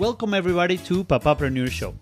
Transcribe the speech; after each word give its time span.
Welcome 0.00 0.32
everybody 0.32 0.78
to 0.78 1.04
Papapreneur 1.04 1.70
Show. 1.70 1.94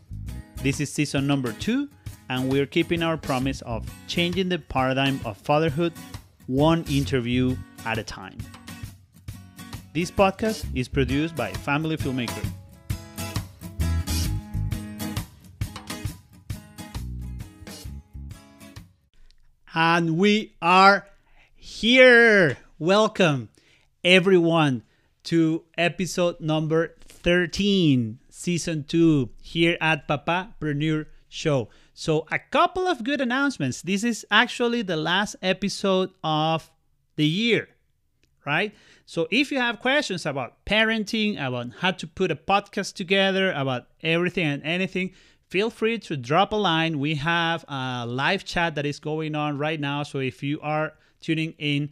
This 0.62 0.78
is 0.78 0.88
season 0.92 1.26
number 1.26 1.50
two, 1.50 1.88
and 2.30 2.48
we're 2.48 2.64
keeping 2.64 3.02
our 3.02 3.16
promise 3.16 3.60
of 3.62 3.90
changing 4.06 4.48
the 4.50 4.60
paradigm 4.60 5.18
of 5.24 5.36
fatherhood 5.36 5.92
one 6.46 6.84
interview 6.84 7.56
at 7.84 7.98
a 7.98 8.04
time. 8.04 8.38
This 9.94 10.12
podcast 10.12 10.64
is 10.76 10.86
produced 10.86 11.34
by 11.34 11.52
Family 11.52 11.96
Filmmaker. 11.96 12.46
And 19.74 20.16
we 20.16 20.54
are 20.62 21.04
here. 21.56 22.58
Welcome, 22.78 23.48
everyone, 24.04 24.84
to 25.24 25.64
episode 25.76 26.38
number 26.38 26.94
13, 27.28 28.18
season 28.30 28.84
2, 28.84 29.28
here 29.42 29.76
at 29.82 30.08
Papapreneur 30.08 31.04
Show. 31.28 31.68
So, 31.92 32.26
a 32.32 32.38
couple 32.38 32.88
of 32.88 33.04
good 33.04 33.20
announcements. 33.20 33.82
This 33.82 34.02
is 34.02 34.24
actually 34.30 34.80
the 34.80 34.96
last 34.96 35.36
episode 35.42 36.08
of 36.24 36.70
the 37.16 37.26
year, 37.26 37.68
right? 38.46 38.74
So, 39.04 39.28
if 39.30 39.52
you 39.52 39.58
have 39.58 39.80
questions 39.80 40.24
about 40.24 40.64
parenting, 40.64 41.34
about 41.34 41.72
how 41.80 41.90
to 41.90 42.06
put 42.06 42.30
a 42.30 42.34
podcast 42.34 42.94
together, 42.94 43.52
about 43.52 43.88
everything 44.02 44.46
and 44.46 44.62
anything, 44.62 45.10
feel 45.48 45.68
free 45.68 45.98
to 45.98 46.16
drop 46.16 46.54
a 46.54 46.56
line. 46.56 46.98
We 46.98 47.16
have 47.16 47.62
a 47.68 48.06
live 48.08 48.46
chat 48.46 48.74
that 48.76 48.86
is 48.86 49.00
going 49.00 49.34
on 49.34 49.58
right 49.58 49.78
now. 49.78 50.02
So, 50.02 50.20
if 50.20 50.42
you 50.42 50.60
are 50.62 50.94
tuning 51.20 51.52
in 51.58 51.90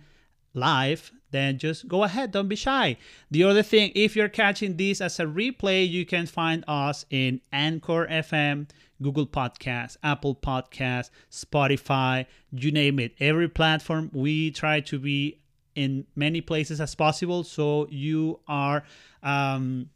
live, 0.55 1.13
then 1.31 1.59
just 1.59 1.89
go 1.89 2.05
ahead. 2.05 2.33
Don't 2.33 2.49
be 2.49 2.57
shy. 2.57 2.97
The 3.31 3.45
other 3.45 3.63
thing, 3.63 3.93
if 3.95 4.17
you're 4.17 4.29
catching 4.29 4.77
this 4.77 5.01
as 5.01 5.19
a 5.21 5.25
replay, 5.25 5.89
you 5.89 6.07
can 6.07 6.27
find 6.27 6.65
us 6.69 7.05
in 7.11 7.41
Anchor 7.53 8.07
FM, 8.07 8.69
Google 9.03 9.27
Podcasts, 9.27 9.97
Apple 10.03 10.35
Podcasts, 10.35 11.11
Spotify, 11.31 12.27
you 12.53 12.71
name 12.71 12.99
it. 12.99 13.15
Every 13.21 13.49
platform 13.49 14.11
we 14.13 14.51
try 14.51 14.81
to 14.81 14.99
be 14.99 15.41
in 15.75 16.07
many 16.15 16.41
places 16.41 16.81
as 16.81 16.95
possible. 16.95 17.45
So 17.45 17.87
you 17.91 18.41
are. 18.49 18.85
Um, 19.23 19.91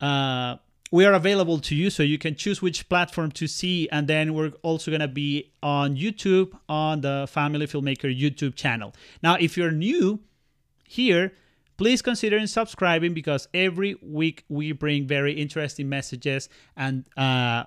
uh, 0.00 0.56
we 0.92 1.04
are 1.04 1.14
available 1.14 1.58
to 1.58 1.74
you 1.74 1.90
so 1.90 2.02
you 2.02 2.18
can 2.18 2.34
choose 2.36 2.62
which 2.62 2.88
platform 2.88 3.32
to 3.32 3.46
see 3.46 3.88
and 3.90 4.06
then 4.06 4.34
we're 4.34 4.52
also 4.62 4.90
going 4.90 5.00
to 5.00 5.08
be 5.08 5.50
on 5.62 5.96
youtube 5.96 6.56
on 6.68 7.00
the 7.00 7.26
family 7.28 7.66
filmmaker 7.66 8.14
youtube 8.16 8.54
channel 8.54 8.94
now 9.22 9.36
if 9.40 9.56
you're 9.56 9.72
new 9.72 10.20
here 10.86 11.32
please 11.76 12.02
consider 12.02 12.44
subscribing 12.46 13.14
because 13.14 13.48
every 13.52 13.96
week 14.02 14.44
we 14.48 14.72
bring 14.72 15.06
very 15.06 15.32
interesting 15.32 15.88
messages 15.88 16.48
and 16.76 17.04
uh, 17.16 17.64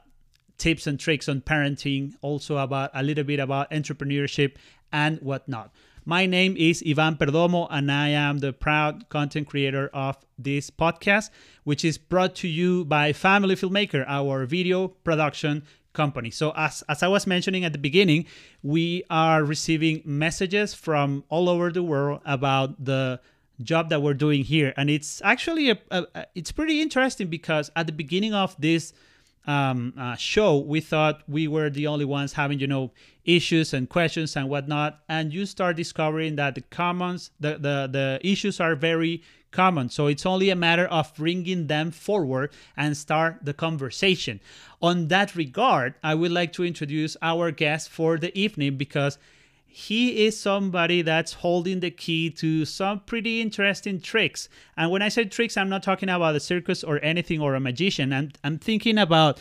tips 0.58 0.88
and 0.88 1.00
tricks 1.00 1.30
on 1.30 1.42
parenting 1.42 2.14
also 2.22 2.58
about 2.58 2.90
a 2.94 3.04
little 3.04 3.24
bit 3.24 3.40
about 3.40 3.70
entrepreneurship 3.72 4.56
and 4.92 5.20
whatnot. 5.20 5.72
My 6.06 6.26
name 6.26 6.56
is 6.58 6.84
Ivan 6.88 7.18
Perdomo, 7.18 7.68
and 7.70 7.92
I 7.92 8.10
am 8.10 8.40
the 8.40 8.52
proud 8.52 9.10
content 9.10 9.48
creator 9.48 9.92
of 9.94 10.18
this 10.40 10.72
podcast, 10.72 11.30
which 11.66 11.86
is 11.86 12.00
brought 12.00 12.34
to 12.36 12.48
you 12.48 12.84
by 12.86 13.14
Family 13.14 13.56
Filmmaker, 13.56 14.06
our 14.08 14.46
video 14.46 14.88
production 14.88 15.64
company. 15.94 16.32
So, 16.32 16.52
as, 16.56 16.84
as 16.90 17.04
I 17.04 17.08
was 17.08 17.28
mentioning 17.28 17.66
at 17.66 17.72
the 17.72 17.80
beginning, 17.80 18.26
we 18.64 19.04
are 19.10 19.44
receiving 19.44 20.02
messages 20.06 20.74
from 20.74 21.24
all 21.30 21.50
over 21.50 21.72
the 21.72 21.84
world 21.84 22.22
about 22.26 22.84
the 22.84 23.20
job 23.62 23.90
that 23.90 24.02
we're 24.02 24.14
doing 24.14 24.44
here, 24.44 24.74
and 24.78 24.90
it's 24.90 25.22
actually 25.24 25.70
a, 25.70 25.80
a, 25.92 26.06
a 26.16 26.26
it's 26.36 26.52
pretty 26.52 26.82
interesting 26.82 27.28
because 27.28 27.72
at 27.76 27.88
the 27.88 27.94
beginning 27.94 28.34
of 28.34 28.56
this 28.60 28.94
um, 29.50 29.94
uh, 29.98 30.16
show, 30.16 30.60
we 30.60 30.80
thought 30.80 31.24
we 31.28 31.48
were 31.48 31.70
the 31.70 31.88
only 31.88 32.06
ones 32.06 32.34
having, 32.34 32.60
you 32.60 32.68
know, 32.68 32.92
issues 33.26 33.74
and 33.74 33.90
questions 33.90 34.36
and 34.36 34.48
whatnot. 34.48 35.00
And 35.10 35.34
you 35.34 35.46
start 35.46 35.76
discovering 35.76 36.36
that 36.36 36.56
the 36.56 36.62
commons, 36.62 37.32
the, 37.40 37.54
the, 37.54 37.90
the 37.92 38.20
issues 38.22 38.60
are 38.60 38.76
very 38.76 39.24
common. 39.52 39.90
So 39.90 40.08
it's 40.08 40.26
only 40.26 40.50
a 40.50 40.56
matter 40.56 40.86
of 40.88 41.14
bringing 41.16 41.68
them 41.68 41.92
forward 41.92 42.52
and 42.78 42.96
start 42.96 43.40
the 43.44 43.54
conversation. 43.54 44.40
On 44.82 45.08
that 45.08 45.36
regard, 45.36 45.96
I 46.04 46.16
would 46.16 46.32
like 46.32 46.54
to 46.54 46.66
introduce 46.66 47.18
our 47.22 47.52
guest 47.52 47.90
for 47.90 48.18
the 48.18 48.38
evening 48.38 48.78
because 48.78 49.18
he 49.72 50.26
is 50.26 50.40
somebody 50.40 51.02
that's 51.04 51.34
holding 51.34 51.80
the 51.80 51.92
key 51.92 52.30
to 52.32 52.66
some 52.66 53.02
pretty 53.02 53.40
interesting 53.40 54.02
tricks. 54.02 54.50
And 54.76 54.90
when 54.90 55.02
I 55.02 55.10
say 55.10 55.26
tricks, 55.26 55.58
I'm 55.58 55.70
not 55.70 55.84
talking 55.84 56.10
about 56.10 56.36
a 56.36 56.40
circus 56.40 56.84
or 56.84 57.00
anything 57.04 57.40
or 57.40 57.54
a 57.54 57.60
magician. 57.60 58.12
I'm, 58.12 58.32
I'm 58.44 58.58
thinking 58.58 58.98
about 58.98 59.40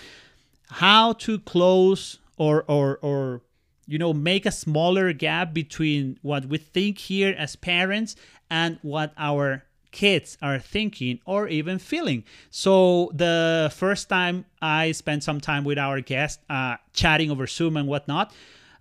how 0.71 1.15
to 1.15 1.39
close 1.39 2.19
or, 2.37 2.65
or, 2.69 2.99
or, 3.01 3.43
you 3.87 3.99
know, 3.99 4.13
make 4.13 4.45
a 4.45 4.53
smaller 4.53 5.15
gap 5.15 5.55
between 5.55 6.19
what 6.21 6.45
we 6.45 6.59
think 6.59 6.99
here 6.99 7.35
as 7.37 7.57
parents 7.57 8.15
and 8.51 8.79
what 8.83 9.15
our 9.17 9.65
kids 9.91 10.37
are 10.43 10.59
thinking 10.59 11.21
or 11.25 11.49
even 11.49 11.79
feeling. 11.79 12.25
So 12.51 13.11
the 13.15 13.73
first 13.75 14.09
time 14.09 14.45
I 14.61 14.93
spent 14.93 15.25
some 15.25 15.41
time 15.41 15.65
with 15.65 15.79
our 15.79 16.01
guest, 16.01 16.41
uh, 16.51 16.77
chatting 16.93 17.31
over 17.31 17.47
Zoom 17.47 17.77
and 17.77 17.89
whatnot, 17.89 18.33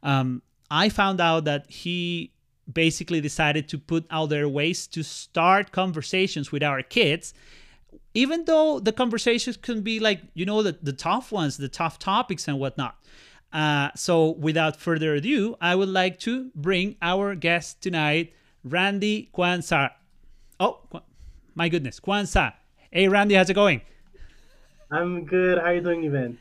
um, 0.04 0.42
I 0.70 0.90
found 0.90 1.22
out 1.22 1.46
that 1.46 1.70
he 1.72 2.32
basically 2.72 3.22
decided 3.22 3.70
to 3.70 3.78
put 3.78 4.06
out 4.12 4.30
there 4.30 4.48
ways 4.50 4.88
to 4.88 5.04
start 5.04 5.72
conversations 5.72 6.52
with 6.52 6.64
our 6.64 6.82
kids 6.82 7.34
even 8.14 8.46
though 8.46 8.80
the 8.80 8.92
conversations 8.92 9.58
can 9.58 9.82
be 9.82 10.00
like 10.00 10.22
you 10.34 10.46
know 10.46 10.62
the, 10.64 10.78
the 10.82 10.94
tough 10.94 11.32
ones 11.32 11.58
the 11.58 11.70
tough 11.70 12.00
topics 12.00 12.48
and 12.48 12.60
whatnot 12.60 12.96
uh, 13.54 13.90
so 13.96 14.32
without 14.32 14.76
further 14.76 15.16
ado 15.16 15.56
i 15.62 15.74
would 15.74 15.90
like 15.90 16.20
to 16.20 16.52
bring 16.56 16.96
our 17.02 17.36
guest 17.36 17.82
tonight 17.82 18.34
randy 18.64 19.30
Quansah 19.34 19.92
oh 20.60 20.80
my 21.56 21.70
goodness 21.70 22.00
Quansah 22.00 22.54
hey 22.92 23.08
randy 23.08 23.36
how's 23.36 23.50
it 23.50 23.54
going 23.54 23.82
i'm 24.92 25.26
good 25.26 25.58
how 25.58 25.66
are 25.66 25.76
you 25.76 25.82
doing 25.82 26.06
Ivan? 26.06 26.38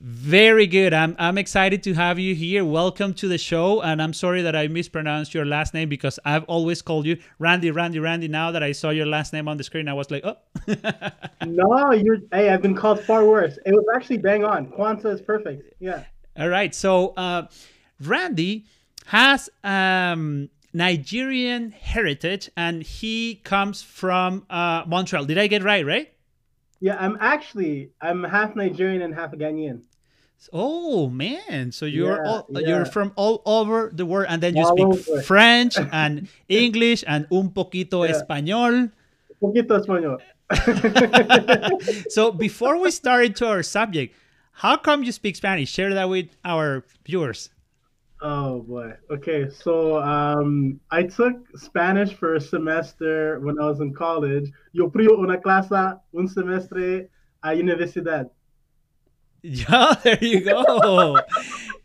Very 0.00 0.66
good. 0.66 0.92
I'm, 0.92 1.16
I'm 1.18 1.38
excited 1.38 1.82
to 1.84 1.94
have 1.94 2.18
you 2.18 2.34
here. 2.34 2.64
Welcome 2.64 3.14
to 3.14 3.28
the 3.28 3.38
show. 3.38 3.80
And 3.80 4.02
I'm 4.02 4.12
sorry 4.12 4.42
that 4.42 4.54
I 4.54 4.68
mispronounced 4.68 5.32
your 5.32 5.46
last 5.46 5.72
name 5.72 5.88
because 5.88 6.18
I've 6.24 6.44
always 6.44 6.82
called 6.82 7.06
you 7.06 7.18
Randy, 7.38 7.70
Randy, 7.70 7.98
Randy. 7.98 8.28
Now 8.28 8.50
that 8.50 8.62
I 8.62 8.72
saw 8.72 8.90
your 8.90 9.06
last 9.06 9.32
name 9.32 9.48
on 9.48 9.56
the 9.56 9.64
screen, 9.64 9.88
I 9.88 9.94
was 9.94 10.10
like, 10.10 10.22
oh. 10.24 10.36
no, 11.46 11.92
you're, 11.92 12.18
hey, 12.30 12.50
I've 12.50 12.60
been 12.60 12.74
called 12.74 13.00
far 13.00 13.24
worse. 13.24 13.58
It 13.64 13.72
was 13.72 13.86
actually 13.94 14.18
bang 14.18 14.44
on. 14.44 14.66
Quansah 14.66 15.14
is 15.14 15.22
perfect. 15.22 15.74
Yeah. 15.80 16.04
All 16.38 16.48
right. 16.48 16.74
So, 16.74 17.14
uh, 17.16 17.46
Randy 18.00 18.66
has 19.06 19.48
um, 19.64 20.50
Nigerian 20.76 21.70
heritage 21.72 22.50
and 22.54 22.82
he 22.82 23.36
comes 23.44 23.80
from 23.80 24.44
uh, 24.50 24.84
Montreal. 24.86 25.24
Did 25.24 25.38
I 25.38 25.46
get 25.46 25.64
right, 25.64 25.86
right? 25.86 26.12
Yeah, 26.80 26.98
I'm 27.00 27.16
actually 27.18 27.92
I'm 28.02 28.22
half 28.22 28.54
Nigerian 28.54 29.00
and 29.00 29.14
half 29.14 29.32
Ghanaian. 29.32 29.80
Oh 30.52 31.08
man, 31.08 31.72
so 31.72 31.86
you're 31.86 32.22
yeah, 32.22 32.28
all, 32.28 32.46
yeah. 32.50 32.60
you're 32.68 32.84
from 32.84 33.12
all 33.16 33.40
over 33.46 33.90
the 33.90 34.04
world, 34.04 34.26
and 34.28 34.42
then 34.42 34.54
you 34.54 34.64
all 34.64 34.76
speak 34.76 35.08
over. 35.08 35.22
French 35.22 35.78
and 35.92 36.28
English 36.46 37.02
and 37.06 37.26
un 37.32 37.48
poquito 37.48 38.06
yeah. 38.06 38.12
español. 38.12 38.92
Un 38.92 38.92
poquito 39.40 39.80
español. 39.80 40.20
so 42.12 42.32
before 42.32 42.78
we 42.78 42.90
start 42.90 43.24
into 43.24 43.48
our 43.48 43.62
subject, 43.62 44.14
how 44.52 44.76
come 44.76 45.02
you 45.02 45.10
speak 45.10 45.36
Spanish? 45.36 45.70
Share 45.70 45.94
that 45.94 46.10
with 46.10 46.28
our 46.44 46.84
viewers. 47.06 47.48
Oh 48.22 48.60
boy. 48.62 48.94
Okay, 49.10 49.50
so 49.50 49.98
um, 50.02 50.80
I 50.90 51.02
took 51.02 51.36
Spanish 51.56 52.14
for 52.14 52.34
a 52.34 52.40
semester 52.40 53.40
when 53.40 53.58
I 53.60 53.66
was 53.66 53.80
in 53.80 53.92
college. 53.92 54.50
Yo 54.72 54.88
fui 54.88 55.06
una 55.06 55.38
clase 55.38 56.00
un 56.14 56.26
semestre 56.26 57.08
a 57.42 57.48
universidad. 57.48 58.30
Yeah, 59.42 59.94
there 60.02 60.18
you 60.20 60.40
go. 60.40 61.18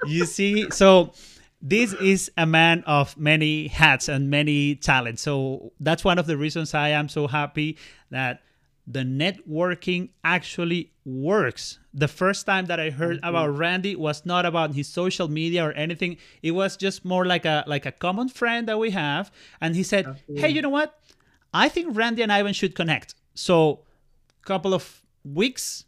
you 0.08 0.26
see, 0.26 0.72
so 0.72 1.14
this 1.62 1.94
is 1.94 2.32
a 2.36 2.48
man 2.48 2.84
of 2.88 3.16
many 3.18 3.68
hats 3.68 4.10
and 4.10 4.32
many 4.32 4.76
talents. 4.76 5.22
So 5.22 5.72
that's 5.80 6.04
one 6.04 6.18
of 6.18 6.26
the 6.26 6.38
reasons 6.38 6.74
I 6.74 6.90
am 6.90 7.08
so 7.08 7.28
happy 7.28 7.78
that 8.10 8.42
the 8.88 9.02
networking 9.02 10.10
actually 10.24 10.91
works. 11.06 11.80
The 11.94 12.08
first 12.08 12.46
time 12.46 12.66
that 12.66 12.80
I 12.80 12.90
heard 12.90 13.18
mm-hmm. 13.18 13.30
about 13.30 13.58
Randy 13.58 13.96
was 13.96 14.26
not 14.26 14.46
about 14.46 14.76
his 14.76 14.88
social 14.88 15.28
media 15.28 15.66
or 15.66 15.72
anything. 15.74 16.18
It 16.42 16.52
was 16.52 16.78
just 16.78 17.04
more 17.06 17.26
like 17.26 17.46
a 17.46 17.64
like 17.68 17.86
a 17.86 17.92
common 17.92 18.30
friend 18.30 18.68
that 18.68 18.80
we 18.80 18.92
have, 18.92 19.32
and 19.60 19.76
he 19.76 19.84
said, 19.84 20.08
Absolutely. 20.08 20.42
"Hey, 20.42 20.50
you 20.50 20.62
know 20.62 20.70
what? 20.70 21.00
I 21.54 21.70
think 21.70 21.96
Randy 21.96 22.22
and 22.22 22.32
Ivan 22.32 22.54
should 22.54 22.76
connect." 22.76 23.16
So, 23.34 23.82
a 24.42 24.46
couple 24.46 24.74
of 24.74 25.04
weeks 25.24 25.86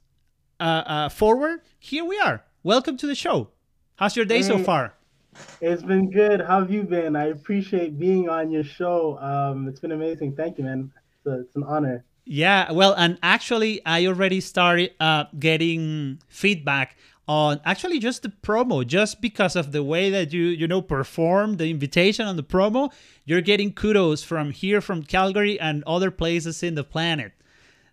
uh, 0.60 0.84
uh, 0.86 1.10
forward, 1.10 1.62
here 1.80 2.06
we 2.06 2.20
are. 2.20 2.44
Welcome 2.64 2.98
to 2.98 3.08
the 3.08 3.16
show. 3.16 3.50
How's 3.96 4.16
your 4.16 4.26
day 4.26 4.38
hey, 4.38 4.44
so 4.44 4.58
far? 4.60 4.94
It's 5.62 5.84
been 5.84 6.10
good. 6.10 6.42
How 6.42 6.60
have 6.60 6.72
you 6.72 6.84
been? 6.84 7.16
I 7.16 7.26
appreciate 7.26 8.00
being 8.00 8.30
on 8.30 8.52
your 8.52 8.64
show. 8.64 9.18
Um, 9.20 9.68
it's 9.68 9.80
been 9.80 9.92
amazing. 9.92 10.36
Thank 10.36 10.58
you, 10.58 10.64
man. 10.64 10.92
It's, 11.18 11.26
a, 11.26 11.42
it's 11.42 11.56
an 11.56 11.64
honor. 11.64 12.06
Yeah, 12.26 12.72
well, 12.72 12.94
and 12.94 13.20
actually, 13.22 13.86
I 13.86 14.06
already 14.06 14.40
started 14.40 14.92
uh, 15.00 15.26
getting 15.38 16.20
feedback 16.30 16.96
on 17.28 17.60
actually 17.64 18.00
just 18.00 18.22
the 18.24 18.30
promo 18.30 18.86
just 18.86 19.22
because 19.22 19.56
of 19.56 19.72
the 19.72 19.82
way 19.82 20.10
that 20.10 20.34
you 20.34 20.44
you 20.44 20.68
know 20.68 20.82
perform 20.82 21.56
the 21.56 21.70
invitation 21.70 22.26
on 22.26 22.36
the 22.36 22.44
promo 22.44 22.92
you're 23.24 23.40
getting 23.40 23.72
kudos 23.72 24.22
from 24.24 24.52
here 24.52 24.82
from 24.82 25.02
calgary 25.04 25.58
and 25.58 25.84
other 25.88 26.12
places 26.12 26.64
in 26.64 26.76
the 26.76 26.84
planet. 26.84 27.32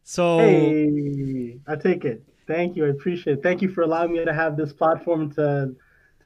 So 0.02 0.38
hey, 0.38 1.60
i 1.66 1.76
take 1.76 2.04
it. 2.04 2.24
Thank 2.46 2.76
you. 2.76 2.86
I 2.86 2.88
appreciate 2.88 3.38
it. 3.38 3.42
Thank 3.42 3.62
you 3.62 3.68
for 3.68 3.82
allowing 3.82 4.12
me 4.12 4.24
to 4.24 4.34
have 4.34 4.56
this 4.56 4.72
platform 4.72 5.32
to 5.34 5.74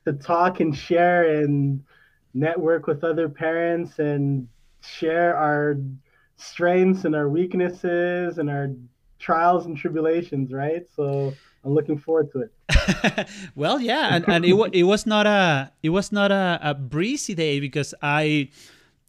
to 0.07 0.13
talk 0.15 0.61
and 0.61 0.75
share 0.75 1.41
and 1.41 1.83
network 2.33 2.87
with 2.87 3.05
other 3.05 3.29
parents 3.29 3.99
and 3.99 4.49
share 4.81 5.37
our 5.37 5.77
strengths 6.37 7.05
and 7.05 7.15
our 7.15 7.29
weaknesses 7.29 8.39
and 8.39 8.51
our 8.51 8.71
trials 9.19 9.67
and 9.67 9.77
tribulations 9.77 10.53
right 10.53 10.87
so 10.95 11.33
I'm 11.65 11.75
looking 11.75 11.99
forward 11.99 12.31
to 12.33 12.41
it. 12.43 13.29
well, 13.55 13.81
yeah, 13.81 14.15
and, 14.15 14.29
and 14.29 14.45
it, 14.45 14.55
it 14.73 14.83
was 14.83 15.07
not 15.07 15.27
a 15.27 15.73
it 15.83 15.91
was 15.91 16.13
not 16.13 16.31
a, 16.31 16.59
a 16.63 16.75
breezy 16.75 17.35
day 17.35 17.59
because 17.59 17.95
I 18.03 18.51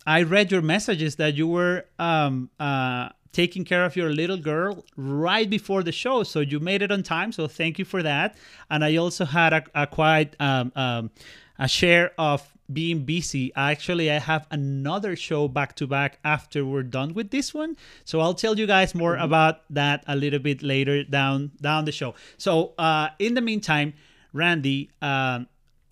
I 0.08 0.24
read 0.24 0.52
your 0.52 0.62
messages 0.62 1.18
that 1.18 1.36
you 1.36 1.48
were 1.48 1.86
um, 2.00 2.50
uh, 2.60 3.10
taking 3.34 3.66
care 3.66 3.84
of 3.84 3.96
your 3.96 4.10
little 4.10 4.38
girl 4.38 4.86
right 4.96 5.50
before 5.50 5.84
the 5.84 5.92
show, 5.92 6.24
so 6.24 6.40
you 6.40 6.60
made 6.60 6.82
it 6.82 6.92
on 6.92 7.04
time. 7.04 7.32
So 7.32 7.48
thank 7.48 7.78
you 7.78 7.86
for 7.86 8.02
that. 8.04 8.38
And 8.70 8.84
I 8.84 8.96
also 8.96 9.26
had 9.26 9.52
a, 9.52 9.64
a 9.74 9.88
quite 9.88 10.36
um, 10.40 10.72
um, 10.76 11.12
a 11.58 11.68
share 11.68 12.12
of 12.18 12.56
being 12.72 13.06
busy. 13.06 13.52
Actually, 13.56 14.12
I 14.12 14.20
have 14.20 14.48
another 14.50 15.16
show 15.16 15.48
back 15.48 15.76
to 15.76 15.88
back 15.88 16.20
after 16.24 16.66
we're 16.66 16.84
done 16.84 17.14
with 17.14 17.30
this 17.30 17.54
one. 17.54 17.78
So 18.04 18.20
I'll 18.20 18.34
tell 18.34 18.58
you 18.58 18.66
guys 18.66 18.96
more 18.96 19.14
mm-hmm. 19.14 19.24
about 19.24 19.62
that 19.72 20.04
a 20.08 20.16
little 20.16 20.40
bit 20.40 20.64
later 20.64 21.04
down 21.04 21.52
down 21.62 21.86
the 21.86 21.92
show. 21.92 22.16
So 22.38 22.74
uh, 22.78 23.10
in 23.20 23.36
the 23.36 23.42
meantime, 23.42 23.94
Randy, 24.34 24.90
um, 25.02 25.48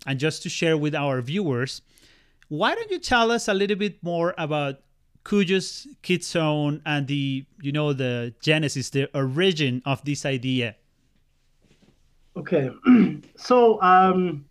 and 0.06 0.18
just 0.18 0.42
to 0.42 0.48
share 0.48 0.76
with 0.76 0.94
our 0.94 1.20
viewers, 1.20 1.82
why 2.48 2.74
don't 2.74 2.90
you 2.90 2.98
tell 2.98 3.30
us 3.30 3.48
a 3.48 3.54
little 3.54 3.76
bit 3.76 4.02
more 4.02 4.34
about 4.36 4.80
Kujo's 5.24 5.86
Kid 6.02 6.22
Zone 6.22 6.82
and 6.84 7.06
the 7.06 7.46
you 7.62 7.72
know 7.72 7.92
the 7.92 8.34
genesis, 8.40 8.90
the 8.90 9.08
origin 9.16 9.80
of 9.86 10.04
this 10.04 10.26
idea? 10.26 10.76
Okay, 12.36 12.68
so 13.36 13.80
um 13.80 14.44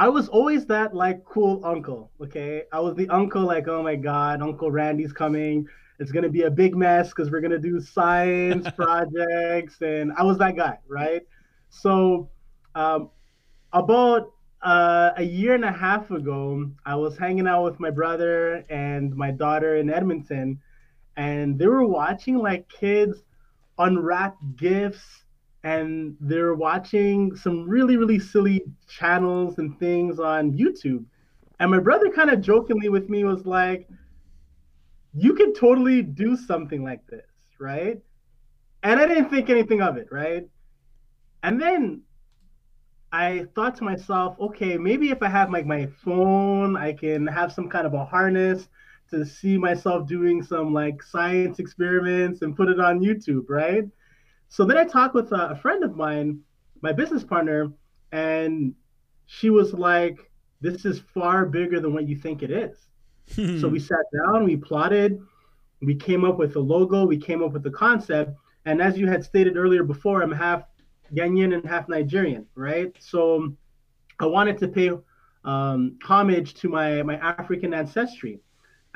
I 0.00 0.08
was 0.08 0.30
always 0.30 0.64
that 0.66 0.94
like 0.94 1.26
cool 1.26 1.60
uncle. 1.62 2.10
Okay, 2.22 2.62
I 2.72 2.80
was 2.80 2.94
the 2.96 3.06
uncle 3.10 3.42
like, 3.42 3.68
oh 3.68 3.82
my 3.82 3.96
god, 3.96 4.40
Uncle 4.40 4.70
Randy's 4.70 5.12
coming. 5.12 5.68
It's 5.98 6.10
gonna 6.10 6.30
be 6.30 6.44
a 6.44 6.50
big 6.50 6.74
mess 6.74 7.10
because 7.10 7.30
we're 7.30 7.42
gonna 7.42 7.58
do 7.58 7.82
science 7.82 8.66
projects, 8.76 9.82
and 9.82 10.10
I 10.16 10.22
was 10.22 10.38
that 10.38 10.56
guy, 10.56 10.78
right? 10.88 11.20
So, 11.68 12.30
um, 12.74 13.10
about 13.74 14.32
uh, 14.62 15.10
a 15.18 15.22
year 15.22 15.54
and 15.54 15.66
a 15.66 15.72
half 15.72 16.10
ago, 16.10 16.70
I 16.86 16.94
was 16.94 17.18
hanging 17.18 17.46
out 17.46 17.64
with 17.64 17.78
my 17.78 17.90
brother 17.90 18.64
and 18.70 19.14
my 19.14 19.30
daughter 19.30 19.76
in 19.76 19.90
Edmonton, 19.90 20.62
and 21.18 21.58
they 21.58 21.66
were 21.66 21.86
watching 21.86 22.38
like 22.38 22.66
kids 22.70 23.22
unwrap 23.78 24.38
gifts 24.56 25.24
and 25.64 26.16
they're 26.20 26.54
watching 26.54 27.34
some 27.36 27.68
really 27.68 27.96
really 27.96 28.18
silly 28.18 28.64
channels 28.88 29.58
and 29.58 29.78
things 29.78 30.18
on 30.18 30.52
YouTube. 30.52 31.04
And 31.58 31.70
my 31.70 31.78
brother 31.78 32.10
kind 32.10 32.30
of 32.30 32.40
jokingly 32.40 32.88
with 32.88 33.10
me 33.10 33.24
was 33.24 33.44
like, 33.44 33.88
"You 35.14 35.34
could 35.34 35.54
totally 35.54 36.02
do 36.02 36.36
something 36.36 36.82
like 36.82 37.06
this, 37.06 37.26
right?" 37.58 38.00
And 38.82 38.98
I 38.98 39.06
didn't 39.06 39.28
think 39.30 39.50
anything 39.50 39.82
of 39.82 39.96
it, 39.98 40.08
right? 40.10 40.48
And 41.42 41.60
then 41.60 42.02
I 43.12 43.46
thought 43.54 43.76
to 43.76 43.84
myself, 43.84 44.36
okay, 44.38 44.78
maybe 44.78 45.10
if 45.10 45.22
I 45.22 45.28
have 45.28 45.50
like 45.50 45.66
my 45.66 45.86
phone, 46.04 46.76
I 46.76 46.92
can 46.92 47.26
have 47.26 47.52
some 47.52 47.68
kind 47.68 47.86
of 47.86 47.94
a 47.94 48.04
harness 48.04 48.68
to 49.10 49.24
see 49.26 49.58
myself 49.58 50.06
doing 50.06 50.42
some 50.42 50.72
like 50.72 51.02
science 51.02 51.58
experiments 51.58 52.42
and 52.42 52.56
put 52.56 52.68
it 52.68 52.78
on 52.78 53.00
YouTube, 53.00 53.46
right? 53.48 53.84
So 54.50 54.64
then 54.64 54.76
I 54.76 54.84
talked 54.84 55.14
with 55.14 55.32
a, 55.32 55.50
a 55.50 55.56
friend 55.56 55.82
of 55.84 55.96
mine, 55.96 56.40
my 56.82 56.92
business 56.92 57.24
partner, 57.24 57.72
and 58.12 58.74
she 59.26 59.48
was 59.48 59.72
like, 59.72 60.30
"This 60.60 60.84
is 60.84 60.98
far 60.98 61.46
bigger 61.46 61.80
than 61.80 61.94
what 61.94 62.08
you 62.08 62.16
think 62.16 62.42
it 62.42 62.50
is." 62.50 62.76
so 63.28 63.68
we 63.68 63.78
hmm. 63.78 63.84
sat 63.84 64.04
down, 64.12 64.44
we 64.44 64.56
plotted, 64.56 65.22
we 65.80 65.94
came 65.94 66.24
up 66.24 66.36
with 66.36 66.52
the 66.52 66.60
logo, 66.60 67.06
we 67.06 67.16
came 67.16 67.44
up 67.44 67.52
with 67.52 67.62
the 67.62 67.70
concept, 67.70 68.32
and 68.66 68.82
as 68.82 68.98
you 68.98 69.06
had 69.06 69.24
stated 69.24 69.56
earlier 69.56 69.84
before, 69.84 70.20
I'm 70.20 70.32
half 70.32 70.64
Ghanaian 71.14 71.54
and 71.54 71.64
half 71.64 71.88
Nigerian, 71.88 72.44
right? 72.56 72.92
So 72.98 73.36
um, 73.36 73.56
I 74.18 74.26
wanted 74.26 74.58
to 74.58 74.68
pay 74.68 74.90
um, 75.44 75.96
homage 76.02 76.54
to 76.54 76.68
my 76.68 77.04
my 77.04 77.16
African 77.18 77.72
ancestry. 77.72 78.40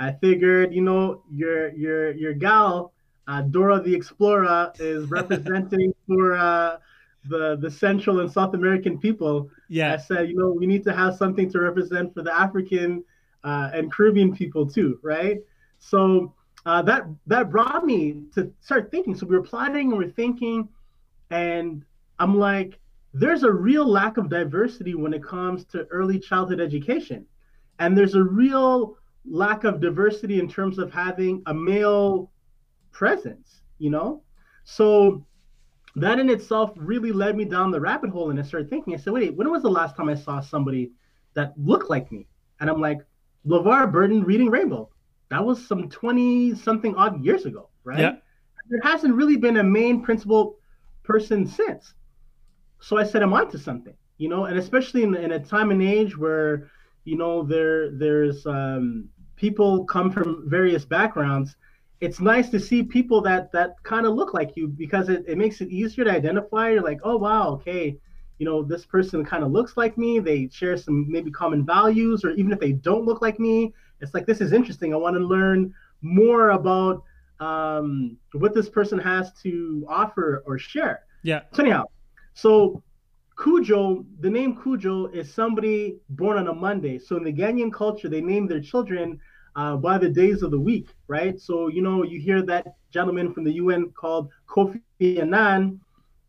I 0.00 0.12
figured, 0.20 0.74
you 0.74 0.82
know, 0.82 1.22
your 1.30 1.72
your 1.74 2.10
your 2.12 2.32
gal 2.32 2.93
uh, 3.28 3.42
Dora 3.42 3.80
the 3.80 3.94
Explorer 3.94 4.72
is 4.78 5.10
representing 5.10 5.94
for 6.06 6.34
uh, 6.34 6.78
the 7.28 7.56
the 7.56 7.70
Central 7.70 8.20
and 8.20 8.30
South 8.30 8.54
American 8.54 8.98
people. 8.98 9.50
Yeah, 9.68 9.94
I 9.94 9.96
said, 9.96 10.28
you 10.28 10.36
know, 10.36 10.50
we 10.50 10.66
need 10.66 10.84
to 10.84 10.92
have 10.92 11.16
something 11.16 11.50
to 11.52 11.60
represent 11.60 12.14
for 12.14 12.22
the 12.22 12.34
African 12.34 13.04
uh, 13.42 13.70
and 13.72 13.92
Caribbean 13.92 14.34
people 14.34 14.68
too, 14.68 14.98
right? 15.02 15.38
So 15.78 16.34
uh, 16.66 16.82
that 16.82 17.06
that 17.26 17.50
brought 17.50 17.84
me 17.84 18.22
to 18.34 18.50
start 18.60 18.90
thinking. 18.90 19.14
So 19.14 19.26
we 19.26 19.36
were 19.36 19.42
plotting 19.42 19.90
and 19.90 19.98
we're 19.98 20.10
thinking, 20.10 20.68
and 21.30 21.84
I'm 22.18 22.38
like, 22.38 22.78
there's 23.12 23.42
a 23.42 23.52
real 23.52 23.86
lack 23.86 24.16
of 24.16 24.28
diversity 24.28 24.94
when 24.94 25.14
it 25.14 25.22
comes 25.22 25.64
to 25.66 25.86
early 25.90 26.18
childhood 26.18 26.60
education, 26.60 27.26
and 27.78 27.96
there's 27.96 28.14
a 28.14 28.22
real 28.22 28.96
lack 29.26 29.64
of 29.64 29.80
diversity 29.80 30.38
in 30.38 30.48
terms 30.48 30.78
of 30.78 30.92
having 30.92 31.42
a 31.46 31.54
male 31.54 32.30
presence, 32.94 33.60
you 33.78 33.90
know? 33.90 34.22
So 34.64 35.26
that 35.96 36.18
in 36.18 36.30
itself 36.30 36.72
really 36.76 37.12
led 37.12 37.36
me 37.36 37.44
down 37.44 37.70
the 37.70 37.80
rabbit 37.80 38.10
hole 38.10 38.30
and 38.30 38.40
I 38.40 38.42
started 38.42 38.70
thinking, 38.70 38.94
I 38.94 38.96
said, 38.96 39.12
wait, 39.12 39.36
when 39.36 39.50
was 39.50 39.62
the 39.62 39.70
last 39.70 39.96
time 39.96 40.08
I 40.08 40.14
saw 40.14 40.40
somebody 40.40 40.92
that 41.34 41.52
looked 41.58 41.90
like 41.90 42.10
me? 42.10 42.26
And 42.60 42.70
I'm 42.70 42.80
like, 42.80 43.00
LeVar 43.46 43.92
Burton 43.92 44.24
reading 44.24 44.48
Rainbow. 44.48 44.88
That 45.28 45.44
was 45.44 45.64
some 45.66 45.88
20 45.90 46.54
something 46.54 46.94
odd 46.94 47.22
years 47.22 47.44
ago, 47.44 47.68
right? 47.84 48.00
Yeah. 48.00 48.12
There 48.70 48.80
hasn't 48.82 49.14
really 49.14 49.36
been 49.36 49.58
a 49.58 49.62
main 49.64 50.02
principal 50.02 50.56
person 51.02 51.46
since. 51.46 51.92
So 52.80 52.96
I 52.96 53.04
said, 53.04 53.22
I'm 53.22 53.32
onto 53.32 53.58
something, 53.58 53.94
you 54.18 54.28
know, 54.28 54.46
and 54.46 54.58
especially 54.58 55.02
in, 55.02 55.14
in 55.14 55.32
a 55.32 55.38
time 55.38 55.70
and 55.70 55.82
age 55.82 56.16
where, 56.16 56.70
you 57.04 57.16
know, 57.16 57.42
there 57.42 57.90
there's 57.90 58.46
um, 58.46 59.08
people 59.36 59.84
come 59.84 60.10
from 60.10 60.44
various 60.48 60.84
backgrounds 60.84 61.56
it's 62.04 62.20
nice 62.20 62.50
to 62.50 62.60
see 62.60 62.82
people 62.82 63.20
that 63.22 63.50
that 63.52 63.82
kind 63.82 64.04
of 64.06 64.14
look 64.14 64.34
like 64.34 64.56
you 64.56 64.68
because 64.68 65.08
it, 65.08 65.24
it 65.26 65.38
makes 65.38 65.60
it 65.60 65.68
easier 65.70 66.04
to 66.04 66.10
identify. 66.10 66.70
You're 66.70 66.82
like, 66.82 67.00
oh 67.02 67.16
wow, 67.16 67.48
okay, 67.54 67.98
you 68.38 68.46
know, 68.46 68.62
this 68.62 68.84
person 68.84 69.24
kind 69.24 69.42
of 69.42 69.50
looks 69.50 69.76
like 69.76 69.96
me. 69.96 70.18
They 70.18 70.48
share 70.52 70.76
some 70.76 71.10
maybe 71.10 71.30
common 71.30 71.64
values, 71.64 72.24
or 72.24 72.30
even 72.32 72.52
if 72.52 72.60
they 72.60 72.72
don't 72.72 73.04
look 73.04 73.22
like 73.22 73.40
me, 73.40 73.72
it's 74.00 74.12
like 74.12 74.26
this 74.26 74.40
is 74.40 74.52
interesting. 74.52 74.92
I 74.92 74.98
want 74.98 75.16
to 75.16 75.24
learn 75.24 75.72
more 76.02 76.50
about 76.50 77.02
um, 77.40 78.18
what 78.32 78.54
this 78.54 78.68
person 78.68 78.98
has 78.98 79.32
to 79.42 79.86
offer 79.88 80.42
or 80.46 80.58
share. 80.58 81.04
Yeah. 81.22 81.40
So 81.52 81.62
anyhow, 81.62 81.84
so 82.34 82.82
Kujo, 83.36 84.04
the 84.20 84.30
name 84.30 84.56
Kujo 84.56 85.12
is 85.14 85.32
somebody 85.32 85.96
born 86.10 86.36
on 86.36 86.48
a 86.48 86.54
Monday. 86.54 86.98
So 86.98 87.16
in 87.16 87.24
the 87.24 87.32
Ghanaian 87.32 87.72
culture, 87.72 88.08
they 88.08 88.20
name 88.20 88.46
their 88.46 88.60
children 88.60 89.20
uh, 89.56 89.76
by 89.76 89.98
the 89.98 90.08
days 90.08 90.42
of 90.42 90.50
the 90.50 90.58
week, 90.58 90.88
right? 91.08 91.40
So, 91.40 91.68
you 91.68 91.82
know, 91.82 92.02
you 92.02 92.20
hear 92.20 92.42
that 92.42 92.74
gentleman 92.90 93.32
from 93.32 93.44
the 93.44 93.52
UN 93.52 93.90
called 93.90 94.30
Kofi 94.48 94.80
Annan. 95.00 95.80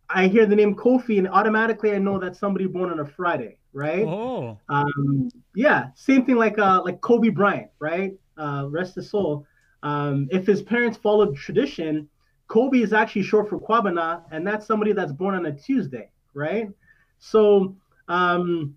I 0.10 0.28
hear 0.28 0.46
the 0.46 0.56
name 0.56 0.76
Kofi, 0.76 1.18
and 1.18 1.28
automatically 1.28 1.94
I 1.94 1.98
know 1.98 2.20
that's 2.20 2.40
somebody 2.40 2.68
born 2.68 2.92
on 2.92 3.00
a 3.00 3.06
Friday, 3.06 3.58
right? 3.74 4.06
Oh. 4.06 4.60
Um, 4.70 5.30
yeah, 5.56 5.88
same 5.96 6.26
thing 6.26 6.36
like 6.36 6.60
uh, 6.60 6.82
like 6.84 7.02
Kobe 7.02 7.30
Bryant, 7.30 7.72
right? 7.80 8.14
Uh, 8.38 8.68
rest 8.70 8.96
his 8.96 9.10
soul. 9.10 9.46
Um, 9.82 10.28
if 10.32 10.46
his 10.46 10.62
parents 10.62 10.98
followed 10.98 11.36
tradition, 11.36 12.08
Kobe 12.48 12.80
is 12.80 12.94
actually 12.94 13.24
short 13.24 13.50
for 13.50 13.60
Kwabena, 13.60 14.24
and 14.32 14.46
that's 14.46 14.68
somebody 14.68 14.94
that's 14.94 15.12
born 15.12 15.36
on 15.36 15.48
a 15.48 15.52
Tuesday, 15.52 16.10
right? 16.36 16.70
So 17.18 17.76
um, 18.08 18.76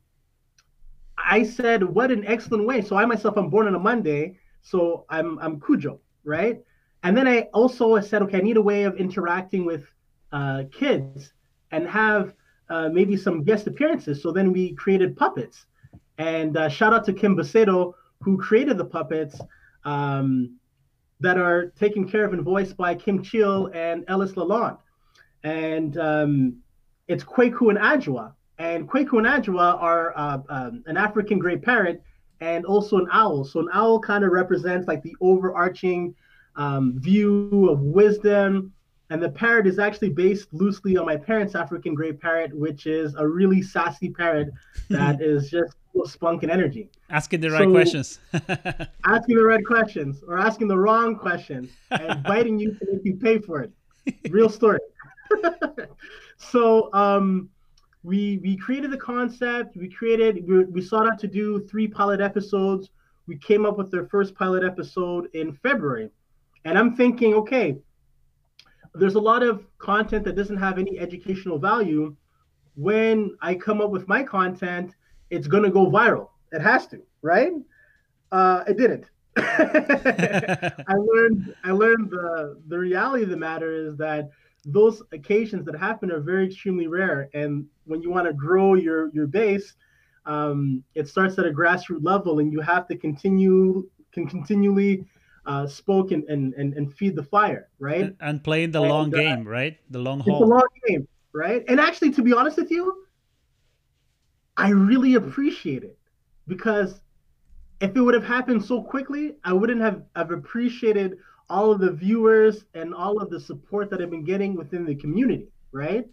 I 1.29 1.45
said, 1.45 1.83
what 1.83 2.11
an 2.11 2.25
excellent 2.27 2.67
way. 2.67 2.81
So 2.83 2.97
I 2.97 3.05
myself, 3.05 3.37
I'm 3.37 3.51
born 3.51 3.67
on 3.67 3.75
a 3.75 3.79
Monday, 3.79 4.39
so 4.63 5.05
I'm 5.09 5.39
I'm 5.39 5.61
Kujo, 5.61 5.99
right? 6.25 6.61
And 7.03 7.17
then 7.17 7.29
I 7.29 7.43
also 7.53 8.01
said, 8.01 8.23
okay, 8.23 8.39
I 8.39 8.41
need 8.41 8.57
a 8.57 8.63
way 8.63 8.85
of 8.85 8.97
interacting 8.97 9.65
with 9.65 9.85
uh, 10.33 10.65
kids 10.73 11.33
and 11.71 11.87
have 11.89 12.35
uh, 12.69 12.89
maybe 12.89 13.17
some 13.17 13.45
guest 13.45 13.67
appearances. 13.67 14.23
So 14.23 14.33
then 14.33 14.53
we 14.53 14.75
created 14.75 15.17
puppets, 15.17 15.67
and 16.17 16.57
uh, 16.57 16.69
shout 16.69 16.93
out 16.93 17.05
to 17.07 17.13
Kim 17.13 17.37
Bacedo 17.37 17.95
who 18.23 18.37
created 18.37 18.79
the 18.79 18.85
puppets. 18.85 19.41
Um, 19.85 20.59
that 21.21 21.39
are 21.39 21.73
taken 21.79 22.09
care 22.09 22.25
of 22.25 22.33
and 22.33 22.43
voiced 22.43 22.77
by 22.77 22.95
Kim 22.95 23.23
Chill 23.23 23.71
and 23.75 24.05
Ellis 24.09 24.33
Lalonde. 24.33 24.79
And 25.43 25.99
um, 25.99 26.59
it's 27.09 27.25
Kweku 27.25 27.71
and 27.71 27.79
Adjoa. 27.79 28.35
And 28.59 28.89
Kweku 28.89 29.19
and 29.19 29.27
Adjoa 29.27 29.81
are 29.81 30.13
uh, 30.17 30.39
um, 30.49 30.83
an 30.87 30.97
African 30.97 31.39
gray 31.39 31.57
parrot 31.57 32.03
and 32.41 32.65
also 32.65 32.97
an 32.99 33.07
owl. 33.13 33.45
So 33.45 33.61
an 33.61 33.69
owl 33.73 34.01
kind 34.01 34.25
of 34.25 34.33
represents 34.33 34.89
like 34.89 35.03
the 35.03 35.15
overarching 35.21 36.15
um, 36.57 36.99
view 36.99 37.69
of 37.71 37.81
wisdom. 37.81 38.73
And 39.11 39.23
the 39.23 39.31
parrot 39.31 39.67
is 39.67 39.79
actually 39.79 40.11
based 40.11 40.53
loosely 40.53 40.97
on 40.97 41.07
my 41.07 41.17
parents' 41.17 41.55
African 41.55 41.95
gray 41.95 42.13
parrot, 42.13 42.53
which 42.55 42.87
is 42.87 43.15
a 43.15 43.27
really 43.27 43.63
sassy 43.63 44.11
parrot 44.11 44.51
that 44.91 45.23
is 45.23 45.51
just 45.51 45.75
full 45.93 46.03
of 46.03 46.11
spunk 46.11 46.43
and 46.43 46.53
energy. 46.53 46.91
Asking 47.09 47.41
the 47.41 47.51
right 47.51 47.65
So- 47.65 47.71
questions. 47.71 48.19
Asking 49.07 49.37
the 49.37 49.45
right 49.45 49.65
questions 49.65 50.23
or 50.27 50.37
asking 50.39 50.69
the 50.69 50.77
wrong 50.77 51.17
questions 51.17 51.71
and 51.91 52.23
biting 52.25 52.59
you 52.59 52.75
to 52.75 52.87
make 52.93 53.05
you 53.05 53.17
pay 53.17 53.39
for 53.39 53.63
it. 53.63 53.73
Real 54.31 54.49
story. 54.51 54.81
so 56.39 56.93
um, 56.93 57.49
we 58.03 58.39
we 58.39 58.57
created 58.57 58.91
the 58.91 58.99
concept. 58.99 59.77
We 59.77 59.89
created. 59.89 60.47
We, 60.47 60.65
we 60.65 60.83
sought 60.83 61.07
out 61.07 61.19
to 61.21 61.27
do 61.27 61.67
three 61.67 61.89
pilot 61.89 62.21
episodes. 62.21 62.91
We 63.27 63.37
came 63.37 63.67
up 63.67 63.77
with 63.77 63.91
their 63.91 64.07
first 64.07 64.35
pilot 64.35 64.65
episode 64.65 65.29
in 65.35 65.53
February, 65.53 66.11
and 66.65 66.79
I'm 66.79 66.97
thinking, 66.97 67.35
okay, 67.35 67.77
there's 68.95 69.17
a 69.17 69.21
lot 69.21 69.43
of 69.43 69.67
content 69.79 70.25
that 70.25 70.37
doesn't 70.37 70.57
have 70.57 70.79
any 70.79 70.99
educational 70.99 71.59
value. 71.59 72.17
When 72.77 73.37
I 73.43 73.55
come 73.55 73.81
up 73.81 73.91
with 73.91 74.07
my 74.07 74.23
content, 74.23 74.95
it's 75.31 75.49
gonna 75.49 75.71
go 75.71 75.91
viral. 75.91 76.29
It 76.53 76.63
has 76.63 76.87
to, 76.89 77.03
right? 77.23 77.53
Uh, 78.31 78.65
it 78.67 78.79
didn't. 78.79 79.07
I 79.37 80.95
learned 80.95 81.55
I 81.65 81.73
learned 81.73 82.11
the 82.11 82.61
the 82.69 82.79
reality 82.79 83.25
of 83.25 83.31
the 83.31 83.37
matter 83.37 83.73
is 83.73 83.97
that 83.97 84.31
those 84.73 85.03
occasions 85.13 85.65
that 85.67 85.77
happen 85.77 86.13
are 86.13 86.21
very 86.21 86.47
extremely 86.47 86.87
rare. 86.87 87.31
And 87.35 87.67
when 87.85 88.03
you 88.03 88.11
want 88.11 88.27
to 88.27 88.33
grow 88.33 88.75
your 88.75 89.11
your 89.13 89.27
base, 89.27 89.75
um, 90.27 90.85
it 90.95 91.09
starts 91.09 91.39
at 91.39 91.47
a 91.47 91.51
grassroots 91.51 92.05
level, 92.05 92.39
and 92.39 92.53
you 92.53 92.61
have 92.61 92.87
to 92.89 92.97
continue 92.97 93.89
can 94.13 94.27
continually 94.27 95.07
uh, 95.47 95.67
spoke 95.67 96.11
and, 96.13 96.25
and 96.25 96.55
and 96.55 96.95
feed 96.95 97.17
the 97.17 97.23
fire, 97.23 97.69
right? 97.79 98.03
and, 98.03 98.17
and 98.21 98.45
playing 98.45 98.71
the 98.73 98.81
And, 98.81 98.91
long 98.91 99.15
uh, 99.15 99.19
game, 99.19 99.49
right? 99.49 99.79
The 99.91 99.99
long 99.99 100.21
It's 100.21 100.29
a 100.29 100.33
long 100.33 100.69
game, 100.87 101.09
right? 101.33 101.65
And 101.69 101.81
actually, 101.81 102.11
to 102.13 102.23
be 102.23 102.33
honest 102.33 102.57
with 102.59 102.71
you, 102.71 103.05
I 104.57 104.71
really 104.71 105.15
appreciate 105.15 105.85
it 105.85 105.97
because 106.47 107.01
if 107.81 107.97
it 107.97 108.01
would 108.01 108.15
have 108.15 108.25
happened 108.25 108.65
so 108.65 108.83
quickly, 108.83 109.37
I 109.45 109.53
wouldn't 109.53 109.81
have, 109.81 110.03
have 110.17 110.33
appreciated 110.33 111.19
all 111.51 111.73
of 111.73 111.81
the 111.81 111.91
viewers 111.93 112.65
and 112.75 112.95
all 112.95 113.21
of 113.23 113.31
the 113.31 113.41
support 113.41 113.91
that 113.91 114.01
I've 114.03 114.11
been 114.11 114.25
getting 114.25 114.55
within 114.55 114.85
the 114.85 114.95
community, 114.95 115.49
right? 115.73 116.07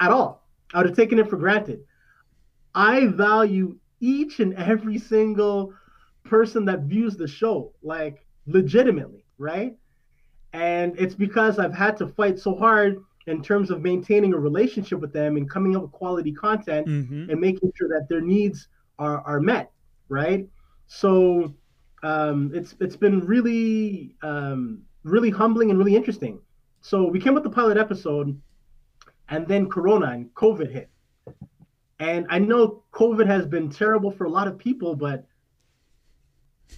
At 0.00 0.10
all. 0.10 0.46
I 0.74 0.78
would 0.78 0.86
have 0.86 0.96
taken 0.96 1.18
it 1.18 1.28
for 1.28 1.36
granted. 1.36 1.80
I 2.74 3.06
value 3.06 3.78
each 4.00 4.40
and 4.40 4.54
every 4.54 4.98
single 4.98 5.74
person 6.24 6.64
that 6.66 6.82
views 6.82 7.16
the 7.16 7.26
show, 7.28 7.72
like 7.82 8.26
legitimately, 8.46 9.24
right? 9.38 9.76
And 10.52 10.98
it's 10.98 11.14
because 11.14 11.58
I've 11.58 11.74
had 11.74 11.96
to 11.98 12.08
fight 12.08 12.38
so 12.38 12.54
hard 12.54 13.02
in 13.26 13.42
terms 13.42 13.70
of 13.70 13.80
maintaining 13.82 14.34
a 14.34 14.38
relationship 14.38 15.00
with 15.00 15.12
them 15.12 15.36
and 15.36 15.48
coming 15.48 15.76
up 15.76 15.82
with 15.82 15.92
quality 15.92 16.32
content 16.32 16.86
hmm 16.86 17.26
and 17.28 17.40
making 17.40 17.72
sure 17.76 17.88
that 17.88 18.06
their 18.08 18.20
needs 18.20 18.68
are, 18.98 19.20
are 19.22 19.40
met, 19.40 19.70
right? 20.08 20.48
So 20.86 21.54
um, 22.02 22.50
it's 22.54 22.74
it's 22.80 22.96
been 22.96 23.20
really 23.20 24.14
um, 24.22 24.82
really 25.04 25.30
humbling 25.30 25.70
and 25.70 25.78
really 25.78 25.96
interesting. 25.96 26.40
So 26.80 27.04
we 27.04 27.20
came 27.20 27.34
with 27.34 27.44
the 27.44 27.50
pilot 27.50 27.76
episode, 27.78 28.40
and 29.28 29.46
then 29.46 29.68
Corona 29.68 30.06
and 30.06 30.34
COVID 30.34 30.70
hit, 30.70 30.90
and 32.00 32.26
I 32.28 32.38
know 32.38 32.82
COVID 32.92 33.26
has 33.26 33.46
been 33.46 33.70
terrible 33.70 34.10
for 34.10 34.24
a 34.24 34.30
lot 34.30 34.48
of 34.48 34.58
people, 34.58 34.96
but 34.96 35.24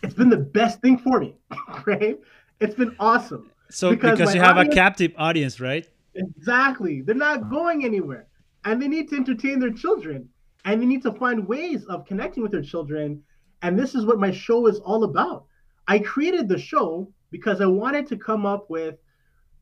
it's 0.02 0.14
been 0.14 0.28
the 0.28 0.36
best 0.36 0.80
thing 0.80 0.98
for 0.98 1.20
me, 1.20 1.36
right? 1.86 2.18
It's 2.60 2.74
been 2.74 2.94
awesome. 2.98 3.50
So 3.70 3.90
Because 3.90 4.18
because, 4.18 4.34
you 4.34 4.40
have 4.40 4.56
audience- 4.56 4.74
a 4.74 4.76
captive 4.76 5.12
audience, 5.16 5.60
right? 5.60 5.88
Exactly. 6.14 7.00
They're 7.00 7.14
not 7.14 7.50
going 7.50 7.84
anywhere. 7.84 8.26
And 8.64 8.80
they 8.80 8.88
need 8.88 9.08
to 9.10 9.16
entertain 9.16 9.58
their 9.58 9.72
children. 9.72 10.28
And 10.64 10.80
they 10.80 10.86
need 10.86 11.02
to 11.02 11.12
find 11.12 11.46
ways 11.46 11.84
of 11.86 12.06
connecting 12.06 12.42
with 12.42 12.52
their 12.52 12.62
children. 12.62 13.22
And 13.64 13.78
this 13.78 13.94
is 13.94 14.04
what 14.04 14.20
my 14.20 14.30
show 14.30 14.66
is 14.66 14.78
all 14.80 15.04
about. 15.04 15.46
I 15.88 15.98
created 15.98 16.48
the 16.48 16.58
show 16.58 17.10
because 17.30 17.62
I 17.62 17.66
wanted 17.66 18.06
to 18.08 18.16
come 18.18 18.44
up 18.44 18.68
with 18.68 18.96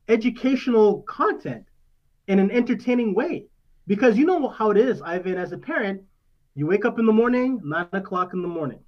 educational 0.08 1.02
content 1.02 1.64
in 2.26 2.40
an 2.40 2.50
entertaining 2.50 3.14
way. 3.14 3.46
Because 3.86 4.18
you 4.18 4.26
know 4.26 4.48
how 4.48 4.72
it 4.72 4.76
is, 4.76 5.00
Ivan, 5.02 5.36
as 5.36 5.52
a 5.52 5.58
parent, 5.58 6.02
you 6.56 6.66
wake 6.66 6.84
up 6.84 6.98
in 6.98 7.06
the 7.06 7.12
morning, 7.12 7.60
nine 7.62 7.86
o'clock 7.92 8.34
in 8.34 8.42
the 8.42 8.48
morning. 8.48 8.80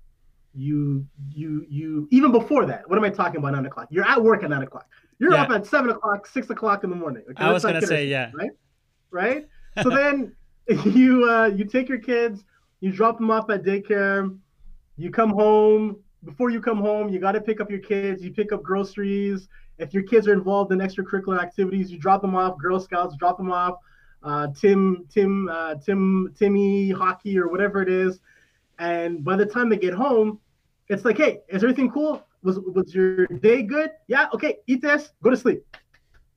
You 0.53 1.07
you 1.33 1.65
you 1.69 2.09
even 2.11 2.33
before 2.33 2.67
that, 2.67 2.89
what 2.89 2.99
am 2.99 3.05
I 3.05 3.11
talking 3.11 3.37
about 3.37 3.53
nine 3.53 3.67
o'clock? 3.67 3.89
You're 3.91 4.07
at 4.07 4.21
work 4.23 4.43
at 4.43 4.51
nine 4.51 4.63
o'clock. 4.63 4.87
You're 5.21 5.33
Yeah. 5.33 5.43
up 5.43 5.51
at 5.51 5.65
seven 5.65 5.91
o'clock, 5.91 6.27
six 6.27 6.51
o'clock 6.51 6.83
in 6.83 6.91
the 6.91 6.97
morning. 6.97 7.23
Okay, 7.31 7.43
I 7.43 7.53
was 7.53 7.63
gonna 7.63 7.83
say, 7.83 8.07
yeah. 8.07 8.33
right? 8.35 8.51
Right. 9.11 9.47
So 9.83 9.91
then 9.91 10.37
you 10.69 11.29
uh, 11.29 11.47
you 11.47 11.65
take 11.65 11.89
your 11.89 11.99
kids, 11.99 12.45
you 12.81 12.93
drop 12.93 13.19
them 13.19 13.31
off 13.31 13.51
at 13.51 13.65
daycare, 13.65 14.39
you 14.97 15.11
come 15.11 15.31
home. 15.31 15.97
Before 16.25 16.51
you 16.51 16.61
come 16.61 16.79
home, 16.79 17.09
you 17.09 17.19
got 17.19 17.33
to 17.33 17.41
pick 17.41 17.61
up 17.61 17.71
your 17.71 17.81
kids. 17.81 18.23
You 18.23 18.33
pick 18.33 18.53
up 18.53 18.63
groceries. 18.63 19.49
If 19.79 19.93
your 19.93 20.05
kids 20.05 20.27
are 20.29 20.33
involved 20.33 20.73
in 20.73 20.79
extracurricular 20.79 21.41
activities, 21.41 21.91
you 21.91 21.99
drop 21.99 22.23
them 22.23 22.35
off. 22.35 22.59
Girl 22.59 22.81
Scouts, 22.81 23.17
drop 23.17 23.37
them 23.37 23.51
off. 23.51 23.77
Uh, 24.23 24.49
Tim, 24.59 25.05
Tim, 25.11 25.49
uh, 25.49 25.75
Tim, 25.77 26.33
Timmy 26.39 26.91
hockey 26.91 27.39
or 27.39 27.49
whatever 27.49 27.83
it 27.83 27.89
is. 27.91 28.21
And 28.79 29.23
by 29.23 29.37
the 29.37 29.45
time 29.45 29.69
they 29.69 29.77
get 29.77 29.93
home, 29.95 30.41
it's 30.89 31.05
like, 31.05 31.19
hey, 31.19 31.41
is 31.49 31.63
everything 31.63 31.91
cool? 31.91 32.25
Was 32.43 32.59
was 32.59 32.95
your 32.95 33.27
day 33.27 33.63
good? 33.63 33.91
Yeah, 34.07 34.29
okay, 34.35 34.57
eat 34.67 34.83
this, 34.83 35.13
go 35.23 35.31
to 35.31 35.37
sleep. 35.37 35.65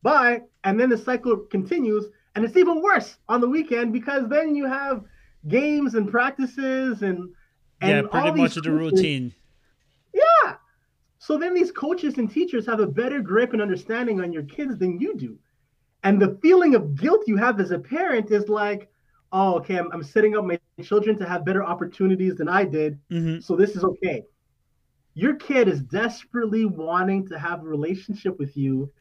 Bye. 0.03 0.41
And 0.63 0.79
then 0.79 0.89
the 0.89 0.97
cycle 0.97 1.37
continues, 1.37 2.05
and 2.35 2.45
it's 2.45 2.55
even 2.55 2.81
worse 2.81 3.17
on 3.27 3.41
the 3.41 3.49
weekend 3.49 3.91
because 3.91 4.29
then 4.29 4.55
you 4.55 4.65
have 4.65 5.03
games 5.47 5.95
and 5.95 6.09
practices 6.09 7.01
and 7.01 7.29
and 7.81 7.89
yeah, 7.89 8.01
pretty 8.03 8.31
much 8.31 8.55
the 8.55 8.72
routine. 8.72 9.34
Yeah. 10.13 10.55
So 11.19 11.38
then 11.38 11.53
these 11.53 11.72
coaches 11.72 12.17
and 12.17 12.31
teachers 12.31 12.65
have 12.65 12.79
a 12.79 12.88
better 12.88 13.22
grip 13.22 13.53
and 13.53 13.62
understanding 13.62 14.22
on 14.22 14.31
your 14.31 14.43
kids 14.43 14.77
than 14.77 15.00
you 15.00 15.15
do. 15.15 15.38
And 16.03 16.22
the 16.22 16.38
feeling 16.41 16.75
of 16.75 16.96
guilt 16.96 17.24
you 17.27 17.38
have 17.38 17.60
as 17.60 17.72
a 17.72 17.79
parent 17.79 18.31
is 18.31 18.48
like, 18.48 18.89
oh, 19.31 19.55
okay, 19.55 19.77
I'm, 19.77 19.91
I'm 19.91 20.03
setting 20.03 20.38
up 20.38 20.46
my 20.46 20.60
children 20.81 21.17
to 21.17 21.27
have 21.27 21.43
better 21.43 21.63
opportunities 21.63 22.36
than 22.36 22.48
I 22.48 22.63
did. 22.63 23.00
hmm 23.10 23.39
So 23.39 23.55
this 23.55 23.75
is 23.75 23.84
okay. 23.84 24.24
Your 25.15 25.36
kid 25.36 25.67
is 25.67 25.81
desperately 25.81 26.65
wanting 26.65 27.27
to 27.27 27.39
have 27.39 27.62
a 27.62 27.67
relationship 27.67 28.38
with 28.38 28.55
you, 28.55 28.91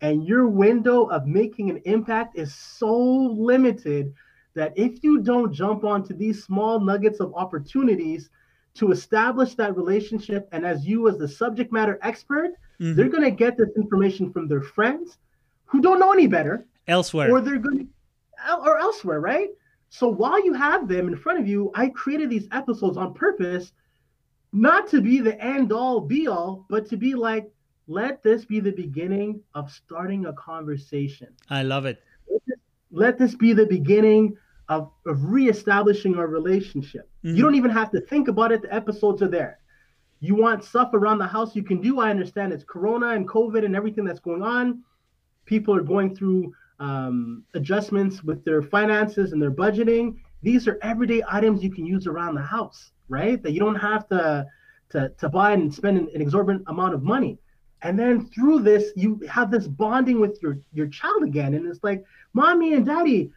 and 0.00 0.26
your 0.26 0.48
window 0.48 1.04
of 1.04 1.26
making 1.26 1.70
an 1.70 1.80
impact 1.84 2.36
is 2.36 2.52
so 2.52 2.92
limited 2.92 4.12
that 4.54 4.72
if 4.76 5.02
you 5.02 5.20
don't 5.20 5.52
jump 5.52 5.84
onto 5.84 6.14
these 6.14 6.44
small 6.44 6.80
nuggets 6.80 7.20
of 7.20 7.34
opportunities 7.34 8.30
to 8.74 8.90
establish 8.90 9.54
that 9.54 9.76
relationship, 9.76 10.48
and 10.52 10.64
as 10.66 10.86
you, 10.86 11.08
as 11.08 11.18
the 11.18 11.28
subject 11.28 11.72
matter 11.72 11.98
expert, 12.02 12.50
hmm 12.78 12.94
they're 12.94 13.08
going 13.08 13.22
to 13.22 13.30
get 13.30 13.56
this 13.56 13.70
information 13.76 14.32
from 14.32 14.48
their 14.48 14.60
friends 14.60 15.18
who 15.64 15.80
don't 15.80 16.00
know 16.00 16.12
any 16.12 16.26
better 16.26 16.66
Elsewhere. 16.88 17.30
or 17.30 17.40
they're 17.40 17.58
going 17.58 17.78
to 17.78 17.86
or 18.66 18.78
elsewhere, 18.78 19.20
right? 19.20 19.48
So 19.90 20.08
while 20.08 20.44
you 20.44 20.52
have 20.54 20.88
them 20.88 21.06
in 21.06 21.16
front 21.16 21.38
of 21.38 21.46
you, 21.46 21.70
I 21.74 21.88
created 21.88 22.30
these 22.30 22.48
episodes 22.50 22.96
on 22.96 23.14
purpose, 23.14 23.72
not 24.52 24.88
to 24.88 25.00
be 25.00 25.20
the 25.20 25.40
end 25.40 25.72
all 25.72 26.00
be 26.00 26.26
all, 26.26 26.66
but 26.68 26.88
to 26.90 26.96
be 26.96 27.14
like, 27.14 27.48
let 27.86 28.22
this 28.22 28.44
be 28.44 28.58
the 28.60 28.72
beginning 28.72 29.40
of 29.54 29.70
starting 29.70 30.26
a 30.26 30.32
conversation. 30.32 31.28
I 31.48 31.62
love 31.62 31.86
it. 31.86 32.02
Let 32.90 33.18
this 33.18 33.34
be 33.34 33.52
the 33.52 33.66
beginning 33.66 34.36
of, 34.68 34.90
of 35.06 35.24
reestablishing 35.24 36.16
our 36.16 36.26
relationship. 36.26 37.08
Mhm. 37.24 37.36
You 37.36 37.42
don't 37.42 37.54
even 37.54 37.70
have 37.70 37.90
to 37.92 38.00
think 38.00 38.28
about 38.28 38.52
it, 38.52 38.62
the 38.62 38.74
episodes 38.74 39.22
are 39.22 39.28
there. 39.28 39.58
You 40.20 40.34
want 40.34 40.64
stuff 40.64 40.94
around 40.94 41.18
the 41.18 41.26
house 41.26 41.54
you 41.54 41.62
can 41.62 41.80
do. 41.80 42.00
I 42.00 42.10
understand 42.10 42.52
it's 42.52 42.64
Corona 42.64 43.08
and 43.08 43.28
COVID 43.28 43.64
and 43.64 43.76
everything 43.76 44.04
that's 44.04 44.20
going 44.20 44.42
on. 44.42 44.82
People 45.44 45.74
are 45.74 45.82
going 45.82 46.16
through 46.16 46.54
um, 46.80 47.44
adjustments 47.54 48.24
with 48.24 48.44
their 48.44 48.62
finances 48.62 49.32
and 49.32 49.42
their 49.42 49.50
budgeting. 49.50 50.16
These 50.42 50.66
are 50.66 50.78
everyday 50.82 51.22
items 51.28 51.62
you 51.62 51.70
can 51.70 51.86
use 51.86 52.06
around 52.06 52.34
the 52.34 52.42
house, 52.42 52.92
right? 53.08 53.42
That 53.42 53.52
you 53.52 53.60
don't 53.60 53.76
have 53.76 54.08
to 54.08 54.46
to, 54.90 55.08
to 55.18 55.28
buy 55.28 55.52
and 55.52 55.74
spend 55.74 55.98
an, 55.98 56.08
an 56.14 56.20
exorbitant 56.20 56.64
amount 56.68 56.94
of 56.94 57.02
money. 57.02 57.38
And 57.82 57.98
then 57.98 58.26
through 58.26 58.60
this, 58.60 58.92
you 58.96 59.20
have 59.28 59.50
this 59.50 59.66
bonding 59.66 60.20
with 60.20 60.38
your 60.42 60.58
your 60.72 60.86
child 60.86 61.22
again, 61.22 61.54
and 61.54 61.66
it's 61.66 61.82
like, 61.82 62.04
mommy 62.32 62.74
and 62.74 62.86
daddy, 62.86 63.30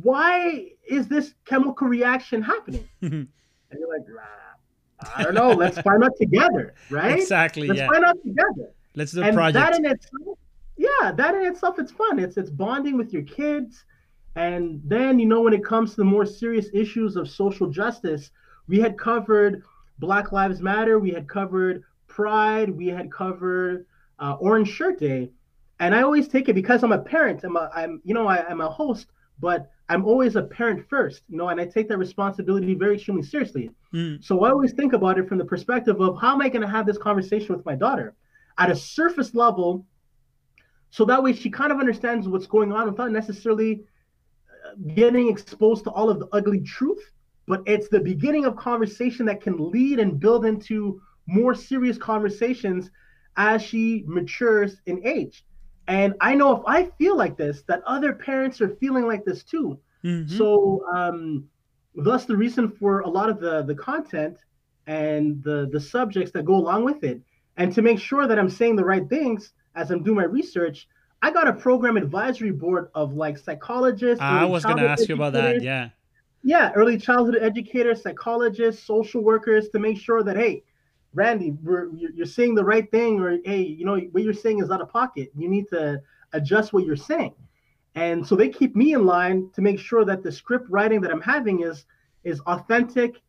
why 0.00 0.70
is 0.86 1.08
this 1.08 1.34
chemical 1.44 1.86
reaction 1.88 2.42
happening? 2.42 2.88
And 3.70 3.80
you're 3.80 3.88
like, 3.88 4.06
"Ah, 4.20 5.16
I 5.16 5.22
don't 5.24 5.32
know. 5.32 5.52
Let's 5.52 5.78
find 5.80 6.04
out 6.04 6.12
together, 6.20 6.74
right? 6.90 7.18
Exactly. 7.18 7.68
Let's 7.68 7.78
Yeah. 7.80 7.86
find 7.88 8.04
out 8.04 8.18
together. 8.22 8.74
let's 8.94 9.12
do 9.12 9.22
a 9.22 9.24
and 9.24 9.34
project. 9.34 9.54
that 9.64 9.78
in 9.78 9.86
itself, 9.86 10.38
yeah, 10.76 11.10
that 11.12 11.34
in 11.34 11.46
itself, 11.46 11.78
it's 11.78 11.90
fun. 11.90 12.18
It's 12.18 12.36
it's 12.36 12.50
bonding 12.50 12.98
with 12.98 13.14
your 13.14 13.22
kids, 13.22 13.86
and 14.36 14.82
then 14.84 15.18
you 15.18 15.24
know 15.24 15.40
when 15.40 15.54
it 15.54 15.64
comes 15.64 15.92
to 15.92 15.96
the 15.96 16.04
more 16.04 16.26
serious 16.26 16.66
issues 16.74 17.16
of 17.16 17.30
social 17.30 17.68
justice, 17.70 18.30
we 18.68 18.78
had 18.78 18.98
covered 18.98 19.62
Black 19.98 20.32
Lives 20.32 20.60
Matter, 20.60 20.98
we 20.98 21.10
had 21.12 21.26
covered 21.26 21.82
Pride, 22.08 22.68
we 22.68 22.88
had 22.88 23.10
covered 23.10 23.86
uh, 24.18 24.34
Orange 24.34 24.68
Shirt 24.68 24.98
Day, 25.00 25.30
and 25.80 25.94
I 25.94 26.02
always 26.02 26.28
take 26.28 26.50
it 26.50 26.54
because 26.54 26.82
I'm 26.84 26.92
a 26.92 26.98
parent. 26.98 27.42
I'm 27.42 27.56
a 27.56 27.70
I'm 27.74 28.02
you 28.04 28.12
know 28.12 28.26
I, 28.28 28.46
I'm 28.46 28.60
a 28.60 28.68
host, 28.68 29.06
but 29.40 29.70
I'm 29.88 30.04
always 30.04 30.36
a 30.36 30.42
parent 30.42 30.88
first, 30.88 31.22
you 31.28 31.36
know, 31.36 31.48
and 31.48 31.60
I 31.60 31.66
take 31.66 31.88
that 31.88 31.98
responsibility 31.98 32.74
very 32.74 32.94
extremely 32.94 33.22
seriously. 33.22 33.70
Mm. 33.92 34.24
So 34.24 34.44
I 34.44 34.50
always 34.50 34.72
think 34.72 34.92
about 34.92 35.18
it 35.18 35.28
from 35.28 35.38
the 35.38 35.44
perspective 35.44 36.00
of 36.00 36.18
how 36.20 36.32
am 36.32 36.40
I 36.40 36.48
going 36.48 36.62
to 36.62 36.68
have 36.68 36.86
this 36.86 36.98
conversation 36.98 37.54
with 37.54 37.64
my 37.66 37.74
daughter 37.74 38.14
at 38.58 38.70
a 38.70 38.76
surface 38.76 39.34
level, 39.34 39.86
so 40.90 41.04
that 41.06 41.22
way 41.22 41.32
she 41.32 41.50
kind 41.50 41.72
of 41.72 41.78
understands 41.78 42.28
what's 42.28 42.46
going 42.46 42.72
on 42.72 42.90
without 42.90 43.10
necessarily 43.10 43.82
uh, 44.66 44.74
getting 44.94 45.28
exposed 45.28 45.84
to 45.84 45.90
all 45.90 46.10
of 46.10 46.18
the 46.20 46.28
ugly 46.32 46.60
truth. 46.60 47.02
But 47.48 47.62
it's 47.66 47.88
the 47.88 48.00
beginning 48.00 48.44
of 48.44 48.56
conversation 48.56 49.26
that 49.26 49.40
can 49.40 49.70
lead 49.70 49.98
and 49.98 50.20
build 50.20 50.46
into 50.46 51.00
more 51.26 51.54
serious 51.54 51.98
conversations 51.98 52.90
as 53.36 53.62
she 53.62 54.04
matures 54.06 54.76
in 54.86 55.04
age. 55.06 55.44
And 55.88 56.14
I 56.20 56.34
know 56.34 56.56
if 56.56 56.62
I 56.66 56.84
feel 56.98 57.16
like 57.16 57.36
this, 57.36 57.62
that 57.62 57.82
other 57.86 58.12
parents 58.12 58.60
are 58.60 58.68
feeling 58.76 59.06
like 59.06 59.24
this 59.24 59.42
too. 59.42 59.78
Mhm. 60.04 60.28
So, 60.30 60.84
um, 60.94 61.48
thus 61.94 62.24
the 62.24 62.36
reason 62.36 62.68
for 62.70 63.00
a 63.00 63.08
lot 63.08 63.28
of 63.28 63.40
the 63.40 63.62
the 63.62 63.74
content 63.74 64.38
and 64.86 65.42
the 65.42 65.68
the 65.72 65.80
subjects 65.80 66.32
that 66.32 66.44
go 66.44 66.54
along 66.54 66.84
with 66.84 67.04
it, 67.04 67.20
and 67.56 67.72
to 67.74 67.82
make 67.82 67.98
sure 67.98 68.26
that 68.26 68.38
I'm 68.38 68.48
saying 68.50 68.76
the 68.76 68.84
right 68.84 69.08
things 69.08 69.52
as 69.74 69.90
I'm 69.90 70.02
doing 70.02 70.16
my 70.16 70.24
research, 70.24 70.88
I 71.22 71.30
got 71.30 71.48
a 71.48 71.52
program 71.52 71.96
advisory 71.96 72.50
board 72.50 72.88
of 72.94 73.14
like 73.14 73.38
psychologists. 73.38 74.22
I 74.22 74.44
was 74.44 74.64
going 74.64 74.78
to 74.78 74.88
ask 74.88 75.08
you 75.08 75.14
about 75.14 75.32
that. 75.34 75.62
Yeah. 75.62 75.90
yeah, 76.42 76.72
early 76.74 76.98
childhood 76.98 77.38
educators, 77.40 78.02
psychologists, 78.02 78.84
social 78.84 79.22
workers 79.22 79.68
to 79.70 79.78
make 79.78 79.96
sure 79.98 80.22
that 80.24 80.36
hey, 80.36 80.62
Randy, 81.14 81.54
you're 81.64 82.26
saying 82.26 82.54
the 82.54 82.64
right 82.64 82.90
thing, 82.90 83.20
or 83.20 83.38
hey, 83.44 83.62
you 83.62 83.84
know 83.84 83.98
what 84.12 84.22
you're 84.22 84.32
saying 84.32 84.60
is 84.60 84.70
out 84.70 84.80
of 84.80 84.88
pocket. 84.88 85.30
You 85.36 85.48
need 85.48 85.68
to 85.68 86.00
adjust 86.32 86.72
what 86.72 86.84
you're 86.84 86.96
saying, 86.96 87.34
and 87.94 88.26
so 88.26 88.34
they 88.34 88.48
keep 88.48 88.74
me 88.74 88.94
in 88.94 89.04
line 89.04 89.50
to 89.54 89.60
make 89.60 89.78
sure 89.78 90.04
that 90.04 90.22
the 90.22 90.32
script 90.32 90.66
writing 90.70 91.00
that 91.02 91.10
I'm 91.10 91.20
having 91.20 91.62
is 91.62 91.84
is 92.24 92.40
authentic 92.40 93.20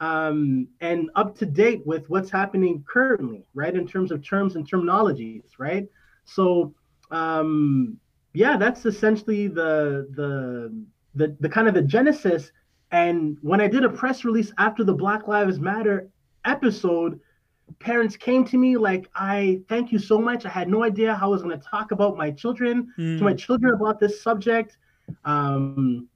um, 0.00 0.68
and 0.80 1.10
up 1.14 1.36
to 1.38 1.46
date 1.46 1.86
with 1.86 2.08
what's 2.10 2.30
happening 2.30 2.84
currently, 2.92 3.46
right? 3.54 3.74
In 3.74 3.86
terms 3.86 4.10
of 4.10 4.22
terms 4.24 4.56
and 4.56 4.68
terminologies, 4.68 5.50
right? 5.58 5.86
So 6.24 6.74
um, 7.10 7.98
yeah, 8.34 8.56
that's 8.56 8.86
essentially 8.86 9.46
the 9.46 10.08
the 10.14 10.84
the 11.14 11.36
the 11.40 11.48
kind 11.48 11.68
of 11.68 11.74
the 11.74 11.82
genesis. 11.82 12.50
And 12.90 13.38
when 13.42 13.60
I 13.60 13.68
did 13.68 13.84
a 13.84 13.88
press 13.88 14.24
release 14.24 14.52
after 14.58 14.84
the 14.84 14.92
Black 14.92 15.28
Lives 15.28 15.58
Matter 15.58 16.08
episode, 16.44 17.20
parents 17.78 18.16
came 18.16 18.44
to 18.46 18.56
me 18.58 18.76
like, 18.76 19.08
"I 19.14 19.60
thank 19.68 19.92
you 19.92 19.98
so 19.98 20.20
much. 20.20 20.44
I 20.46 20.48
had 20.50 20.68
no 20.68 20.82
idea 20.84 21.14
how 21.14 21.26
I 21.26 21.30
was 21.30 21.42
going 21.42 21.58
to 21.58 21.66
talk 21.66 21.92
about 21.92 22.16
my 22.16 22.30
children 22.30 22.92
Mm. 22.98 23.18
to 23.18 23.24
my 23.24 23.34
children 23.34 23.74
about 23.74 24.00
this 24.00 24.22
subject." 24.22 24.76
Um, 25.24 26.08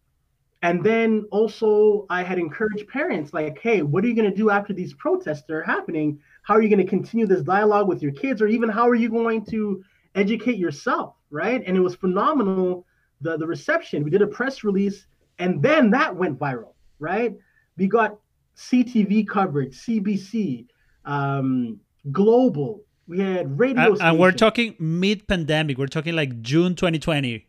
and 0.62 0.82
then 0.82 1.26
also, 1.30 2.06
I 2.10 2.22
had 2.22 2.38
encouraged 2.38 2.88
parents 2.88 3.32
like, 3.32 3.58
"Hey, 3.58 3.82
what 3.82 4.04
are 4.04 4.08
you 4.08 4.14
going 4.14 4.30
to 4.30 4.36
do 4.36 4.50
after 4.50 4.72
these 4.72 4.94
protests 4.94 5.48
are 5.50 5.62
happening? 5.62 6.18
How 6.42 6.54
are 6.54 6.62
you 6.62 6.68
going 6.68 6.84
to 6.84 6.90
continue 6.90 7.26
this 7.26 7.42
dialogue 7.42 7.88
with 7.88 8.02
your 8.02 8.12
kids, 8.12 8.40
or 8.42 8.46
even 8.48 8.68
how 8.68 8.88
are 8.88 8.94
you 8.94 9.08
going 9.08 9.44
to 9.46 9.82
educate 10.14 10.56
yourself?" 10.56 11.14
Right? 11.30 11.62
And 11.66 11.76
it 11.76 11.80
was 11.80 11.94
phenomenal 11.94 12.86
the 13.20 13.36
the 13.36 13.46
reception. 13.46 14.02
We 14.02 14.10
did 14.10 14.22
a 14.22 14.26
press 14.26 14.64
release, 14.64 15.06
and 15.38 15.62
then 15.62 15.90
that 15.90 16.14
went 16.14 16.38
viral. 16.38 16.74
Right? 16.98 17.36
We 17.76 17.86
got 17.86 18.18
CTV 18.56 19.28
coverage, 19.28 19.74
CBC, 19.76 20.66
um, 21.06 21.80
global. 22.12 22.82
We 23.08 23.20
had 23.20 23.58
radio. 23.58 23.92
And, 23.92 24.02
and 24.02 24.18
we're 24.18 24.32
talking 24.32 24.74
mid 24.78 25.26
pandemic. 25.28 25.78
We're 25.78 25.86
talking 25.86 26.14
like 26.14 26.42
June 26.42 26.74
2020. 26.74 27.46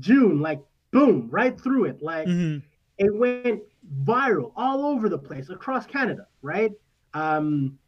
June, 0.00 0.40
like 0.40 0.60
boom, 0.92 1.28
right 1.30 1.60
through 1.60 1.86
it. 1.86 2.02
Like 2.02 2.26
Mhm. 2.26 2.62
it 2.98 3.14
went 3.14 3.62
viral 4.04 4.52
all 4.56 4.86
over 4.86 5.08
the 5.08 5.18
place 5.18 5.50
across 5.50 5.86
Canada, 5.86 6.26
right? 6.42 6.72
Um, 7.14 7.78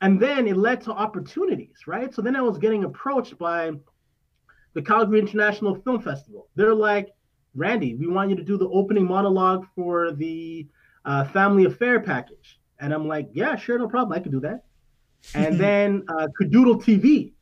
and 0.00 0.18
then 0.20 0.46
it 0.48 0.56
led 0.56 0.80
to 0.82 0.92
opportunities, 0.92 1.86
right? 1.86 2.12
So 2.14 2.22
then 2.22 2.34
I 2.34 2.40
was 2.40 2.58
getting 2.58 2.84
approached 2.84 3.38
by 3.38 3.72
the 4.74 4.82
Calgary 4.82 5.20
International 5.20 5.74
Film 5.76 6.00
Festival. 6.00 6.48
They're 6.56 6.74
like, 6.74 7.10
Randy, 7.54 7.94
we 7.94 8.06
want 8.06 8.30
you 8.30 8.36
to 8.36 8.42
do 8.42 8.56
the 8.56 8.68
opening 8.68 9.06
monologue 9.06 9.66
for 9.74 10.12
the 10.12 10.66
uh, 11.04 11.24
Family 11.26 11.66
Affair 11.66 12.00
package. 12.00 12.58
And 12.82 12.92
I'm 12.92 13.06
like, 13.06 13.30
yeah, 13.32 13.54
sure, 13.56 13.78
no 13.78 13.88
problem. 13.88 14.12
I 14.12 14.20
can 14.20 14.32
do 14.32 14.40
that. 14.40 14.64
And 15.34 15.58
then 15.64 16.02
uh, 16.08 16.26
Kidoodle 16.38 16.82
TV, 16.82 17.32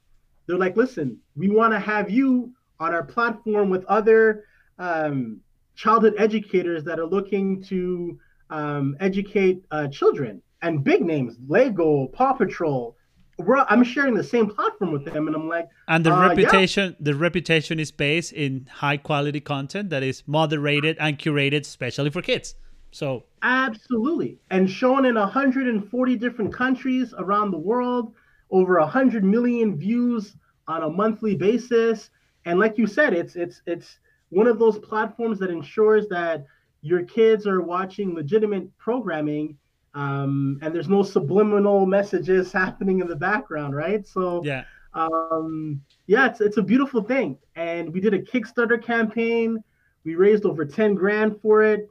they're 0.47 0.59
like, 0.59 0.77
listen, 0.77 1.19
we 1.35 1.49
want 1.49 1.73
to 1.73 1.81
have 1.81 2.11
you 2.11 2.53
on 2.79 2.95
our 2.95 3.03
platform 3.03 3.71
with 3.71 3.85
other 3.87 4.45
um, 4.79 5.41
childhood 5.75 6.15
educators 6.19 6.85
that 6.85 7.01
are 7.01 7.07
looking 7.07 7.63
to 7.65 8.19
um, 8.51 8.97
educate 9.01 9.63
uh, 9.71 9.89
children 9.89 10.43
and 10.63 10.85
big 10.85 11.01
names, 11.03 11.37
Lego, 11.49 12.09
Paw 12.09 12.35
Patrol. 12.35 12.97
We're, 13.39 13.65
I'm 13.71 13.83
sharing 13.83 14.13
the 14.13 14.25
same 14.25 14.47
platform 14.51 14.93
with 14.93 15.07
them, 15.07 15.27
and 15.27 15.35
I'm 15.35 15.49
like, 15.49 15.69
And 15.89 16.05
the 16.05 16.13
Uh, 16.13 16.21
yeah. 16.21 16.29
reputation, 16.29 16.97
the 17.01 17.15
reputation 17.15 17.81
is 17.81 17.91
based 17.91 18.35
in 18.35 18.67
high 18.71 18.99
quality 18.99 19.41
content 19.41 19.89
that 19.89 20.03
is 20.03 20.23
moderated 20.27 20.99
and 21.01 21.19
curated, 21.19 21.63
especially 21.63 22.11
for 22.11 22.21
kids. 22.21 22.55
So 22.91 23.25
Absolutely. 23.43 24.39
And 24.51 24.69
shown 24.69 25.07
in 25.07 25.15
140 25.15 26.17
different 26.17 26.53
countries 26.53 27.15
around 27.17 27.51
the 27.51 27.59
world, 27.59 28.13
over 28.51 28.79
100 28.81 29.25
million 29.25 29.77
views 29.77 30.37
on 30.69 30.83
a 30.83 30.91
monthly 30.91 31.35
basis. 31.37 32.11
And 32.45 32.59
like 32.59 32.79
you 32.79 32.87
said, 32.87 33.15
it's 33.15 33.37
it's 33.37 33.63
it's 33.67 33.99
one 34.31 34.47
of 34.47 34.59
those 34.59 34.79
platforms 34.79 35.39
that 35.39 35.51
ensures 35.51 36.09
that 36.09 36.45
your 36.83 37.03
kids 37.05 37.47
are 37.47 37.61
watching 37.61 38.15
legitimate 38.15 38.67
programming 38.79 39.57
um, 39.95 40.59
and 40.63 40.75
there's 40.75 40.89
no 40.89 41.03
subliminal 41.03 41.87
messages 41.87 42.53
happening 42.53 43.01
in 43.01 43.09
the 43.09 43.17
background, 43.17 43.75
right? 43.75 44.07
So 44.07 44.43
yeah, 44.45 44.65
um, 44.95 45.81
yeah, 46.07 46.27
it's 46.27 46.41
it's 46.41 46.57
a 46.57 46.63
beautiful 46.63 47.03
thing. 47.03 47.39
And 47.57 47.93
we 47.93 48.01
did 48.01 48.15
a 48.15 48.21
Kickstarter 48.23 48.83
campaign. 48.83 49.63
We 50.05 50.15
raised 50.15 50.47
over 50.47 50.65
10 50.65 50.95
grand 50.95 51.41
for 51.41 51.63
it. 51.63 51.91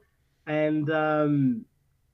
And 0.50 0.90
um, 0.90 1.64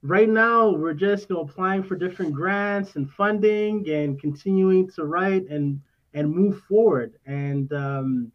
right 0.03 0.29
now 0.29 0.69
we're 0.69 0.93
just 0.93 1.31
you 1.31 1.37
know 1.37 1.43
applying 1.43 1.83
for 1.83 1.97
different 1.97 2.35
grants 2.35 2.97
and 2.97 3.11
funding 3.11 3.89
and 3.89 4.21
continuing 4.21 4.91
to 4.91 5.05
write 5.07 5.49
and 5.49 5.81
and 6.13 6.31
move 6.31 6.61
forward. 6.69 7.15
And 7.25 7.73
um, 7.73 8.33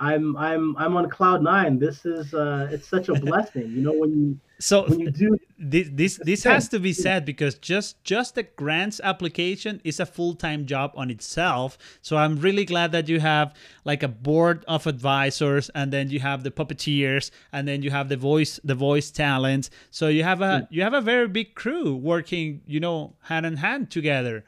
I'm 0.00 0.36
I'm 0.36 0.76
I'm 0.76 0.96
on 0.96 1.10
cloud 1.10 1.42
nine. 1.42 1.78
This 1.78 2.06
is 2.06 2.32
uh, 2.32 2.68
it's 2.70 2.86
such 2.88 3.08
a 3.08 3.14
blessing, 3.14 3.70
you 3.70 3.82
know, 3.82 3.92
when 3.92 4.10
you 4.10 4.40
so 4.60 4.88
when 4.88 5.00
you 5.00 5.10
do 5.10 5.38
this 5.58 5.88
this 5.92 6.20
this 6.24 6.44
has 6.44 6.68
to 6.68 6.80
be 6.80 6.92
said 6.92 7.24
because 7.24 7.54
just 7.56 8.02
just 8.02 8.34
the 8.34 8.42
grants 8.42 9.00
application 9.02 9.80
is 9.84 10.00
a 10.00 10.06
full-time 10.06 10.66
job 10.66 10.92
on 10.96 11.10
itself. 11.10 11.78
So 12.02 12.16
i'm 12.16 12.36
really 12.36 12.64
glad 12.64 12.92
that 12.92 13.08
you 13.08 13.20
have 13.20 13.54
like 13.84 14.02
a 14.02 14.08
board 14.08 14.64
of 14.66 14.86
advisors 14.86 15.70
and 15.74 15.92
then 15.92 16.10
you 16.10 16.20
have 16.20 16.42
the 16.42 16.50
puppeteers 16.50 17.30
and 17.52 17.68
then 17.68 17.82
you 17.82 17.90
have 17.90 18.08
the 18.08 18.16
voice 18.16 18.58
the 18.64 18.74
voice 18.74 19.10
talents 19.10 19.70
so 19.90 20.08
you 20.08 20.24
have 20.24 20.42
a 20.42 20.66
you 20.70 20.82
have 20.82 20.94
a 20.94 21.00
very 21.00 21.28
big 21.28 21.54
crew 21.54 21.94
working 21.94 22.60
you 22.66 22.80
know 22.80 23.14
hand 23.22 23.46
in 23.46 23.56
hand 23.56 23.90
together. 23.90 24.44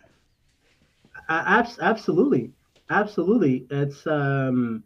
Uh, 1.28 1.44
abs- 1.46 1.78
absolutely, 1.80 2.50
absolutely. 2.90 3.66
It's 3.70 4.04
um, 4.06 4.82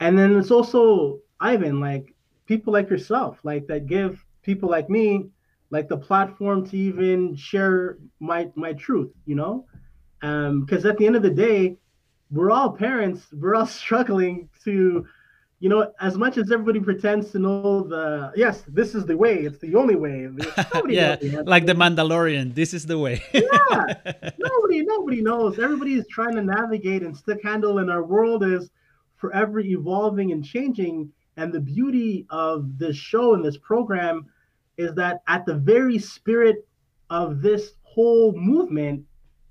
and 0.00 0.18
then 0.18 0.36
it's 0.36 0.50
also 0.50 1.20
Ivan, 1.40 1.80
like 1.80 2.14
people 2.46 2.72
like 2.72 2.90
yourself, 2.90 3.38
like 3.42 3.66
that 3.66 3.86
give 3.86 4.24
people 4.42 4.68
like 4.68 4.88
me, 4.90 5.26
like 5.70 5.88
the 5.88 5.96
platform 5.96 6.66
to 6.68 6.76
even 6.76 7.34
share 7.36 7.98
my 8.20 8.48
my 8.54 8.72
truth. 8.72 9.10
You 9.26 9.36
know, 9.36 9.66
um, 10.22 10.62
because 10.62 10.84
at 10.84 10.98
the 10.98 11.06
end 11.06 11.16
of 11.16 11.22
the 11.22 11.30
day, 11.30 11.76
we're 12.30 12.50
all 12.50 12.70
parents. 12.70 13.26
We're 13.32 13.54
all 13.54 13.66
struggling 13.82 14.48
to. 14.64 15.06
You 15.60 15.70
know, 15.70 15.94
as 15.98 16.18
much 16.18 16.36
as 16.36 16.52
everybody 16.52 16.78
pretends 16.78 17.30
to 17.30 17.38
know 17.38 17.84
the 17.84 18.32
yes, 18.36 18.64
this 18.68 18.94
is 18.94 19.06
the 19.06 19.16
way. 19.16 19.38
It's 19.38 19.58
the 19.58 19.76
only 19.76 19.94
way. 19.94 20.28
Yeah 20.88 21.16
like 21.46 21.64
the 21.64 21.72
mandalorian 21.74 22.54
this 22.54 22.74
is 22.74 22.84
the 22.84 22.98
way 22.98 23.22
yeah 23.32 23.84
nobody 24.38 24.82
nobody 24.82 25.22
knows 25.22 25.58
everybody 25.58 25.94
is 25.94 26.06
trying 26.08 26.34
to 26.34 26.42
navigate 26.42 27.02
and 27.02 27.16
stick 27.16 27.40
handle 27.42 27.78
and 27.78 27.90
our 27.90 28.02
world 28.04 28.44
is 28.44 28.70
forever 29.24 29.58
evolving 29.60 30.32
and 30.32 30.44
changing 30.44 31.10
and 31.38 31.50
the 31.50 31.60
beauty 31.60 32.26
of 32.28 32.78
this 32.78 32.94
show 32.94 33.32
and 33.32 33.42
this 33.42 33.56
program 33.56 34.26
is 34.76 34.94
that 34.94 35.22
at 35.28 35.46
the 35.46 35.54
very 35.54 35.98
spirit 35.98 36.68
of 37.08 37.40
this 37.40 37.72
whole 37.84 38.32
movement 38.32 39.02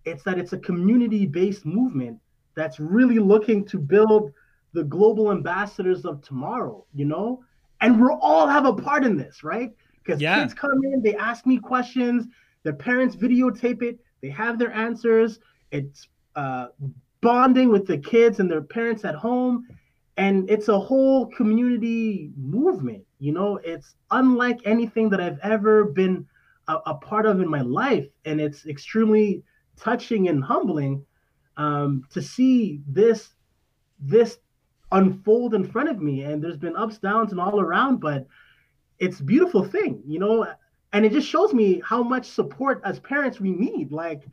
it's 0.06 0.22
that 0.22 0.38
it's 0.38 0.54
a 0.54 0.60
community-based 0.60 1.66
movement 1.66 2.20
that's 2.54 2.80
really 2.80 3.18
looking 3.18 3.66
to 3.66 3.80
build 3.80 4.32
the 4.74 4.84
global 4.84 5.32
ambassadors 5.32 6.06
of 6.06 6.22
tomorrow, 6.22 6.86
you 6.94 7.06
know? 7.06 7.44
And 7.82 8.00
we 8.00 8.08
all 8.22 8.48
have 8.48 8.66
a 8.68 8.74
part 8.74 9.04
in 9.04 9.18
this, 9.18 9.44
right? 9.44 9.72
Because 10.04 10.22
yeah. 10.22 10.40
kids 10.40 10.54
come 10.54 10.84
in, 10.84 11.02
they 11.02 11.16
ask 11.16 11.48
me 11.48 11.58
questions, 11.58 12.28
their 12.62 12.74
parents 12.74 13.16
videotape 13.16 13.82
it, 13.82 13.98
they 14.22 14.30
have 14.30 14.60
their 14.60 14.72
answers. 14.72 15.40
It's 15.72 16.08
uh, 16.36 16.68
bonding 17.24 17.70
with 17.70 17.88
the 17.88 17.98
kids 17.98 18.40
and 18.40 18.52
their 18.52 18.62
parents 18.62 19.04
at 19.06 19.16
home. 19.16 19.66
And 20.18 20.48
it's 20.50 20.68
a 20.68 20.80
whole 20.80 21.26
community 21.28 22.32
movement. 22.38 23.04
You 23.18 23.32
know, 23.32 23.60
it's 23.64 23.96
unlike 24.12 24.60
anything 24.66 25.10
that 25.10 25.20
I've 25.20 25.40
ever 25.42 25.86
been 25.86 26.28
a, 26.68 26.76
a 26.86 26.94
part 26.94 27.26
of 27.26 27.42
in 27.42 27.50
my 27.50 27.62
life. 27.62 28.08
And 28.26 28.40
it's 28.40 28.68
extremely 28.68 29.44
touching 29.76 30.28
and 30.28 30.44
humbling 30.44 31.04
um, 31.58 32.04
to 32.12 32.22
see 32.22 32.82
this 32.88 33.30
this 34.00 34.38
unfold 34.92 35.56
in 35.56 35.64
front 35.64 35.90
of 35.90 36.00
me. 36.00 36.24
And 36.24 36.44
there's 36.44 36.58
been 36.58 36.76
ups, 36.76 37.00
downs, 37.00 37.32
and 37.32 37.42
all 37.42 37.60
around, 37.60 38.00
but 38.00 38.28
it's 39.00 39.20
beautiful 39.20 39.64
thing, 39.64 40.04
you 40.06 40.20
know. 40.20 40.46
And 40.92 41.06
it 41.06 41.12
just 41.12 41.28
shows 41.28 41.54
me 41.54 41.82
how 41.84 42.04
much 42.04 42.28
support 42.28 42.82
as 42.86 43.00
parents 43.00 43.40
we 43.40 43.52
need. 43.52 43.92
Like, 43.92 44.28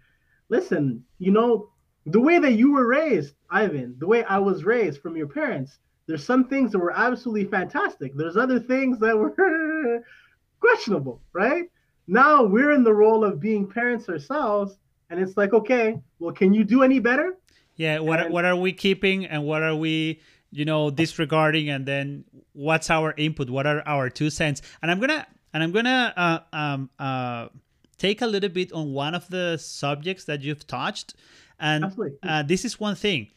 listen, 0.51 1.05
you 1.19 1.31
know, 1.31 1.71
the 2.13 2.21
way 2.21 2.39
that 2.39 2.53
you 2.53 2.73
were 2.73 2.87
raised, 2.87 3.35
Ivan, 3.51 3.97
the 3.99 4.07
way 4.07 4.25
I 4.25 4.39
was 4.39 4.65
raised 4.65 5.01
from 5.01 5.17
your 5.17 5.27
parents, 5.27 5.79
there's 6.07 6.25
some 6.25 6.49
things 6.49 6.73
that 6.73 6.79
were 6.79 6.93
absolutely 6.97 7.45
fantastic. 7.45 8.17
There's 8.17 8.37
other 8.37 8.59
things 8.59 8.99
that 9.01 9.17
were 9.17 10.03
questionable, 10.61 11.21
right? 11.33 11.71
Now 12.07 12.43
we're 12.45 12.73
in 12.73 12.83
the 12.83 12.93
role 12.93 13.25
of 13.25 13.39
being 13.39 13.69
parents 13.69 14.09
ourselves, 14.09 14.77
and 15.09 15.21
it's 15.21 15.37
like, 15.37 15.53
okay, 15.53 16.01
well, 16.19 16.35
can 16.35 16.53
you 16.53 16.65
do 16.65 16.83
any 16.83 16.99
better? 16.99 17.37
Yeah, 17.77 18.01
what 18.01 18.21
and, 18.21 18.33
what 18.33 18.45
are 18.45 18.57
we 18.57 18.73
keeping 18.73 19.27
and 19.27 19.45
what 19.45 19.63
are 19.63 19.75
we, 19.75 20.21
you 20.51 20.65
know, 20.65 20.91
disregarding, 20.91 21.69
and 21.71 21.87
then 21.87 22.25
what's 22.53 22.91
our 22.91 23.15
input? 23.17 23.49
What 23.49 23.67
are 23.67 23.83
our 23.87 24.11
two 24.11 24.31
cents? 24.31 24.63
And 24.83 24.91
I'm 24.91 25.01
gonna 25.01 25.27
and 25.55 25.63
I'm 25.63 25.73
gonna 25.73 26.13
uh, 26.17 26.39
um, 26.53 26.91
uh, 26.99 27.49
take 27.97 28.23
a 28.23 28.27
little 28.27 28.51
bit 28.51 28.73
on 28.73 28.93
one 28.93 29.15
of 29.15 29.29
the 29.29 29.57
subjects 29.59 30.25
that 30.25 30.43
you've 30.43 30.67
touched, 30.67 31.15
and 31.61 31.85
uh, 32.23 32.43
this 32.43 32.65
is 32.65 32.81
one 32.81 32.97
thing, 32.97 33.29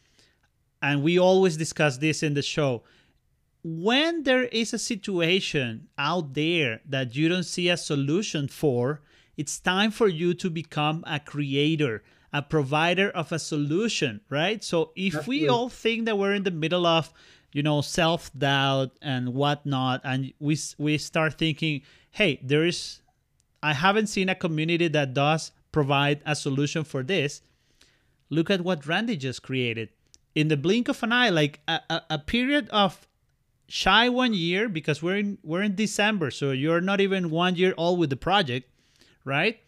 and 0.82 1.02
we 1.02 1.18
always 1.18 1.56
discuss 1.56 1.98
this 1.98 2.22
in 2.22 2.34
the 2.34 2.42
show. 2.42 2.82
When 3.62 4.24
there 4.24 4.44
is 4.44 4.74
a 4.74 4.78
situation 4.78 5.88
out 5.96 6.34
there 6.34 6.80
that 6.88 7.14
you 7.14 7.28
don't 7.28 7.44
see 7.44 7.68
a 7.68 7.76
solution 7.76 8.48
for, 8.48 9.00
it's 9.36 9.58
time 9.58 9.90
for 9.90 10.08
you 10.08 10.34
to 10.34 10.50
become 10.50 11.02
a 11.06 11.18
creator, 11.20 12.02
a 12.32 12.42
provider 12.42 13.10
of 13.10 13.32
a 13.32 13.38
solution, 13.38 14.20
right? 14.28 14.62
So 14.62 14.92
if 14.96 15.14
Absolutely. 15.14 15.42
we 15.42 15.48
all 15.48 15.68
think 15.68 16.04
that 16.06 16.18
we're 16.18 16.34
in 16.34 16.42
the 16.42 16.50
middle 16.50 16.86
of, 16.86 17.12
you 17.52 17.62
know, 17.62 17.80
self 17.80 18.30
doubt 18.36 18.92
and 19.00 19.34
whatnot, 19.34 20.00
and 20.04 20.32
we 20.38 20.58
we 20.78 20.98
start 20.98 21.38
thinking, 21.38 21.82
hey, 22.10 22.40
there 22.42 22.64
is, 22.64 23.00
I 23.62 23.72
haven't 23.72 24.08
seen 24.08 24.28
a 24.28 24.34
community 24.34 24.88
that 24.88 25.14
does 25.14 25.52
provide 25.72 26.20
a 26.26 26.36
solution 26.36 26.84
for 26.84 27.02
this. 27.02 27.42
Look 28.30 28.50
at 28.50 28.62
what 28.62 28.86
Randy 28.86 29.16
just 29.16 29.42
created. 29.42 29.90
In 30.34 30.48
the 30.48 30.56
blink 30.56 30.88
of 30.88 31.02
an 31.02 31.12
eye, 31.12 31.30
like 31.30 31.60
a, 31.68 31.80
a, 31.88 32.02
a 32.10 32.18
period 32.18 32.68
of 32.70 33.06
shy 33.68 34.08
one 34.08 34.34
year, 34.34 34.68
because 34.68 35.02
we're 35.02 35.16
in 35.16 35.38
we're 35.42 35.62
in 35.62 35.74
December, 35.74 36.30
so 36.30 36.50
you're 36.50 36.80
not 36.80 37.00
even 37.00 37.30
one 37.30 37.54
year 37.56 37.74
old 37.76 37.98
with 37.98 38.10
the 38.10 38.16
project, 38.16 38.68
right? 39.24 39.60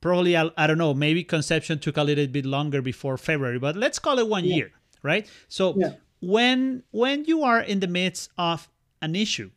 Probably 0.00 0.36
I, 0.36 0.50
I 0.56 0.66
don't 0.66 0.78
know, 0.78 0.94
maybe 0.94 1.24
conception 1.24 1.78
took 1.78 1.96
a 1.96 2.02
little 2.02 2.26
bit 2.26 2.44
longer 2.44 2.82
before 2.82 3.16
February, 3.16 3.58
but 3.58 3.76
let's 3.76 3.98
call 3.98 4.18
it 4.18 4.28
one 4.28 4.44
yeah. 4.44 4.56
year, 4.56 4.72
right? 5.02 5.28
So 5.48 5.74
yeah. 5.76 5.94
when 6.20 6.82
when 6.90 7.24
you 7.24 7.42
are 7.42 7.60
in 7.60 7.80
the 7.80 7.88
midst 7.88 8.30
of 8.36 8.68
an 9.00 9.16
issue, 9.16 9.50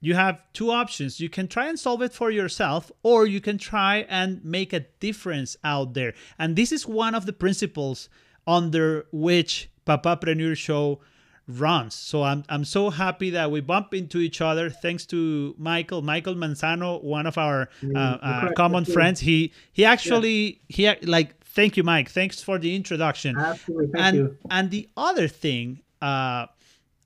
you 0.00 0.14
have 0.14 0.42
two 0.52 0.70
options. 0.70 1.20
You 1.20 1.28
can 1.28 1.46
try 1.46 1.68
and 1.68 1.78
solve 1.78 2.02
it 2.02 2.12
for 2.12 2.30
yourself, 2.30 2.90
or 3.02 3.26
you 3.26 3.40
can 3.40 3.58
try 3.58 4.06
and 4.08 4.42
make 4.44 4.72
a 4.72 4.80
difference 4.98 5.56
out 5.62 5.94
there. 5.94 6.14
And 6.38 6.56
this 6.56 6.72
is 6.72 6.86
one 6.86 7.14
of 7.14 7.26
the 7.26 7.32
principles 7.32 8.08
under 8.46 9.06
which 9.12 9.70
Papapreneur 9.86 10.56
Show 10.56 11.00
runs. 11.46 11.94
So 11.94 12.22
I'm, 12.22 12.44
I'm 12.48 12.64
so 12.64 12.90
happy 12.90 13.30
that 13.30 13.50
we 13.50 13.60
bump 13.60 13.92
into 13.92 14.18
each 14.18 14.40
other 14.40 14.70
thanks 14.70 15.04
to 15.06 15.54
Michael, 15.58 16.02
Michael 16.02 16.34
Manzano, 16.34 17.02
one 17.02 17.26
of 17.26 17.36
our 17.36 17.68
mm, 17.82 17.96
uh, 17.96 18.18
uh, 18.22 18.52
common 18.52 18.84
friends. 18.84 19.20
He 19.20 19.52
he 19.72 19.84
actually 19.84 20.60
yeah. 20.68 20.94
he 21.00 21.06
like 21.06 21.44
thank 21.44 21.76
you, 21.76 21.82
Mike. 21.82 22.08
Thanks 22.08 22.42
for 22.42 22.58
the 22.58 22.74
introduction. 22.74 23.36
Absolutely, 23.36 23.86
thank 23.92 24.04
and, 24.04 24.16
you. 24.16 24.38
And 24.50 24.70
the 24.70 24.88
other 24.96 25.28
thing 25.28 25.80
uh, 26.00 26.46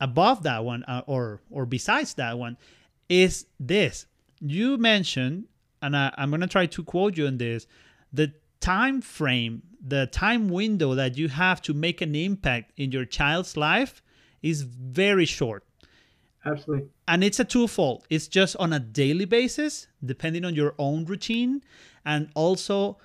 above 0.01 0.43
that 0.43 0.65
one, 0.65 0.85
uh, 0.85 1.03
or 1.07 1.41
or 1.51 1.67
besides 1.67 2.15
that 2.15 2.39
one, 2.39 2.57
is 3.09 3.47
this. 3.59 4.07
You 4.41 4.77
mentioned, 4.77 5.45
and 5.83 5.97
I, 5.97 6.13
I'm 6.17 6.31
going 6.31 6.41
to 6.41 6.47
try 6.47 6.67
to 6.67 6.85
quote 6.85 7.17
you 7.17 7.27
on 7.27 7.39
this, 7.39 7.67
the 8.13 8.33
time 8.61 9.01
frame, 9.01 9.63
the 9.81 10.07
time 10.07 10.49
window 10.49 10.95
that 10.95 11.17
you 11.19 11.29
have 11.29 11.61
to 11.63 11.75
make 11.75 12.01
an 12.01 12.15
impact 12.15 12.73
in 12.77 12.93
your 12.93 13.05
child's 13.05 13.57
life 13.57 14.03
is 14.43 14.63
very 14.63 15.27
short. 15.27 15.65
Absolutely. 16.47 16.89
And 17.09 17.25
it's 17.25 17.41
a 17.41 17.45
twofold. 17.45 18.07
It's 18.11 18.29
just 18.29 18.57
on 18.57 18.73
a 18.73 18.81
daily 18.81 19.25
basis, 19.25 19.87
depending 20.05 20.45
on 20.45 20.55
your 20.55 20.75
own 20.79 21.05
routine, 21.07 21.63
and 22.05 22.29
also 22.35 22.99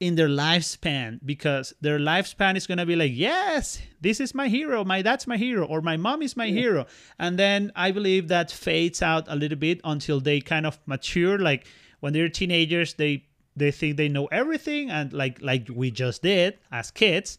in 0.00 0.14
their 0.14 0.28
lifespan 0.28 1.18
because 1.24 1.74
their 1.80 1.98
lifespan 1.98 2.56
is 2.56 2.66
going 2.66 2.78
to 2.78 2.86
be 2.86 2.94
like 2.94 3.12
yes 3.12 3.82
this 4.00 4.20
is 4.20 4.34
my 4.34 4.48
hero. 4.48 4.84
My 4.84 5.02
dad's 5.02 5.26
my 5.26 5.36
hero 5.36 5.66
or 5.66 5.80
my 5.80 5.96
mom 5.96 6.22
is 6.22 6.36
my 6.36 6.44
yeah. 6.44 6.60
hero. 6.60 6.86
And 7.18 7.38
then 7.38 7.72
i 7.74 7.90
believe 7.90 8.28
that 8.28 8.50
fades 8.50 9.02
out 9.02 9.24
a 9.28 9.36
little 9.36 9.58
bit 9.58 9.80
until 9.84 10.20
they 10.20 10.40
kind 10.40 10.66
of 10.66 10.78
mature. 10.86 11.38
Like 11.38 11.66
when 12.00 12.12
they're 12.12 12.28
teenagers 12.28 12.94
they 12.94 13.24
they 13.56 13.70
think 13.70 13.96
they 13.96 14.08
know 14.08 14.26
everything 14.26 14.90
and 14.90 15.12
like 15.12 15.40
like 15.42 15.68
we 15.72 15.90
just 15.90 16.22
did 16.22 16.58
as 16.70 16.90
kids. 16.90 17.38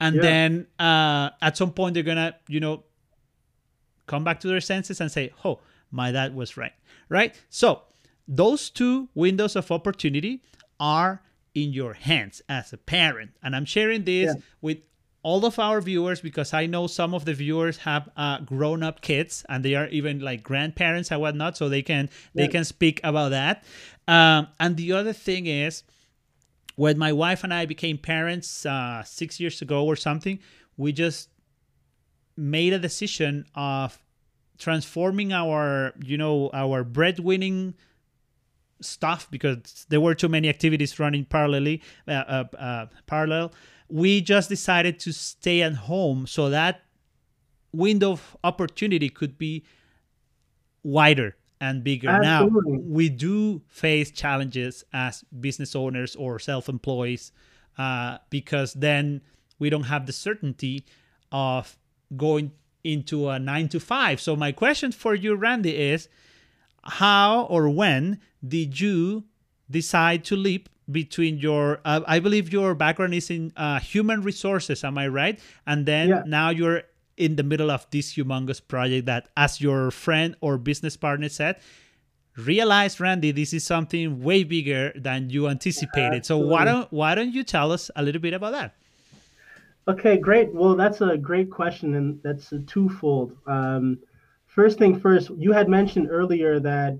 And 0.00 0.16
yeah. 0.16 0.22
then 0.22 0.66
uh, 0.78 1.30
at 1.40 1.56
some 1.56 1.72
point 1.72 1.94
they're 1.94 2.02
gonna 2.02 2.34
you 2.48 2.60
know 2.60 2.84
come 4.06 4.24
back 4.24 4.40
to 4.40 4.48
their 4.48 4.60
senses 4.60 5.00
and 5.00 5.10
say 5.10 5.32
oh 5.44 5.60
my 5.90 6.10
dad 6.10 6.34
was 6.34 6.56
right. 6.56 6.72
Right? 7.08 7.40
So 7.48 7.82
those 8.26 8.70
two 8.70 9.08
windows 9.14 9.56
of 9.56 9.70
opportunity 9.70 10.42
are 10.80 11.22
in 11.54 11.72
your 11.72 11.94
hands 11.94 12.42
as 12.48 12.72
a 12.72 12.76
parent. 12.76 13.32
And 13.42 13.54
I'm 13.54 13.64
sharing 13.64 14.04
this 14.04 14.34
yeah. 14.34 14.40
with 14.60 14.78
all 15.22 15.44
of 15.44 15.58
our 15.58 15.80
viewers 15.80 16.20
because 16.20 16.52
I 16.52 16.66
know 16.66 16.86
some 16.86 17.14
of 17.14 17.24
the 17.24 17.34
viewers 17.34 17.78
have 17.78 18.08
uh, 18.16 18.40
grown 18.40 18.82
up 18.82 19.00
kids 19.00 19.44
and 19.48 19.64
they 19.64 19.74
are 19.74 19.86
even 19.88 20.20
like 20.20 20.42
grandparents 20.42 21.12
and 21.12 21.20
whatnot, 21.20 21.56
so 21.56 21.68
they 21.68 21.82
can 21.82 22.10
yeah. 22.34 22.46
they 22.46 22.48
can 22.48 22.64
speak 22.64 23.00
about 23.04 23.30
that. 23.30 23.64
Um, 24.08 24.48
and 24.58 24.76
the 24.76 24.92
other 24.92 25.12
thing 25.12 25.46
is, 25.46 25.84
when 26.76 26.98
my 26.98 27.12
wife 27.12 27.44
and 27.44 27.54
I 27.54 27.66
became 27.66 27.98
parents 27.98 28.66
uh, 28.66 29.02
six 29.04 29.38
years 29.38 29.62
ago 29.62 29.84
or 29.84 29.94
something, 29.94 30.40
we 30.76 30.92
just 30.92 31.28
made 32.36 32.72
a 32.72 32.78
decision 32.78 33.44
of 33.54 33.98
transforming 34.58 35.32
our 35.32 35.92
you 36.02 36.16
know 36.16 36.50
our 36.52 36.84
breadwinning 36.84 37.74
stuff 38.82 39.28
because 39.30 39.86
there 39.88 40.00
were 40.00 40.14
too 40.14 40.28
many 40.28 40.48
activities 40.48 40.98
running 40.98 41.24
parallelly 41.24 41.82
uh, 42.06 42.10
uh, 42.10 42.44
uh, 42.58 42.86
parallel. 43.06 43.52
We 43.88 44.20
just 44.20 44.48
decided 44.48 44.98
to 45.00 45.12
stay 45.12 45.62
at 45.62 45.74
home 45.74 46.26
so 46.26 46.50
that 46.50 46.82
window 47.72 48.12
of 48.12 48.36
opportunity 48.44 49.08
could 49.08 49.38
be 49.38 49.64
wider 50.82 51.36
and 51.60 51.84
bigger. 51.84 52.08
Absolutely. 52.08 52.72
now 52.72 52.78
we 52.84 53.08
do 53.08 53.62
face 53.68 54.10
challenges 54.10 54.84
as 54.92 55.24
business 55.40 55.76
owners 55.76 56.16
or 56.16 56.38
self-employees 56.38 57.32
uh, 57.78 58.18
because 58.30 58.72
then 58.74 59.20
we 59.58 59.70
don't 59.70 59.84
have 59.84 60.06
the 60.06 60.12
certainty 60.12 60.84
of 61.30 61.78
going 62.16 62.52
into 62.84 63.28
a 63.28 63.38
nine 63.38 63.68
to 63.68 63.80
five. 63.80 64.20
So 64.20 64.34
my 64.34 64.52
question 64.52 64.92
for 64.92 65.14
you 65.14 65.34
randy 65.34 65.76
is 65.76 66.08
how 66.84 67.44
or 67.44 67.68
when 67.68 68.20
did 68.46 68.80
you 68.80 69.24
decide 69.70 70.24
to 70.24 70.36
leap 70.36 70.68
between 70.90 71.38
your 71.38 71.80
uh, 71.84 72.00
i 72.06 72.18
believe 72.18 72.52
your 72.52 72.74
background 72.74 73.14
is 73.14 73.30
in 73.30 73.52
uh, 73.56 73.78
human 73.78 74.22
resources 74.22 74.84
am 74.84 74.98
i 74.98 75.06
right? 75.06 75.38
And 75.66 75.86
then 75.86 76.08
yeah. 76.08 76.22
now 76.26 76.50
you're 76.50 76.82
in 77.16 77.36
the 77.36 77.42
middle 77.42 77.70
of 77.70 77.86
this 77.90 78.14
humongous 78.14 78.60
project 78.66 79.06
that 79.06 79.28
as 79.36 79.60
your 79.60 79.90
friend 79.90 80.34
or 80.40 80.58
business 80.58 80.96
partner 80.96 81.28
said 81.28 81.56
realize 82.36 82.98
randy 82.98 83.30
this 83.30 83.52
is 83.52 83.64
something 83.64 84.22
way 84.22 84.42
bigger 84.42 84.92
than 84.96 85.30
you 85.30 85.48
anticipated. 85.48 86.24
So 86.24 86.38
why 86.38 86.64
don't 86.64 86.90
why 86.92 87.14
don't 87.14 87.32
you 87.32 87.44
tell 87.44 87.72
us 87.72 87.90
a 87.94 88.02
little 88.02 88.20
bit 88.20 88.34
about 88.34 88.52
that? 88.52 88.74
Okay 89.86 90.16
great. 90.16 90.52
Well 90.52 90.74
that's 90.74 91.00
a 91.00 91.16
great 91.16 91.50
question 91.50 91.94
and 91.94 92.20
that's 92.22 92.52
a 92.52 92.60
twofold. 92.60 93.36
Um, 93.46 93.98
first 94.54 94.78
thing 94.78 94.98
first 94.98 95.30
you 95.36 95.52
had 95.52 95.68
mentioned 95.68 96.08
earlier 96.10 96.60
that 96.60 96.98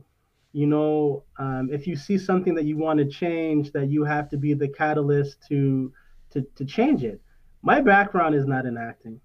you 0.52 0.66
know, 0.66 1.24
um, 1.38 1.70
if 1.72 1.86
you 1.86 1.96
see 1.96 2.18
something 2.18 2.54
that 2.54 2.64
you 2.64 2.76
want 2.76 2.98
to 2.98 3.06
change, 3.06 3.72
that 3.72 3.88
you 3.88 4.04
have 4.04 4.28
to 4.30 4.36
be 4.36 4.54
the 4.54 4.68
catalyst 4.68 5.38
to 5.48 5.92
to 6.30 6.42
to 6.56 6.64
change 6.64 7.04
it. 7.04 7.20
My 7.62 7.80
background 7.80 8.34
is 8.34 8.46
not 8.46 8.66
in 8.66 8.76
acting. 8.76 9.20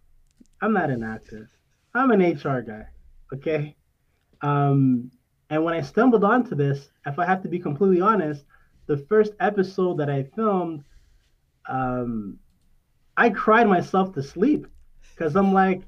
I'm 0.62 0.74
not 0.74 0.90
an 0.90 1.04
actor. 1.04 1.50
I'm 1.94 2.12
an 2.12 2.22
HR 2.22 2.62
guy. 2.62 2.86
Okay. 3.34 3.76
Um, 4.42 5.12
and 5.50 5.64
when 5.64 5.74
I 5.74 5.82
stumbled 5.82 6.24
onto 6.24 6.56
this, 6.56 6.90
if 7.06 7.20
I 7.20 7.26
have 7.26 7.42
to 7.44 7.50
be 7.50 7.60
completely 7.60 8.02
honest, 8.02 8.46
the 8.86 8.98
first 8.98 9.34
episode 9.40 9.98
that 9.98 10.10
I 10.10 10.24
filmed, 10.36 10.84
um, 11.68 12.38
I 13.18 13.30
cried 13.30 13.68
myself 13.68 14.14
to 14.14 14.24
sleep 14.24 14.68
because 15.14 15.36
I'm 15.36 15.54
like, 15.54 15.82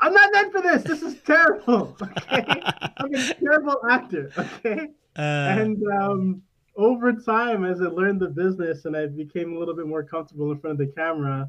I'm 0.00 0.12
not 0.12 0.32
meant 0.32 0.52
for 0.52 0.62
this. 0.62 0.82
This 0.82 1.02
is 1.02 1.20
terrible. 1.22 1.96
Okay, 2.30 2.62
I'm 2.98 3.14
a 3.14 3.34
terrible 3.34 3.80
actor. 3.90 4.30
Okay, 4.36 4.88
uh, 5.16 5.20
and 5.20 5.82
um, 6.00 6.42
over 6.76 7.12
time, 7.12 7.64
as 7.64 7.80
I 7.80 7.86
learned 7.86 8.20
the 8.20 8.28
business 8.28 8.84
and 8.84 8.96
I 8.96 9.06
became 9.06 9.56
a 9.56 9.58
little 9.58 9.74
bit 9.74 9.86
more 9.86 10.04
comfortable 10.04 10.52
in 10.52 10.58
front 10.60 10.80
of 10.80 10.86
the 10.86 10.92
camera, 10.94 11.48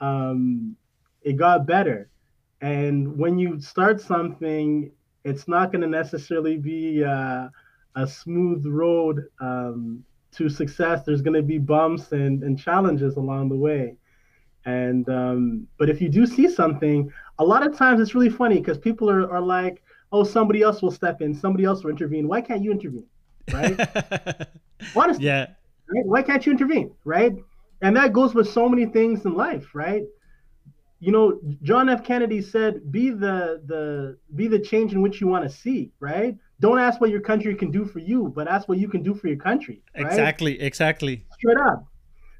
um, 0.00 0.76
it 1.22 1.36
got 1.36 1.66
better. 1.66 2.10
And 2.60 3.16
when 3.18 3.38
you 3.38 3.60
start 3.60 4.00
something, 4.00 4.90
it's 5.24 5.46
not 5.46 5.70
going 5.70 5.82
to 5.82 5.88
necessarily 5.88 6.56
be 6.56 7.04
uh, 7.04 7.48
a 7.94 8.06
smooth 8.06 8.66
road 8.66 9.26
um, 9.40 10.04
to 10.32 10.48
success. 10.48 11.04
There's 11.04 11.22
going 11.22 11.34
to 11.34 11.42
be 11.42 11.58
bumps 11.58 12.12
and, 12.12 12.42
and 12.42 12.58
challenges 12.58 13.16
along 13.16 13.50
the 13.50 13.56
way. 13.56 13.96
And 14.66 15.08
um, 15.08 15.66
but 15.78 15.90
if 15.90 16.00
you 16.00 16.08
do 16.08 16.26
see 16.26 16.48
something, 16.48 17.12
a 17.38 17.44
lot 17.44 17.66
of 17.66 17.76
times 17.76 18.00
it's 18.00 18.14
really 18.14 18.30
funny 18.30 18.58
because 18.58 18.78
people 18.78 19.10
are, 19.10 19.30
are 19.30 19.40
like, 19.40 19.82
oh, 20.12 20.24
somebody 20.24 20.62
else 20.62 20.82
will 20.82 20.90
step 20.90 21.20
in, 21.20 21.34
somebody 21.34 21.64
else 21.64 21.82
will 21.82 21.90
intervene. 21.90 22.28
Why 22.28 22.40
can't 22.40 22.62
you 22.62 22.70
intervene? 22.70 23.06
Right? 23.52 23.78
Honestly. 24.96 25.24
Yeah. 25.24 25.46
Right? 25.92 26.06
Why 26.06 26.22
can't 26.22 26.44
you 26.46 26.52
intervene? 26.52 26.92
Right? 27.04 27.34
And 27.82 27.96
that 27.96 28.12
goes 28.12 28.34
with 28.34 28.48
so 28.48 28.68
many 28.68 28.86
things 28.86 29.24
in 29.24 29.34
life, 29.34 29.74
right? 29.74 30.04
You 31.00 31.12
know, 31.12 31.40
John 31.62 31.90
F. 31.90 32.02
Kennedy 32.02 32.40
said, 32.40 32.90
"Be 32.90 33.10
the 33.10 33.60
the 33.66 34.16
be 34.34 34.48
the 34.48 34.58
change 34.58 34.94
in 34.94 35.02
which 35.02 35.20
you 35.20 35.26
want 35.26 35.44
to 35.44 35.54
see." 35.54 35.92
Right? 36.00 36.34
Don't 36.60 36.78
ask 36.78 36.98
what 36.98 37.10
your 37.10 37.20
country 37.20 37.54
can 37.54 37.70
do 37.70 37.84
for 37.84 37.98
you, 37.98 38.32
but 38.34 38.48
ask 38.48 38.68
what 38.70 38.78
you 38.78 38.88
can 38.88 39.02
do 39.02 39.12
for 39.14 39.26
your 39.26 39.36
country. 39.36 39.82
Right? 39.94 40.06
Exactly. 40.06 40.58
Exactly. 40.62 41.26
Straight 41.34 41.58
up. 41.58 41.84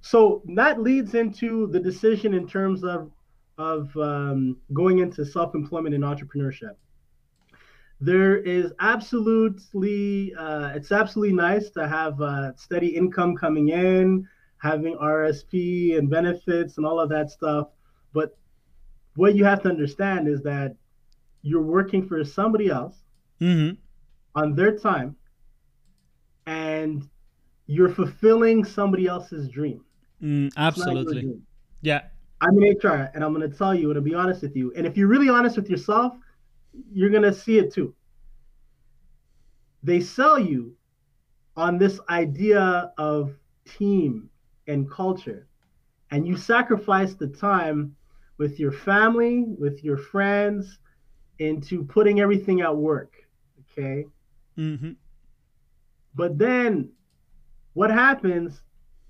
So 0.01 0.43
that 0.55 0.81
leads 0.81 1.15
into 1.15 1.67
the 1.67 1.81
decision 1.81 2.33
in 2.33 2.47
terms 2.47 2.85
of 2.85 3.11
of 3.59 3.97
um, 3.97 4.57
going 4.73 4.99
into 4.99 5.25
self-employment 5.25 5.95
and 5.95 6.05
entrepreneurship. 6.05 6.75
There 8.01 8.37
is 8.37 8.73
absolutely, 8.81 10.35
uh, 10.35 10.73
it's 10.75 10.93
absolutely 10.93 11.35
nice 11.35 11.71
to 11.71 11.87
have 11.87 12.21
a 12.21 12.55
steady 12.57 12.89
income 12.89 13.37
coming 13.37 13.69
in, 13.69 14.29
having 14.59 14.97
RSP 14.97 15.97
and 15.97 16.11
benefits 16.11 16.77
and 16.77 16.85
all 16.85 16.99
of 16.99 17.09
that 17.11 17.31
stuff. 17.31 17.69
But 18.13 18.37
what 19.17 19.37
you 19.37 19.45
have 19.45 19.63
to 19.63 19.69
understand 19.69 20.29
is 20.29 20.43
that 20.43 20.75
you're 21.43 21.63
working 21.63 22.07
for 22.07 22.25
somebody 22.25 22.69
else 22.69 22.97
mm-hmm. 23.41 23.77
on 24.35 24.55
their 24.55 24.77
time, 24.77 25.17
and 26.47 27.09
you're 27.67 27.91
fulfilling 27.91 28.65
somebody 28.65 29.07
else's 29.07 29.49
dream. 29.49 29.85
Mm, 30.23 30.53
absolutely. 30.57 31.39
Yeah. 31.83 32.03
I'm 32.41 32.63
in 32.63 32.77
HR 32.83 33.11
and 33.15 33.25
I'm 33.25 33.35
going 33.35 33.49
to 33.49 33.57
tell 33.57 33.75
you 33.75 33.91
and 33.91 33.99
I'll 33.99 34.05
be 34.05 34.15
honest 34.15 34.43
with 34.43 34.57
you. 34.57 34.73
And 34.77 34.87
if 34.87 34.97
you're 34.97 35.09
really 35.09 35.29
honest 35.29 35.57
with 35.57 35.71
yourself, 35.71 36.15
you're 36.93 37.11
going 37.11 37.23
to 37.23 37.33
see 37.33 37.59
it 37.59 37.73
too. 37.73 37.95
They 39.83 40.01
sell 40.01 40.39
you 40.39 40.75
on 41.57 41.79
this 41.79 42.01
idea 42.09 42.93
of 42.99 43.35
team 43.65 44.29
and 44.67 44.91
culture, 44.91 45.47
and 46.11 46.27
you 46.27 46.37
sacrifice 46.37 47.15
the 47.15 47.29
time 47.29 47.95
with 48.39 48.59
your 48.59 48.73
family, 48.73 49.45
with 49.59 49.85
your 49.85 49.97
friends, 49.97 50.79
into 51.39 51.85
putting 51.85 52.21
everything 52.21 52.61
at 52.63 52.75
work. 52.75 53.15
Okay. 53.73 54.07
Mm-hmm. 54.59 54.93
But 56.15 56.39
then 56.39 56.91
what 57.75 57.91
happens 57.91 58.63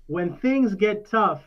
when 0.07 0.35
things 0.37 0.75
get 0.75 1.09
tough 1.09 1.41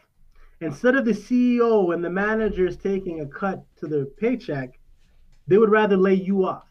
instead 0.60 0.96
of 0.96 1.04
the 1.04 1.12
CEO 1.12 1.94
and 1.94 2.04
the 2.04 2.10
managers 2.10 2.76
taking 2.76 3.20
a 3.20 3.26
cut 3.26 3.64
to 3.76 3.86
their 3.86 4.04
paycheck, 4.04 4.78
they 5.46 5.58
would 5.58 5.70
rather 5.70 5.96
lay 5.96 6.14
you 6.14 6.44
off. 6.44 6.64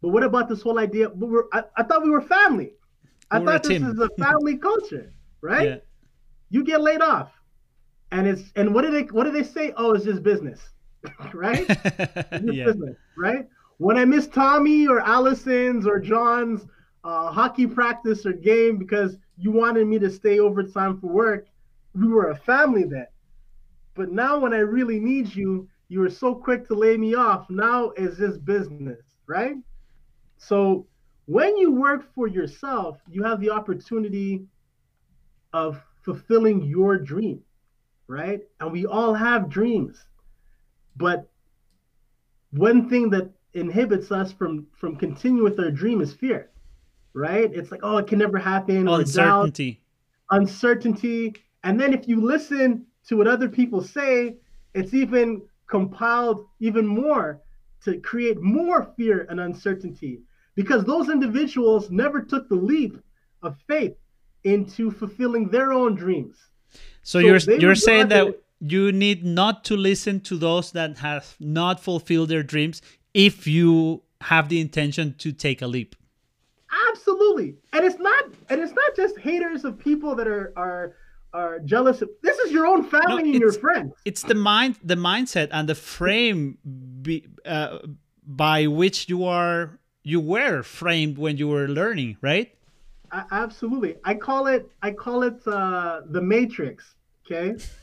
But 0.00 0.10
what 0.10 0.22
about 0.22 0.48
this 0.48 0.60
whole 0.60 0.78
idea? 0.78 1.10
I, 1.52 1.62
I, 1.76 1.82
thought 1.82 2.02
we 2.02 2.10
were 2.10 2.20
family. 2.20 2.74
I 3.30 3.38
we're 3.38 3.46
thought 3.46 3.62
this 3.62 3.78
team. 3.78 3.90
is 3.90 3.98
a 3.98 4.10
family 4.22 4.56
culture, 4.68 5.12
right? 5.40 5.68
Yeah. 5.68 5.76
You 6.50 6.62
get 6.62 6.82
laid 6.82 7.00
off, 7.00 7.30
and 8.12 8.26
it's 8.28 8.42
and 8.54 8.74
what 8.74 8.82
do 8.82 8.90
they 8.90 9.02
what 9.04 9.24
do 9.24 9.32
they 9.32 9.42
say? 9.42 9.72
Oh, 9.76 9.94
it's 9.94 10.04
just 10.04 10.22
business, 10.22 10.60
right? 11.32 11.66
It's 11.68 12.52
yeah. 12.52 12.66
business, 12.66 12.96
right? 13.16 13.48
When 13.78 13.96
I 13.96 14.04
miss 14.04 14.28
Tommy 14.28 14.86
or 14.86 15.00
Allison's 15.00 15.86
or 15.86 15.98
John's 15.98 16.66
uh, 17.02 17.32
hockey 17.32 17.66
practice 17.66 18.24
or 18.24 18.34
game 18.34 18.76
because 18.76 19.16
you 19.36 19.50
wanted 19.50 19.86
me 19.86 19.98
to 19.98 20.10
stay 20.10 20.38
overtime 20.38 21.00
for 21.00 21.08
work, 21.08 21.46
we 21.94 22.08
were 22.08 22.30
a 22.30 22.36
family 22.36 22.84
then. 22.84 23.06
But 23.94 24.10
now 24.10 24.38
when 24.38 24.52
I 24.52 24.58
really 24.58 24.98
need 24.98 25.34
you, 25.34 25.68
you 25.88 26.00
were 26.00 26.10
so 26.10 26.34
quick 26.34 26.66
to 26.68 26.74
lay 26.74 26.96
me 26.96 27.14
off. 27.14 27.48
Now 27.48 27.90
it's 27.90 28.18
just 28.18 28.44
business, 28.44 29.00
right? 29.26 29.56
So 30.36 30.86
when 31.26 31.56
you 31.56 31.72
work 31.72 32.12
for 32.14 32.26
yourself, 32.26 32.98
you 33.08 33.22
have 33.22 33.40
the 33.40 33.50
opportunity 33.50 34.46
of 35.52 35.80
fulfilling 36.02 36.62
your 36.62 36.98
dream, 36.98 37.40
right? 38.08 38.40
And 38.60 38.72
we 38.72 38.86
all 38.86 39.14
have 39.14 39.48
dreams. 39.48 40.04
But 40.96 41.28
one 42.50 42.88
thing 42.88 43.10
that 43.10 43.30
inhibits 43.54 44.10
us 44.10 44.32
from 44.32 44.66
from 44.72 44.96
continuing 44.96 45.44
with 45.44 45.58
our 45.60 45.70
dream 45.70 46.00
is 46.00 46.12
fear, 46.12 46.50
right? 47.12 47.50
It's 47.52 47.70
like, 47.70 47.80
oh, 47.82 47.98
it 47.98 48.06
can 48.06 48.18
never 48.18 48.38
happen. 48.38 48.88
Oh, 48.88 48.94
uncertainty. 48.94 49.82
uncertainty. 50.30 51.34
And 51.64 51.80
then 51.80 51.92
if 51.92 52.06
you 52.06 52.20
listen 52.20 52.86
to 53.08 53.16
what 53.16 53.26
other 53.26 53.48
people 53.48 53.82
say, 53.82 54.36
it's 54.74 54.94
even 54.94 55.42
compiled 55.66 56.46
even 56.60 56.86
more 56.86 57.40
to 57.84 57.98
create 58.00 58.40
more 58.40 58.92
fear 58.96 59.26
and 59.28 59.40
uncertainty 59.40 60.20
because 60.54 60.84
those 60.84 61.08
individuals 61.08 61.90
never 61.90 62.22
took 62.22 62.48
the 62.48 62.54
leap 62.54 62.98
of 63.42 63.56
faith 63.66 63.96
into 64.44 64.90
fulfilling 64.90 65.48
their 65.48 65.72
own 65.72 65.94
dreams. 65.94 66.36
So, 67.02 67.18
so 67.20 67.26
you're 67.26 67.58
you're 67.58 67.74
saying 67.74 68.08
that 68.08 68.40
you 68.60 68.92
need 68.92 69.24
not 69.24 69.64
to 69.64 69.76
listen 69.76 70.20
to 70.20 70.36
those 70.36 70.72
that 70.72 70.98
have 70.98 71.34
not 71.40 71.80
fulfilled 71.80 72.28
their 72.28 72.42
dreams 72.42 72.82
if 73.12 73.46
you 73.46 74.02
have 74.20 74.48
the 74.48 74.60
intention 74.60 75.14
to 75.18 75.32
take 75.32 75.60
a 75.60 75.66
leap. 75.66 75.96
Absolutely. 76.90 77.56
And 77.72 77.84
it's 77.84 77.98
not 77.98 78.24
and 78.48 78.60
it's 78.60 78.72
not 78.72 78.96
just 78.96 79.18
haters 79.18 79.64
of 79.64 79.78
people 79.78 80.14
that 80.14 80.26
are 80.26 80.52
are 80.56 80.94
are 81.34 81.58
jealous. 81.58 82.00
Of, 82.00 82.10
this 82.22 82.38
is 82.38 82.52
your 82.52 82.66
own 82.66 82.84
family 82.84 83.24
no, 83.24 83.30
and 83.30 83.40
your 83.40 83.52
friends. 83.52 83.92
It's 84.04 84.22
the 84.22 84.34
mind, 84.34 84.78
the 84.82 84.94
mindset, 84.94 85.48
and 85.50 85.68
the 85.68 85.74
frame 85.74 86.58
be, 87.02 87.26
uh, 87.44 87.78
by 88.26 88.68
which 88.68 89.08
you 89.08 89.24
are 89.24 89.78
you 90.04 90.20
were 90.20 90.62
framed 90.62 91.18
when 91.18 91.36
you 91.36 91.48
were 91.48 91.68
learning, 91.68 92.16
right? 92.20 92.54
I, 93.10 93.24
absolutely. 93.32 93.96
I 94.04 94.14
call 94.14 94.46
it 94.46 94.70
I 94.82 94.92
call 94.92 95.24
it 95.24 95.46
uh, 95.46 96.02
the 96.08 96.22
matrix. 96.22 96.94
Okay. 97.26 97.56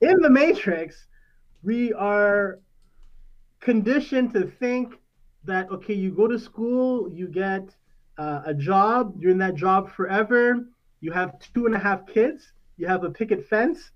In 0.00 0.16
the 0.20 0.30
matrix, 0.30 1.06
we 1.62 1.92
are 1.94 2.58
conditioned 3.60 4.34
to 4.34 4.46
think 4.46 4.94
that 5.44 5.70
okay, 5.70 5.94
you 5.94 6.10
go 6.10 6.28
to 6.28 6.38
school, 6.38 7.10
you 7.10 7.26
get 7.28 7.74
uh, 8.18 8.42
a 8.44 8.54
job, 8.54 9.14
you're 9.18 9.32
in 9.32 9.38
that 9.38 9.54
job 9.54 9.90
forever 9.90 10.66
you 11.04 11.12
have 11.12 11.38
two 11.52 11.66
and 11.66 11.74
a 11.74 11.78
half 11.78 12.06
kids, 12.06 12.52
you 12.78 12.86
have 12.86 13.04
a 13.04 13.10
picket 13.10 13.46
fence, 13.46 13.90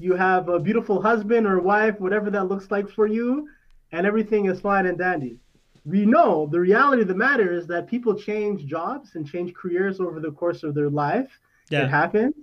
you 0.00 0.16
have 0.16 0.48
a 0.48 0.58
beautiful 0.58 1.00
husband 1.00 1.46
or 1.46 1.60
wife, 1.60 2.00
whatever 2.00 2.30
that 2.30 2.48
looks 2.48 2.68
like 2.72 2.90
for 2.90 3.06
you, 3.06 3.48
and 3.92 4.04
everything 4.04 4.46
is 4.46 4.60
fine 4.60 4.86
and 4.86 4.98
dandy. 4.98 5.38
We 5.84 6.04
know 6.04 6.48
the 6.50 6.58
reality 6.58 7.02
of 7.02 7.08
the 7.08 7.14
matter 7.14 7.52
is 7.52 7.68
that 7.68 7.86
people 7.86 8.12
change 8.12 8.66
jobs 8.66 9.14
and 9.14 9.24
change 9.24 9.54
careers 9.54 10.00
over 10.00 10.18
the 10.18 10.32
course 10.32 10.64
of 10.64 10.74
their 10.74 10.90
life. 10.90 11.30
Yeah. 11.70 11.84
It 11.84 11.90
happens. 11.90 12.34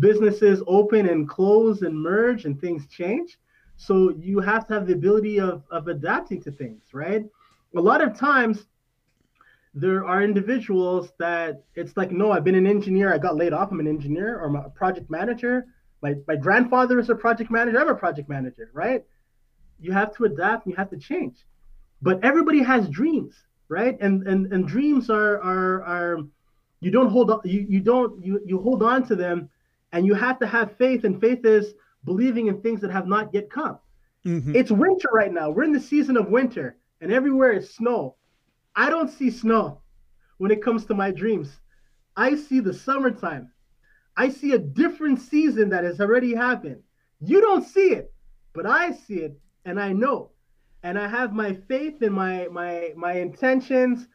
Businesses 0.00 0.60
open 0.66 1.08
and 1.08 1.28
close 1.28 1.82
and 1.82 1.96
merge 1.96 2.44
and 2.46 2.60
things 2.60 2.88
change. 2.88 3.38
So 3.76 4.10
you 4.10 4.40
have 4.40 4.66
to 4.66 4.74
have 4.74 4.86
the 4.88 4.94
ability 4.94 5.38
of, 5.38 5.62
of 5.70 5.86
adapting 5.86 6.42
to 6.42 6.50
things, 6.50 6.82
right? 6.92 7.24
A 7.76 7.80
lot 7.80 8.02
of 8.02 8.18
times 8.18 8.66
there 9.74 10.06
are 10.06 10.22
individuals 10.22 11.12
that 11.18 11.64
it's 11.74 11.96
like, 11.96 12.10
no, 12.10 12.30
I've 12.30 12.44
been 12.44 12.54
an 12.54 12.66
engineer. 12.66 13.12
I 13.12 13.18
got 13.18 13.36
laid 13.36 13.52
off. 13.52 13.70
I'm 13.72 13.80
an 13.80 13.88
engineer 13.88 14.38
or 14.38 14.54
a 14.56 14.70
project 14.70 15.10
manager. 15.10 15.66
My, 16.02 16.14
my 16.28 16.36
grandfather 16.36 16.98
is 16.98 17.08
a 17.08 17.14
project 17.14 17.50
manager. 17.50 17.80
I'm 17.80 17.88
a 17.88 17.94
project 17.94 18.28
manager, 18.28 18.70
right? 18.74 19.04
You 19.80 19.92
have 19.92 20.14
to 20.16 20.24
adapt 20.24 20.66
you 20.66 20.74
have 20.74 20.90
to 20.90 20.98
change. 20.98 21.44
But 22.02 22.22
everybody 22.22 22.62
has 22.62 22.88
dreams, 22.88 23.34
right? 23.68 23.96
And 24.00 24.26
and 24.26 24.52
and 24.52 24.66
dreams 24.66 25.08
are 25.08 25.40
are 25.40 25.82
are 25.84 26.18
you 26.80 26.90
don't 26.90 27.08
hold 27.08 27.30
on 27.30 27.40
you, 27.44 27.64
you 27.68 27.80
don't 27.80 28.22
you 28.24 28.40
you 28.44 28.60
hold 28.60 28.82
on 28.82 29.06
to 29.06 29.16
them 29.16 29.48
and 29.92 30.04
you 30.04 30.14
have 30.14 30.38
to 30.40 30.46
have 30.46 30.76
faith 30.76 31.04
and 31.04 31.20
faith 31.20 31.44
is 31.44 31.74
believing 32.04 32.48
in 32.48 32.60
things 32.60 32.80
that 32.80 32.90
have 32.90 33.06
not 33.06 33.32
yet 33.32 33.48
come. 33.48 33.78
Mm-hmm. 34.26 34.54
It's 34.54 34.70
winter 34.70 35.08
right 35.12 35.32
now. 35.32 35.50
We're 35.50 35.64
in 35.64 35.72
the 35.72 35.80
season 35.80 36.16
of 36.16 36.28
winter 36.28 36.76
and 37.00 37.12
everywhere 37.12 37.52
is 37.52 37.74
snow. 37.74 38.16
I 38.74 38.90
don't 38.90 39.10
see 39.10 39.30
snow 39.30 39.80
when 40.38 40.50
it 40.50 40.62
comes 40.62 40.84
to 40.86 40.94
my 40.94 41.10
dreams. 41.10 41.60
I 42.16 42.36
see 42.36 42.60
the 42.60 42.74
summertime. 42.74 43.50
I 44.16 44.28
see 44.28 44.52
a 44.52 44.58
different 44.58 45.20
season 45.20 45.70
that 45.70 45.84
has 45.84 46.00
already 46.00 46.34
happened. 46.34 46.82
You 47.20 47.40
don't 47.40 47.64
see 47.64 47.92
it, 47.92 48.12
but 48.52 48.66
I 48.66 48.92
see 48.92 49.20
it 49.20 49.38
and 49.64 49.80
I 49.80 49.92
know. 49.92 50.30
And 50.82 50.98
I 50.98 51.06
have 51.06 51.32
my 51.32 51.54
faith 51.54 52.02
and 52.02 52.14
my 52.14 52.48
my 52.50 52.92
my 52.96 53.14
intentions. 53.14 54.08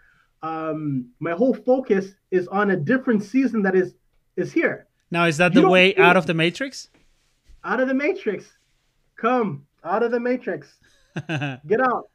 Um, 0.43 1.10
my 1.20 1.32
whole 1.32 1.54
focus 1.54 2.13
is 2.30 2.48
on 2.50 2.72
a 2.72 2.76
different 2.76 3.24
season 3.24 3.62
that 3.63 3.76
is 3.76 3.96
is 4.36 4.52
here. 4.52 4.88
Now, 5.10 5.26
is 5.26 5.38
that 5.38 5.56
you 5.56 5.62
the 5.62 5.70
way 5.70 5.96
out 5.96 6.15
it. 6.15 6.20
of 6.20 6.28
the 6.28 6.34
matrix? 6.34 6.89
Out 7.63 7.80
of 7.80 7.88
the 7.88 7.93
matrix. 7.93 8.46
Come 9.15 9.65
out 9.84 10.04
of 10.04 10.12
the 10.12 10.20
matrix. 10.20 10.67
Get 11.28 11.80
out. 11.82 12.10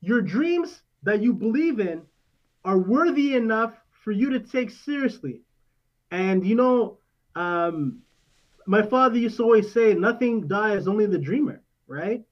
Your 0.00 0.22
dreams 0.22 0.82
that 1.02 1.22
you 1.22 1.32
believe 1.32 1.80
in 1.80 2.02
are 2.64 2.78
worthy 2.78 3.34
enough 3.34 3.74
for 4.04 4.12
you 4.12 4.30
to 4.30 4.40
take 4.40 4.70
seriously. 4.70 5.42
And 6.10 6.46
you 6.46 6.54
know, 6.54 6.98
um, 7.34 8.00
my 8.66 8.82
father 8.82 9.18
used 9.18 9.36
to 9.38 9.44
always 9.44 9.72
say, 9.72 9.94
nothing 9.94 10.46
dies, 10.46 10.86
only 10.86 11.06
the 11.06 11.18
dreamer, 11.18 11.62
right? 11.86 12.22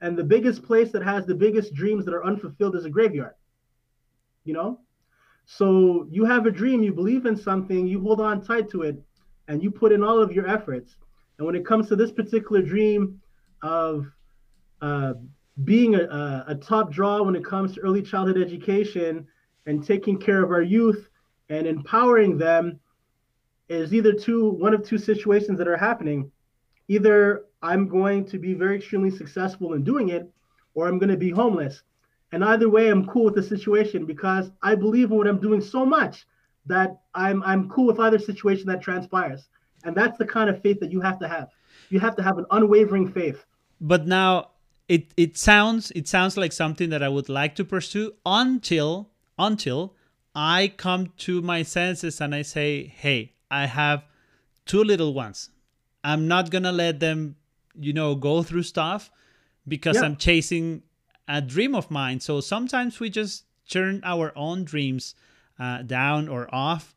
And 0.00 0.16
the 0.16 0.24
biggest 0.24 0.62
place 0.62 0.90
that 0.92 1.02
has 1.02 1.26
the 1.26 1.34
biggest 1.34 1.74
dreams 1.74 2.04
that 2.04 2.14
are 2.14 2.24
unfulfilled 2.24 2.76
is 2.76 2.84
a 2.84 2.90
graveyard. 2.90 3.34
You 4.44 4.54
know? 4.54 4.80
So 5.46 6.08
you 6.10 6.24
have 6.24 6.46
a 6.46 6.50
dream, 6.50 6.82
you 6.82 6.92
believe 6.92 7.26
in 7.26 7.36
something, 7.36 7.86
you 7.86 8.00
hold 8.00 8.20
on 8.20 8.42
tight 8.42 8.68
to 8.70 8.82
it, 8.82 9.00
and 9.48 9.62
you 9.62 9.70
put 9.70 9.92
in 9.92 10.02
all 10.02 10.20
of 10.20 10.32
your 10.32 10.48
efforts. 10.48 10.96
And 11.38 11.46
when 11.46 11.54
it 11.54 11.66
comes 11.66 11.88
to 11.88 11.96
this 11.96 12.10
particular 12.10 12.62
dream 12.62 13.20
of 13.62 14.06
uh, 14.80 15.14
being 15.62 15.94
a, 15.94 16.44
a, 16.48 16.54
top 16.56 16.90
draw 16.90 17.22
when 17.22 17.36
it 17.36 17.44
comes 17.44 17.74
to 17.74 17.80
early 17.80 18.02
childhood 18.02 18.42
education 18.42 19.26
and 19.66 19.86
taking 19.86 20.18
care 20.18 20.42
of 20.42 20.50
our 20.50 20.62
youth 20.62 21.08
and 21.48 21.66
empowering 21.66 22.36
them 22.36 22.80
is 23.68 23.94
either 23.94 24.12
two 24.12 24.50
one 24.50 24.74
of 24.74 24.84
two 24.84 24.98
situations 24.98 25.56
that 25.58 25.68
are 25.68 25.76
happening. 25.76 26.30
Either 26.88 27.44
i'm 27.62 27.88
going 27.88 28.24
to 28.24 28.38
be 28.38 28.52
very 28.52 28.76
extremely 28.76 29.10
successful 29.10 29.74
in 29.74 29.84
doing 29.84 30.08
it 30.08 30.28
or 30.74 30.88
i'm 30.88 30.98
going 30.98 31.08
to 31.10 31.16
be 31.16 31.30
homeless. 31.30 31.82
And 32.32 32.44
either 32.44 32.68
way 32.68 32.90
i'm 32.90 33.06
cool 33.06 33.24
with 33.24 33.36
the 33.36 33.42
situation 33.42 34.06
because 34.06 34.50
i 34.60 34.74
believe 34.74 35.12
in 35.12 35.16
what 35.16 35.28
i'm 35.28 35.40
doing 35.40 35.60
so 35.60 35.86
much 35.86 36.26
that 36.66 36.98
i'm 37.14 37.42
i'm 37.44 37.68
cool 37.68 37.86
with 37.86 38.00
either 38.00 38.18
situation 38.18 38.66
that 38.66 38.82
transpires. 38.82 39.48
And 39.84 39.94
that's 39.94 40.18
the 40.18 40.26
kind 40.26 40.50
of 40.50 40.60
faith 40.62 40.80
that 40.80 40.90
you 40.90 41.00
have 41.00 41.18
to 41.20 41.28
have. 41.28 41.50
You 41.90 42.00
have 42.00 42.16
to 42.16 42.22
have 42.22 42.38
an 42.38 42.46
unwavering 42.50 43.12
faith. 43.12 43.44
But 43.80 44.06
now 44.06 44.50
it 44.88 45.12
it 45.16 45.36
sounds 45.36 45.90
it 45.92 46.08
sounds 46.08 46.36
like 46.36 46.52
something 46.52 46.90
that 46.90 47.02
I 47.02 47.08
would 47.08 47.28
like 47.28 47.54
to 47.56 47.64
pursue 47.64 48.12
until 48.26 49.10
until 49.38 49.94
I 50.34 50.72
come 50.76 51.12
to 51.18 51.40
my 51.42 51.62
senses 51.62 52.20
and 52.20 52.34
I 52.34 52.42
say, 52.42 52.86
"Hey, 52.86 53.34
I 53.50 53.66
have 53.66 54.04
two 54.66 54.84
little 54.84 55.14
ones. 55.14 55.50
I'm 56.02 56.28
not 56.28 56.50
going 56.50 56.64
to 56.64 56.72
let 56.72 57.00
them, 57.00 57.36
you 57.78 57.92
know, 57.92 58.14
go 58.14 58.42
through 58.42 58.64
stuff 58.64 59.10
because 59.66 59.96
yeah. 59.96 60.02
I'm 60.02 60.16
chasing 60.16 60.82
a 61.28 61.40
dream 61.40 61.74
of 61.74 61.90
mine." 61.90 62.20
So 62.20 62.40
sometimes 62.40 63.00
we 63.00 63.10
just 63.10 63.44
turn 63.68 64.02
our 64.04 64.32
own 64.36 64.64
dreams 64.64 65.14
uh, 65.58 65.82
down 65.82 66.28
or 66.28 66.52
off 66.54 66.94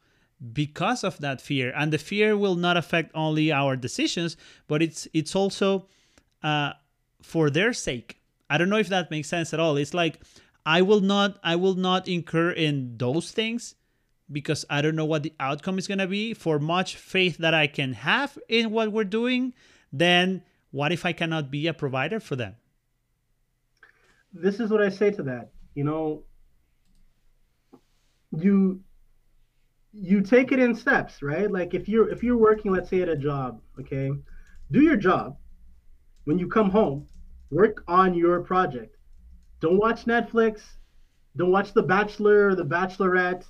because 0.53 1.03
of 1.03 1.17
that 1.19 1.41
fear 1.41 1.73
and 1.75 1.91
the 1.91 1.97
fear 1.97 2.37
will 2.37 2.55
not 2.55 2.77
affect 2.77 3.09
only 3.15 3.51
our 3.51 3.75
decisions 3.75 4.37
but 4.67 4.83
it's 4.83 5.07
it's 5.11 5.35
also 5.35 5.87
uh, 6.43 6.73
for 7.21 7.49
their 7.49 7.73
sake. 7.73 8.19
I 8.49 8.57
don't 8.57 8.69
know 8.69 8.77
if 8.77 8.89
that 8.89 9.11
makes 9.11 9.27
sense 9.27 9.53
at 9.53 9.59
all. 9.59 9.77
It's 9.77 9.93
like 9.93 10.19
I 10.65 10.81
will 10.81 11.01
not 11.01 11.39
I 11.43 11.55
will 11.55 11.75
not 11.75 12.07
incur 12.07 12.51
in 12.51 12.97
those 12.97 13.31
things 13.31 13.75
because 14.31 14.65
I 14.69 14.81
don't 14.81 14.95
know 14.95 15.05
what 15.05 15.23
the 15.23 15.33
outcome 15.39 15.77
is 15.77 15.87
going 15.87 15.99
to 15.99 16.07
be. 16.07 16.33
For 16.33 16.59
much 16.59 16.95
faith 16.95 17.37
that 17.37 17.53
I 17.53 17.67
can 17.67 17.93
have 17.93 18.37
in 18.47 18.71
what 18.71 18.91
we're 18.91 19.03
doing, 19.03 19.53
then 19.91 20.43
what 20.71 20.91
if 20.91 21.05
I 21.05 21.13
cannot 21.13 21.49
be 21.49 21.67
a 21.67 21.73
provider 21.73 22.19
for 22.19 22.35
them? 22.35 22.55
This 24.33 24.59
is 24.59 24.69
what 24.69 24.81
I 24.81 24.89
say 24.89 25.11
to 25.11 25.23
that. 25.23 25.51
You 25.73 25.83
know, 25.83 26.23
you 28.37 28.81
you 29.93 30.21
take 30.21 30.51
it 30.51 30.59
in 30.59 30.75
steps, 30.75 31.21
right? 31.21 31.49
Like 31.49 31.73
if 31.73 31.87
you're 31.87 32.09
if 32.09 32.23
you're 32.23 32.37
working 32.37 32.71
let's 32.71 32.89
say 32.89 33.01
at 33.01 33.09
a 33.09 33.15
job, 33.15 33.61
okay? 33.79 34.11
Do 34.71 34.81
your 34.81 34.97
job. 34.97 35.37
When 36.27 36.37
you 36.37 36.49
come 36.49 36.69
home, 36.69 37.07
work 37.51 37.85
on 37.87 38.13
your 38.13 38.41
project. 38.41 38.97
Don't 39.61 39.77
watch 39.77 40.03
Netflix. 40.03 40.61
Don't 41.37 41.53
watch 41.53 41.71
The 41.71 41.83
Bachelor 41.83 42.49
or 42.49 42.55
The 42.55 42.65
Bachelorette. 42.65 43.45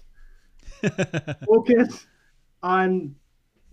Focus 1.48 2.06
on 2.62 3.16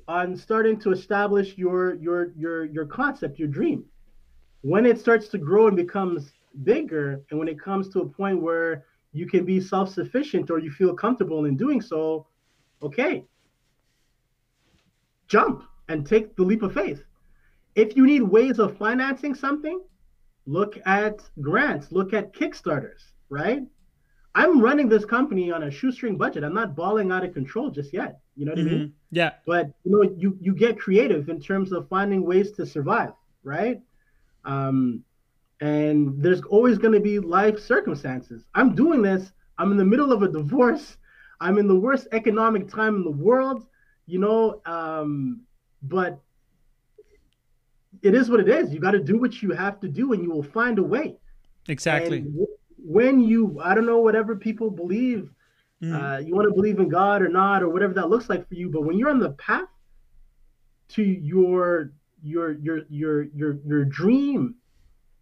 on 0.09 0.35
starting 0.35 0.81
to 0.81 0.91
establish 0.91 1.59
your 1.59 1.97
your 1.97 2.33
your 2.35 2.65
your 2.65 2.87
concept, 2.87 3.39
your 3.39 3.49
dream. 3.49 3.85
When 4.63 4.87
it 4.87 4.99
starts 4.99 5.29
to 5.29 5.39
grow 5.39 5.67
and 5.67 5.77
becomes 5.77 6.33
bigger, 6.63 7.23
and 7.29 7.39
when 7.39 7.49
it 7.49 7.61
comes 7.61 7.91
to 7.91 8.01
a 8.01 8.09
point 8.09 8.41
where 8.41 8.87
you 9.13 9.27
can 9.27 9.45
be 9.45 9.61
self-sufficient 9.61 10.51
or 10.51 10.59
you 10.59 10.71
feel 10.71 10.95
comfortable 10.95 11.45
in 11.45 11.59
doing 11.59 11.83
so, 11.83 12.27
okay. 12.83 13.27
Jump 15.29 15.65
and 15.91 16.07
take 16.07 16.37
the 16.37 16.43
leap 16.43 16.63
of 16.63 16.73
faith. 16.73 17.05
If 17.75 17.97
you 17.97 18.07
need 18.07 18.23
ways 18.23 18.59
of 18.59 18.77
financing 18.77 19.35
something, 19.35 19.81
look 20.47 20.79
at 20.87 21.21
grants, 21.41 21.91
look 21.91 22.13
at 22.13 22.33
Kickstarters, 22.33 23.03
right? 23.29 23.63
I'm 24.35 24.61
running 24.61 24.89
this 24.89 25.05
company 25.05 25.53
on 25.53 25.65
a 25.65 25.71
shoestring 25.71 26.17
budget. 26.17 26.43
I'm 26.43 26.55
not 26.55 26.75
balling 26.75 27.13
out 27.13 27.25
of 27.25 27.33
control 27.33 27.71
just 27.71 27.93
yet. 27.93 28.19
You 28.37 28.47
know 28.47 28.53
what 28.53 28.59
mm-hmm. 28.59 28.69
I 28.69 28.73
mean? 28.73 28.89
Mm-hmm. 28.89 29.17
Yeah. 29.17 29.31
But 29.47 29.71
you 29.85 29.93
know, 29.93 30.03
you 30.17 30.37
you 30.41 30.55
get 30.55 30.79
creative 30.79 31.29
in 31.29 31.41
terms 31.41 31.73
of 31.73 31.89
finding 31.89 32.25
ways 32.25 32.51
to 32.53 32.67
survive, 32.67 33.13
right? 33.45 33.81
Um, 34.45 35.05
and 35.61 36.21
there's 36.21 36.43
always 36.43 36.79
going 36.79 36.95
to 36.95 37.01
be 37.01 37.21
life 37.21 37.61
circumstances. 37.61 38.45
I'm 38.55 38.75
doing 38.75 39.03
this. 39.03 39.33
I'm 39.59 39.71
in 39.71 39.77
the 39.77 39.85
middle 39.85 40.13
of 40.13 40.23
a 40.23 40.29
divorce. 40.29 40.97
I'm 41.41 41.59
in 41.59 41.69
the 41.69 41.79
worst 41.79 42.09
economic 42.13 42.69
time 42.69 42.97
in 42.97 43.05
the 43.05 43.11
world. 43.11 43.67
You 44.07 44.19
know, 44.19 44.61
um, 44.67 45.43
but 45.83 46.21
it 48.05 48.15
is 48.15 48.29
what 48.29 48.39
it 48.39 48.49
is. 48.49 48.73
You 48.73 48.81
got 48.81 48.91
to 48.91 49.03
do 49.03 49.19
what 49.19 49.43
you 49.43 49.51
have 49.53 49.81
to 49.81 49.89
do, 49.89 50.13
and 50.13 50.23
you 50.23 50.31
will 50.31 50.43
find 50.43 50.79
a 50.79 50.83
way. 50.83 51.17
Exactly. 51.69 52.19
And 52.19 52.47
when 52.79 53.19
you, 53.19 53.59
I 53.65 53.75
don't 53.75 53.87
know, 53.87 53.99
whatever 53.99 54.37
people 54.37 54.71
believe, 54.71 55.31
mm. 55.83 55.93
uh, 55.93 56.19
you 56.19 56.35
want 56.35 56.47
to 56.47 56.55
believe 56.55 56.79
in 56.79 56.91
God 56.91 57.23
or 57.23 57.29
not, 57.29 57.63
or 57.63 57.71
whatever 57.71 57.95
that 57.95 58.11
looks 58.11 58.29
like 58.29 58.47
for 58.47 58.55
you. 58.55 58.69
But 58.69 58.83
when 58.83 58.99
you're 58.99 59.09
on 59.09 59.21
the 59.21 59.31
path 59.31 59.69
to 60.91 61.03
your 61.03 61.93
your 62.23 62.53
your 62.53 62.83
your 62.91 63.23
your 63.35 63.59
your 63.67 63.85
dream, 63.87 64.55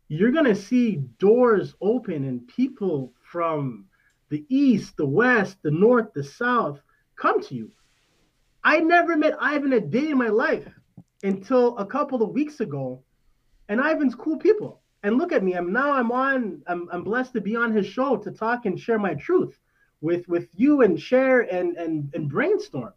you're 0.08 0.32
gonna 0.32 0.54
see 0.54 0.96
doors 1.18 1.76
open 1.80 2.24
and 2.24 2.46
people 2.48 3.12
from 3.30 3.84
the 4.28 4.44
east, 4.48 4.96
the 4.96 5.06
west, 5.06 5.58
the 5.62 5.70
north, 5.70 6.12
the 6.14 6.24
south 6.24 6.80
come 7.14 7.40
to 7.44 7.54
you. 7.54 7.70
I 8.64 8.80
never 8.80 9.16
met 9.16 9.40
Ivan 9.40 9.72
a 9.72 9.80
day 9.80 10.10
in 10.10 10.18
my 10.18 10.28
life 10.28 10.66
until 11.22 11.76
a 11.78 11.86
couple 11.86 12.22
of 12.22 12.30
weeks 12.30 12.60
ago. 12.60 13.02
And 13.68 13.80
Ivan's 13.80 14.14
cool 14.14 14.36
people. 14.36 14.80
And 15.02 15.18
look 15.18 15.32
at 15.32 15.42
me. 15.42 15.54
I'm 15.54 15.72
now 15.72 15.92
I'm 15.92 16.12
on 16.12 16.62
I'm 16.66 16.88
I'm 16.92 17.02
blessed 17.02 17.32
to 17.34 17.40
be 17.40 17.56
on 17.56 17.72
his 17.72 17.86
show 17.86 18.16
to 18.16 18.30
talk 18.30 18.66
and 18.66 18.78
share 18.78 18.98
my 18.98 19.14
truth 19.14 19.58
with 20.00 20.28
with 20.28 20.48
you 20.54 20.82
and 20.82 21.00
share 21.00 21.40
and 21.40 21.76
and 21.76 22.12
and 22.14 22.28
brainstorm. 22.28 22.92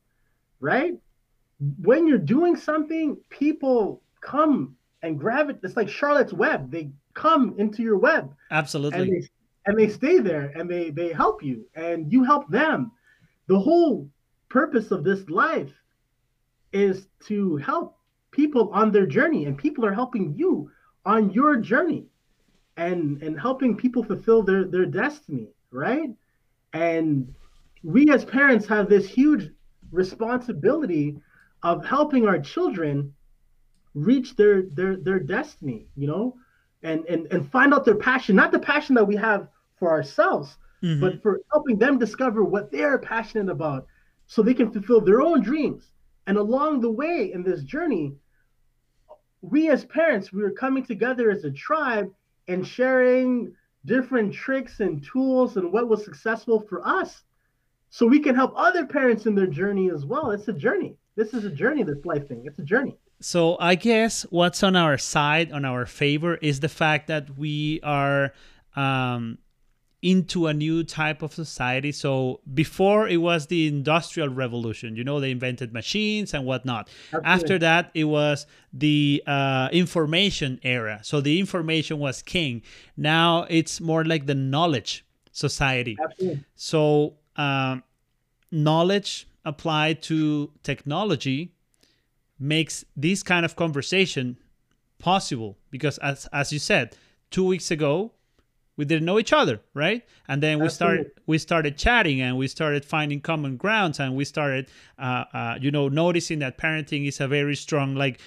Right? 0.59 0.93
When 1.81 2.07
you're 2.07 2.17
doing 2.17 2.55
something, 2.55 3.17
people 3.29 4.01
come 4.21 4.75
and 5.01 5.19
grab 5.19 5.49
it. 5.49 5.59
It's 5.63 5.77
like 5.77 5.89
Charlotte's 5.89 6.33
Web. 6.33 6.71
They 6.71 6.91
come 7.13 7.55
into 7.57 7.81
your 7.81 7.97
web. 7.97 8.33
Absolutely. 8.51 8.99
And 8.99 9.11
they, 9.11 9.29
and 9.65 9.79
they 9.79 9.87
stay 9.87 10.19
there 10.19 10.51
and 10.55 10.69
they 10.69 10.91
they 10.91 11.11
help 11.11 11.43
you 11.43 11.65
and 11.75 12.11
you 12.11 12.23
help 12.23 12.49
them. 12.49 12.91
The 13.47 13.59
whole 13.59 14.09
purpose 14.49 14.91
of 14.91 15.03
this 15.03 15.27
life 15.29 15.73
is 16.71 17.07
to 17.25 17.57
help 17.57 17.97
people 18.35 18.69
on 18.73 18.91
their 18.91 19.05
journey 19.05 19.45
and 19.45 19.57
people 19.57 19.85
are 19.85 19.93
helping 19.93 20.33
you 20.35 20.69
on 21.05 21.31
your 21.31 21.55
journey 21.57 22.05
and 22.77 23.21
and 23.23 23.39
helping 23.39 23.75
people 23.75 24.03
fulfill 24.03 24.43
their 24.43 24.65
their 24.65 24.85
destiny 24.85 25.47
right 25.71 26.09
and 26.73 27.33
we 27.83 28.11
as 28.11 28.25
parents 28.25 28.65
have 28.65 28.89
this 28.89 29.07
huge 29.07 29.51
responsibility 29.91 31.17
of 31.63 31.85
helping 31.85 32.27
our 32.27 32.39
children 32.39 33.13
reach 33.93 34.35
their 34.35 34.63
their 34.73 34.97
their 34.97 35.19
destiny 35.19 35.87
you 35.95 36.07
know 36.07 36.35
and 36.83 37.05
and 37.05 37.27
and 37.31 37.49
find 37.49 37.73
out 37.73 37.85
their 37.85 38.01
passion 38.09 38.35
not 38.35 38.51
the 38.51 38.59
passion 38.59 38.95
that 38.95 39.05
we 39.05 39.15
have 39.15 39.47
for 39.79 39.89
ourselves 39.89 40.57
mm-hmm. 40.83 40.99
but 40.99 41.21
for 41.21 41.39
helping 41.51 41.77
them 41.77 41.97
discover 41.97 42.43
what 42.43 42.71
they're 42.71 42.99
passionate 42.99 43.49
about 43.49 43.87
so 44.27 44.41
they 44.41 44.53
can 44.53 44.71
fulfill 44.71 45.01
their 45.01 45.21
own 45.21 45.41
dreams. 45.41 45.91
And 46.27 46.37
along 46.37 46.81
the 46.81 46.91
way 46.91 47.31
in 47.33 47.43
this 47.43 47.63
journey, 47.63 48.15
we 49.49 49.69
as 49.69 49.85
parents, 49.85 50.31
we 50.31 50.41
were 50.41 50.51
coming 50.51 50.83
together 50.83 51.29
as 51.31 51.43
a 51.43 51.51
tribe 51.51 52.11
and 52.47 52.65
sharing 52.65 53.53
different 53.85 54.33
tricks 54.33 54.79
and 54.79 55.03
tools 55.03 55.57
and 55.57 55.71
what 55.71 55.87
was 55.87 56.03
successful 56.03 56.59
for 56.59 56.85
us 56.87 57.23
so 57.89 58.05
we 58.05 58.19
can 58.19 58.35
help 58.35 58.53
other 58.55 58.85
parents 58.85 59.25
in 59.25 59.35
their 59.35 59.47
journey 59.47 59.89
as 59.91 60.05
well. 60.05 60.31
It's 60.31 60.47
a 60.47 60.53
journey. 60.53 60.95
This 61.15 61.33
is 61.33 61.45
a 61.45 61.49
journey, 61.49 61.83
this 61.83 62.03
life 62.03 62.27
thing. 62.27 62.43
It's 62.45 62.59
a 62.59 62.63
journey. 62.63 62.97
So 63.21 63.57
I 63.59 63.75
guess 63.75 64.23
what's 64.23 64.63
on 64.63 64.75
our 64.75 64.97
side, 64.97 65.51
on 65.51 65.63
our 65.63 65.85
favor, 65.85 66.35
is 66.35 66.59
the 66.59 66.67
fact 66.67 67.07
that 67.07 67.37
we 67.37 67.79
are 67.83 68.33
um, 68.75 69.37
into 70.05 70.45
a 70.45 70.53
new 70.53 70.83
type 70.83 71.23
of 71.23 71.33
society. 71.33 71.91
So 71.91 72.39
before 72.53 73.07
it 73.07 73.17
was 73.17 73.47
the 73.47 73.65
industrial 73.67 74.29
revolution, 74.29 74.95
you 74.95 75.03
know, 75.03 75.19
they 75.19 75.31
invented 75.31 75.73
machines 75.73 76.31
and 76.35 76.45
whatnot. 76.45 76.89
Absolutely. 77.07 77.27
After 77.27 77.59
that, 77.59 77.89
it 77.95 78.03
was 78.03 78.45
the 78.71 79.23
uh, 79.25 79.69
information 79.71 80.59
era. 80.61 80.99
So 81.01 81.21
the 81.21 81.39
information 81.39 81.97
was 81.97 82.21
king. 82.21 82.61
Now 82.95 83.47
it's 83.49 83.81
more 83.81 84.05
like 84.05 84.27
the 84.27 84.35
knowledge 84.35 85.03
society. 85.31 85.97
Absolutely. 85.99 86.45
So 86.53 87.15
um, 87.35 87.81
knowledge 88.51 89.27
applied 89.43 90.03
to 90.03 90.51
technology 90.61 91.55
makes 92.37 92.85
this 92.95 93.23
kind 93.23 93.43
of 93.43 93.55
conversation 93.55 94.37
possible 94.99 95.57
because 95.71 95.97
as 95.97 96.27
as 96.31 96.53
you 96.53 96.59
said 96.59 96.95
two 97.31 97.45
weeks 97.45 97.71
ago 97.71 98.11
we 98.77 98.85
didn't 98.85 99.05
know 99.05 99.19
each 99.19 99.33
other 99.33 99.59
right 99.73 100.03
and 100.27 100.41
then 100.41 100.59
we 100.59 100.65
Absolutely. 100.65 100.95
started 100.97 101.11
we 101.25 101.37
started 101.37 101.77
chatting 101.77 102.21
and 102.21 102.37
we 102.37 102.47
started 102.47 102.83
finding 102.85 103.21
common 103.21 103.57
grounds 103.57 103.99
and 103.99 104.15
we 104.15 104.25
started 104.25 104.69
uh, 104.99 105.23
uh, 105.33 105.57
you 105.59 105.71
know 105.71 105.87
noticing 105.87 106.39
that 106.39 106.57
parenting 106.57 107.07
is 107.07 107.19
a 107.19 107.27
very 107.27 107.55
strong 107.55 107.95
like 107.95 108.19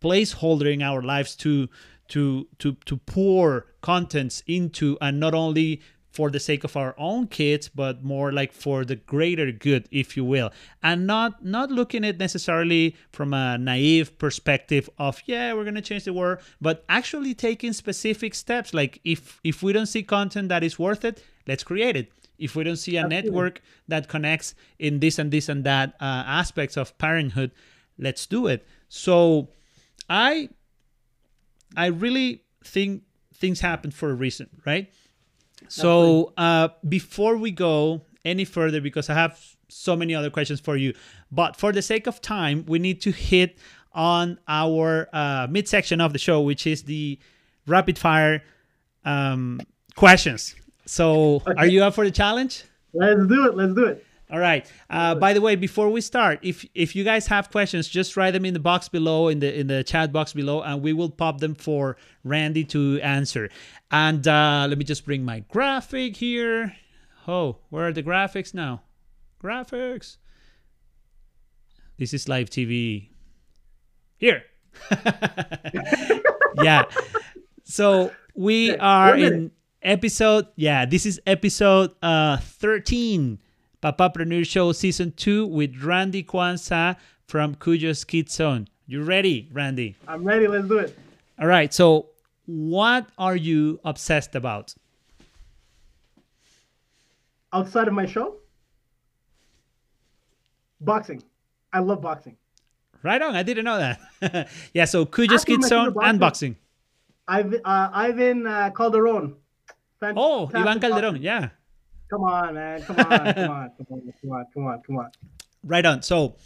placeholder 0.00 0.72
in 0.72 0.82
our 0.82 1.02
lives 1.02 1.34
to 1.36 1.68
to 2.08 2.46
to 2.58 2.76
to 2.84 2.96
pour 2.96 3.66
contents 3.80 4.42
into 4.46 4.96
and 5.00 5.18
not 5.20 5.34
only 5.34 5.80
for 6.16 6.30
the 6.30 6.40
sake 6.40 6.64
of 6.64 6.74
our 6.76 6.94
own 6.96 7.26
kids 7.26 7.68
but 7.68 8.02
more 8.02 8.32
like 8.32 8.52
for 8.64 8.86
the 8.86 8.96
greater 8.96 9.52
good 9.52 9.86
if 9.90 10.16
you 10.16 10.24
will. 10.24 10.50
And 10.82 11.06
not 11.06 11.44
not 11.44 11.70
looking 11.70 12.04
at 12.06 12.16
necessarily 12.18 12.96
from 13.12 13.34
a 13.34 13.58
naive 13.58 14.16
perspective 14.18 14.88
of 14.98 15.20
yeah 15.26 15.52
we're 15.52 15.68
going 15.70 15.82
to 15.82 15.88
change 15.90 16.04
the 16.04 16.14
world 16.14 16.38
but 16.58 16.84
actually 16.88 17.34
taking 17.34 17.74
specific 17.74 18.34
steps. 18.34 18.72
Like 18.72 19.00
if 19.04 19.40
if 19.44 19.62
we 19.62 19.74
don't 19.74 19.90
see 19.94 20.02
content 20.02 20.48
that 20.48 20.64
is 20.64 20.78
worth 20.78 21.04
it 21.04 21.22
let's 21.46 21.62
create 21.62 21.96
it. 21.96 22.10
If 22.38 22.56
we 22.56 22.64
don't 22.64 22.76
see 22.76 22.96
a 22.96 23.00
Absolutely. 23.00 23.30
network 23.30 23.62
that 23.88 24.08
connects 24.08 24.54
in 24.78 25.00
this 25.00 25.18
and 25.18 25.30
this 25.30 25.48
and 25.48 25.64
that 25.64 25.94
uh, 26.00 26.24
aspects 26.40 26.76
of 26.78 26.96
parenthood 26.96 27.50
let's 27.98 28.24
do 28.26 28.46
it. 28.46 28.66
So 28.88 29.48
i 30.08 30.48
i 31.76 31.86
really 31.86 32.44
think 32.64 33.02
things 33.34 33.60
happen 33.60 33.90
for 33.90 34.10
a 34.10 34.14
reason 34.14 34.48
right 34.64 34.88
so 35.68 36.32
uh, 36.36 36.68
before 36.88 37.36
we 37.36 37.50
go 37.50 38.02
any 38.24 38.44
further, 38.44 38.80
because 38.80 39.08
I 39.08 39.14
have 39.14 39.40
so 39.68 39.96
many 39.96 40.14
other 40.14 40.30
questions 40.30 40.60
for 40.60 40.76
you, 40.76 40.94
but 41.30 41.56
for 41.56 41.72
the 41.72 41.82
sake 41.82 42.06
of 42.06 42.20
time, 42.20 42.64
we 42.66 42.78
need 42.78 43.00
to 43.02 43.10
hit 43.10 43.58
on 43.92 44.38
our 44.46 45.08
uh, 45.12 45.46
midsection 45.48 46.00
of 46.00 46.12
the 46.12 46.18
show, 46.18 46.40
which 46.40 46.66
is 46.66 46.82
the 46.82 47.18
rapid 47.66 47.98
fire 47.98 48.42
um, 49.04 49.60
questions. 49.94 50.54
So, 50.84 51.36
okay. 51.36 51.54
are 51.56 51.66
you 51.66 51.82
up 51.82 51.94
for 51.94 52.04
the 52.04 52.10
challenge? 52.10 52.64
Let's 52.92 53.26
do 53.26 53.46
it. 53.46 53.56
Let's 53.56 53.74
do 53.74 53.86
it. 53.86 54.06
All 54.30 54.40
right. 54.40 54.68
Uh, 54.90 55.14
by 55.14 55.32
the 55.32 55.40
way, 55.40 55.54
before 55.54 55.88
we 55.88 56.00
start, 56.00 56.40
if 56.42 56.66
if 56.74 56.96
you 56.96 57.04
guys 57.04 57.28
have 57.28 57.50
questions, 57.50 57.88
just 57.88 58.16
write 58.16 58.32
them 58.32 58.44
in 58.44 58.54
the 58.54 58.60
box 58.60 58.88
below, 58.88 59.28
in 59.28 59.38
the 59.38 59.56
in 59.56 59.68
the 59.68 59.84
chat 59.84 60.12
box 60.12 60.32
below, 60.32 60.62
and 60.62 60.82
we 60.82 60.92
will 60.92 61.10
pop 61.10 61.38
them 61.38 61.54
for 61.54 61.96
Randy 62.24 62.64
to 62.64 63.00
answer. 63.02 63.48
And 63.90 64.26
uh, 64.26 64.66
let 64.68 64.78
me 64.78 64.84
just 64.84 65.04
bring 65.04 65.24
my 65.24 65.40
graphic 65.48 66.16
here. 66.16 66.74
Oh, 67.28 67.58
where 67.70 67.86
are 67.86 67.92
the 67.92 68.02
graphics 68.02 68.52
now? 68.52 68.82
Graphics. 69.42 70.16
This 71.96 72.12
is 72.12 72.28
live 72.28 72.50
TV. 72.50 73.10
Here. 74.16 74.42
yeah. 76.62 76.84
So 77.62 78.10
we 78.34 78.76
are 78.76 79.16
in 79.16 79.52
episode. 79.82 80.48
Yeah, 80.56 80.84
this 80.84 81.06
is 81.06 81.20
episode 81.26 81.92
uh 82.02 82.38
13 82.38 83.38
Papapreneur 83.92 84.44
Show 84.44 84.72
Season 84.72 85.12
2 85.12 85.46
with 85.46 85.80
Randy 85.80 86.24
Quansah 86.24 86.96
from 87.28 87.54
Kujo's 87.54 88.02
Kid 88.02 88.28
Zone. 88.28 88.66
You 88.88 89.04
ready, 89.04 89.48
Randy? 89.52 89.94
I'm 90.08 90.24
ready. 90.24 90.48
Let's 90.48 90.66
do 90.66 90.78
it. 90.78 90.98
All 91.38 91.46
right. 91.46 91.72
So, 91.72 92.08
what 92.46 93.06
are 93.16 93.36
you 93.36 93.78
obsessed 93.84 94.34
about? 94.34 94.74
Outside 97.52 97.86
of 97.86 97.94
my 97.94 98.06
show? 98.06 98.38
Boxing. 100.80 101.22
I 101.72 101.78
love 101.78 102.00
boxing. 102.00 102.36
Right 103.04 103.22
on. 103.22 103.36
I 103.36 103.44
didn't 103.44 103.64
know 103.64 103.78
that. 103.78 104.48
yeah. 104.74 104.86
So, 104.86 105.06
Kujo's 105.06 105.44
Kid 105.44 105.62
Zone 105.62 105.94
and 106.02 106.18
boxing. 106.18 106.56
I've, 107.28 107.54
uh, 107.64 107.90
Ivan 107.92 108.48
uh, 108.48 108.70
Calderon. 108.70 109.36
Fantastic 110.00 110.16
oh, 110.16 110.50
Ivan 110.52 110.80
Calderon. 110.80 111.22
Yeah. 111.22 111.50
Come 112.10 112.22
on, 112.22 112.54
man. 112.54 112.82
Come 112.82 112.98
on. 112.98 113.06
come 113.06 113.08
on. 113.18 113.34
Come 113.34 113.50
on. 113.50 113.70
Come 113.78 114.32
on. 114.32 114.46
Come 114.54 114.66
on. 114.66 114.82
Come 114.82 114.98
on. 114.98 115.10
Right 115.64 115.84
on. 115.84 116.02
So, 116.02 116.36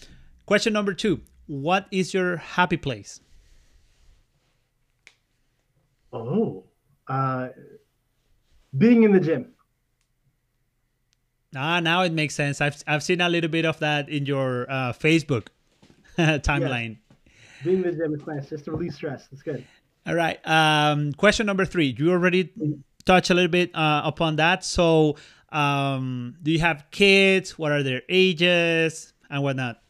question 0.47 0.73
number 0.73 0.95
two 0.95 1.21
What 1.47 1.87
is 1.91 2.15
your 2.15 2.37
happy 2.37 2.77
place? 2.77 3.21
Oh, 6.13 6.65
uh, 7.09 7.49
being 8.77 9.05
in 9.05 9.13
the 9.13 9.21
gym. 9.21 9.53
Ah, 11.55 11.81
now 11.81 12.03
it 12.03 12.13
makes 12.13 12.35
sense. 12.35 12.61
I've 12.61 12.83
I've 12.87 13.03
seen 13.03 13.21
a 13.21 13.29
little 13.29 13.51
bit 13.51 13.65
of 13.65 13.79
that 13.81 14.09
in 14.09 14.27
your 14.27 14.71
uh, 14.71 14.93
Facebook 14.93 15.49
timeline. 16.19 16.97
Yeah. 16.97 17.33
Being 17.65 17.77
in 17.79 17.83
the 17.83 17.93
gym 17.93 18.15
is 18.15 18.27
nice, 18.27 18.49
just 18.49 18.65
to 18.67 18.73
release 18.73 18.95
stress. 18.95 19.29
It's 19.33 19.43
good. 19.43 19.67
All 20.07 20.15
right. 20.15 20.39
Um, 20.47 21.13
question 21.13 21.47
number 21.47 21.65
three. 21.65 21.95
You 21.99 22.13
already 22.13 22.45
mm-hmm. 22.45 22.81
touched 23.05 23.31
a 23.31 23.35
little 23.35 23.51
bit 23.51 23.75
uh, 23.75 24.03
upon 24.05 24.37
that. 24.37 24.65
So, 24.65 25.17
um, 25.53 26.37
do 26.43 26.51
you 26.51 26.61
have 26.61 26.85
kids? 26.91 27.59
What 27.59 27.73
are 27.73 27.83
their 27.83 28.03
ages 28.09 29.13
and 29.29 29.43
whatnot? 29.43 29.81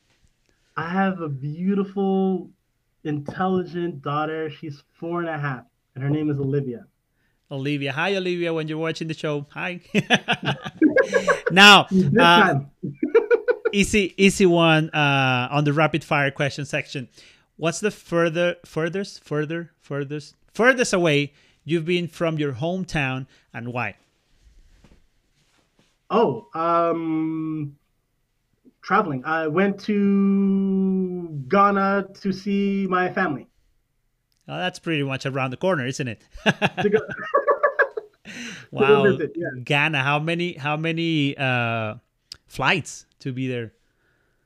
I 0.77 0.89
have 0.89 1.21
a 1.21 1.29
beautiful, 1.29 2.51
intelligent 3.05 4.03
daughter. 4.03 4.51
She's 4.51 4.83
four 4.99 5.21
and 5.21 5.29
a 5.29 5.39
half, 5.39 5.65
and 5.95 6.03
her 6.03 6.11
name 6.11 6.31
is 6.31 6.39
Olivia. 6.39 6.87
Olivia. 7.51 7.93
Hi, 7.93 8.15
Olivia, 8.15 8.55
when 8.55 8.69
you're 8.69 8.79
watching 8.79 9.09
the 9.09 9.15
show. 9.15 9.47
Hi. 9.51 9.81
now, 11.51 11.89
uh, 12.19 12.61
easy, 13.73 14.15
easy 14.17 14.47
one 14.47 14.89
uh, 14.91 15.49
on 15.51 15.65
the 15.65 15.73
rapid 15.73 16.05
fire 16.05 16.31
question 16.31 16.65
section. 16.65 17.09
What's 17.57 17.81
the 17.81 17.91
further, 17.91 18.57
furthest, 18.65 19.25
further, 19.25 19.73
furthest, 19.81 20.37
furthest 20.55 20.93
away 20.93 21.33
you've 21.65 21.85
been 21.85 22.09
from 22.09 22.39
your 22.39 22.53
hometown 22.53 23.27
and 23.53 23.73
why? 23.73 23.97
Oh, 26.11 26.49
um, 26.55 27.77
traveling. 28.83 29.25
I 29.25 29.47
went 29.47 29.79
to 29.85 31.29
Ghana 31.49 32.09
to 32.21 32.33
see 32.33 32.87
my 32.89 33.13
family. 33.13 33.47
Oh, 34.49 34.59
that's 34.59 34.81
pretty 34.81 35.05
much 35.05 35.27
around 35.27 35.51
the 35.53 35.57
corner, 35.57 35.87
isn't 35.87 36.09
it? 36.09 36.23
wow, 38.73 39.05
visit, 39.05 39.33
yeah. 39.37 39.47
Ghana. 39.63 40.03
How 40.03 40.19
many? 40.19 40.55
How 40.55 40.77
many 40.77 41.37
uh, 41.37 41.95
flights 42.49 43.07
to 43.21 43.33
be 43.33 43.47
there? 43.47 43.73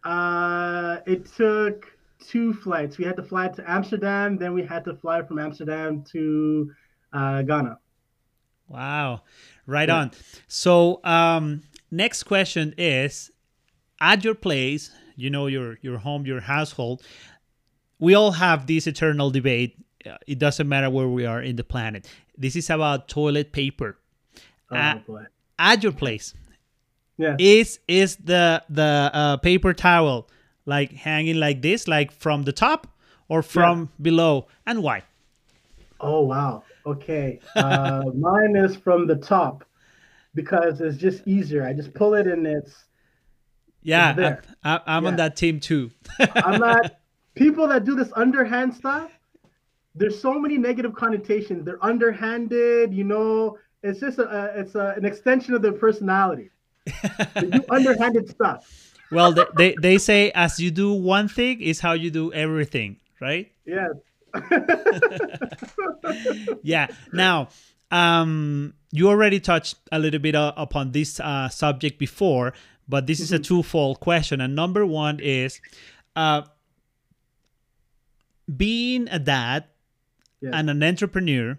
Uh, 0.05 0.99
it 1.07 1.25
took 1.35 1.87
two 2.21 2.53
flights. 2.53 2.99
We 2.99 3.05
had 3.05 3.17
to 3.17 3.23
fly 3.23 3.49
to 3.49 3.71
Amsterdam, 3.71 4.37
then 4.37 4.53
we 4.53 4.63
had 4.63 4.85
to 4.85 4.95
fly 4.95 5.23
from 5.23 5.39
Amsterdam 5.39 6.05
to 6.13 6.71
uh, 7.13 7.43
Ghana. 7.43 7.79
Wow. 8.69 9.23
Right 9.67 9.89
yeah. 9.89 9.97
on. 9.97 10.11
So, 10.49 11.01
um, 11.05 11.63
next 11.91 12.25
question 12.25 12.75
is 12.77 13.31
at 14.01 14.25
your 14.25 14.35
place, 14.35 14.91
you 15.17 15.31
know, 15.31 15.47
your 15.47 15.79
your 15.81 15.99
home, 15.99 16.27
your 16.27 16.41
household, 16.41 17.03
we 17.99 18.15
all 18.15 18.33
have 18.33 18.67
this 18.67 18.87
eternal 18.87 19.31
debate. 19.31 19.77
Uh, 20.05 20.17
it 20.27 20.39
doesn't 20.39 20.69
matter 20.69 20.91
where 20.91 21.09
we 21.09 21.25
are 21.25 21.41
in 21.41 21.57
the 21.57 21.65
planet. 21.65 22.07
This 22.37 22.57
is 22.57 22.69
about 22.69 23.09
toilet 23.09 23.53
paper. 23.53 23.97
Oh, 24.71 24.77
at, 24.77 25.05
at 25.59 25.83
your 25.83 25.93
place, 25.93 26.35
yeah, 27.17 27.37
is 27.39 27.79
is 27.89 28.17
the 28.17 28.63
the 28.69 29.11
uh, 29.13 29.37
paper 29.39 29.73
towel 29.73 30.29
like 30.67 30.93
hanging 30.93 31.37
like 31.37 31.63
this, 31.63 31.87
like 31.87 32.13
from 32.13 32.43
the 32.43 32.53
top 32.53 32.87
or 33.29 33.43
from 33.43 33.81
yeah. 33.81 34.03
below, 34.03 34.47
and 34.67 34.83
why? 34.83 35.03
Oh 36.01 36.23
wow. 36.23 36.63
Okay. 36.87 37.41
Uh, 37.57 38.05
mine 38.15 38.57
is 38.57 38.77
from 38.77 39.07
the 39.07 39.17
top. 39.17 39.65
because 40.35 40.81
it's 40.81 40.97
just 40.97 41.27
easier. 41.27 41.65
I 41.67 41.73
just 41.73 41.95
pull 41.95 42.15
it 42.15 42.27
and 42.27 42.47
it's 42.47 42.85
yeah. 43.83 44.11
It's 44.11 44.17
there. 44.17 44.43
I'm, 44.63 44.81
I'm 44.87 45.07
on 45.07 45.17
that 45.17 45.37
team 45.37 45.61
too. 45.61 45.91
I'm 46.19 46.61
not 46.61 46.97
people 47.35 47.69
that 47.69 47.85
do 47.85 47.95
this 47.95 48.11
underhand 48.17 48.75
stuff. 48.75 49.11
There's 49.95 50.21
so 50.21 50.39
many 50.39 50.59
negative 50.59 50.95
connotations. 50.95 51.65
They're 51.65 51.85
underhanded, 51.85 52.93
you 52.93 53.05
know. 53.05 53.59
It's 53.83 54.01
just 54.01 54.19
a, 54.19 54.29
a 54.29 54.61
it's 54.61 54.75
a, 54.75 54.95
an 54.97 55.05
extension 55.05 55.55
of 55.55 55.63
their 55.63 55.73
personality. 55.73 56.51
They 57.35 57.51
do 57.51 57.65
underhanded 57.71 58.29
stuff. 58.29 58.93
well, 59.13 59.33
they, 59.33 59.45
they 59.57 59.75
they 59.81 59.99
say 59.99 60.33
as 60.35 60.59
you 60.59 60.71
do 60.71 60.93
one 60.93 61.29
thing 61.29 61.61
is 61.61 61.81
how 61.81 61.93
you 61.93 62.11
do 62.11 62.33
everything, 62.33 62.97
right? 63.21 63.53
Yes. 63.67 63.91
yeah. 63.93 64.01
Now, 67.13 67.49
um, 67.91 68.75
you 68.91 69.09
already 69.09 69.41
touched 69.41 69.77
a 69.93 69.99
little 69.99 70.21
bit 70.21 70.35
uh, 70.35 70.53
upon 70.57 70.93
this 70.93 71.21
uh, 71.21 71.49
subject 71.49 71.99
before, 71.99 72.53
but 72.89 73.07
this 73.07 73.21
is 73.21 73.33
a 73.33 73.39
twofold 73.39 74.01
question. 74.01 74.41
And 74.41 74.55
number 74.55 74.85
one 74.85 75.21
is, 75.21 75.61
uh, 76.17 76.43
being 78.55 79.09
a 79.11 79.19
dad 79.19 79.65
yes. 80.41 80.53
and 80.55 80.71
an 80.71 80.83
entrepreneur. 80.83 81.59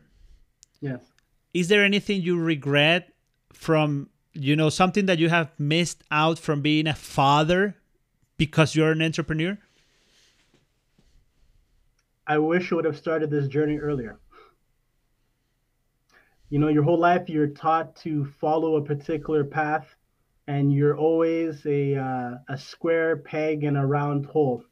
yes. 0.82 1.01
Is 1.53 1.69
there 1.69 1.86
anything 1.86 2.21
you 2.21 2.38
regret 2.38 3.13
from 3.53 4.09
you 4.34 4.57
know 4.57 4.69
something 4.69 5.05
that 5.05 5.19
you 5.19 5.30
have 5.30 5.57
missed 5.57 6.03
out 6.11 6.38
from 6.38 6.61
being 6.61 6.86
a 6.86 6.93
father 6.93 7.78
because 8.38 8.76
you're 8.76 8.91
an 8.91 9.01
entrepreneur? 9.01 9.57
I 12.28 12.39
wish 12.39 12.71
I 12.71 12.76
would 12.76 12.86
have 12.86 12.97
started 12.97 13.30
this 13.30 13.47
journey 13.47 13.78
earlier. 13.78 14.19
You 16.49 16.59
know, 16.59 16.69
your 16.69 16.84
whole 16.84 16.99
life 16.99 17.30
you're 17.30 17.47
taught 17.47 17.95
to 17.97 18.26
follow 18.26 18.78
a 18.78 18.84
particular 18.84 19.43
path, 19.43 19.95
and 20.47 20.73
you're 20.73 20.97
always 20.97 21.65
a 21.65 21.95
uh, 21.95 22.36
a 22.49 22.57
square 22.57 23.17
peg 23.17 23.63
in 23.63 23.76
a 23.76 23.86
round 23.86 24.26
hole. 24.26 24.63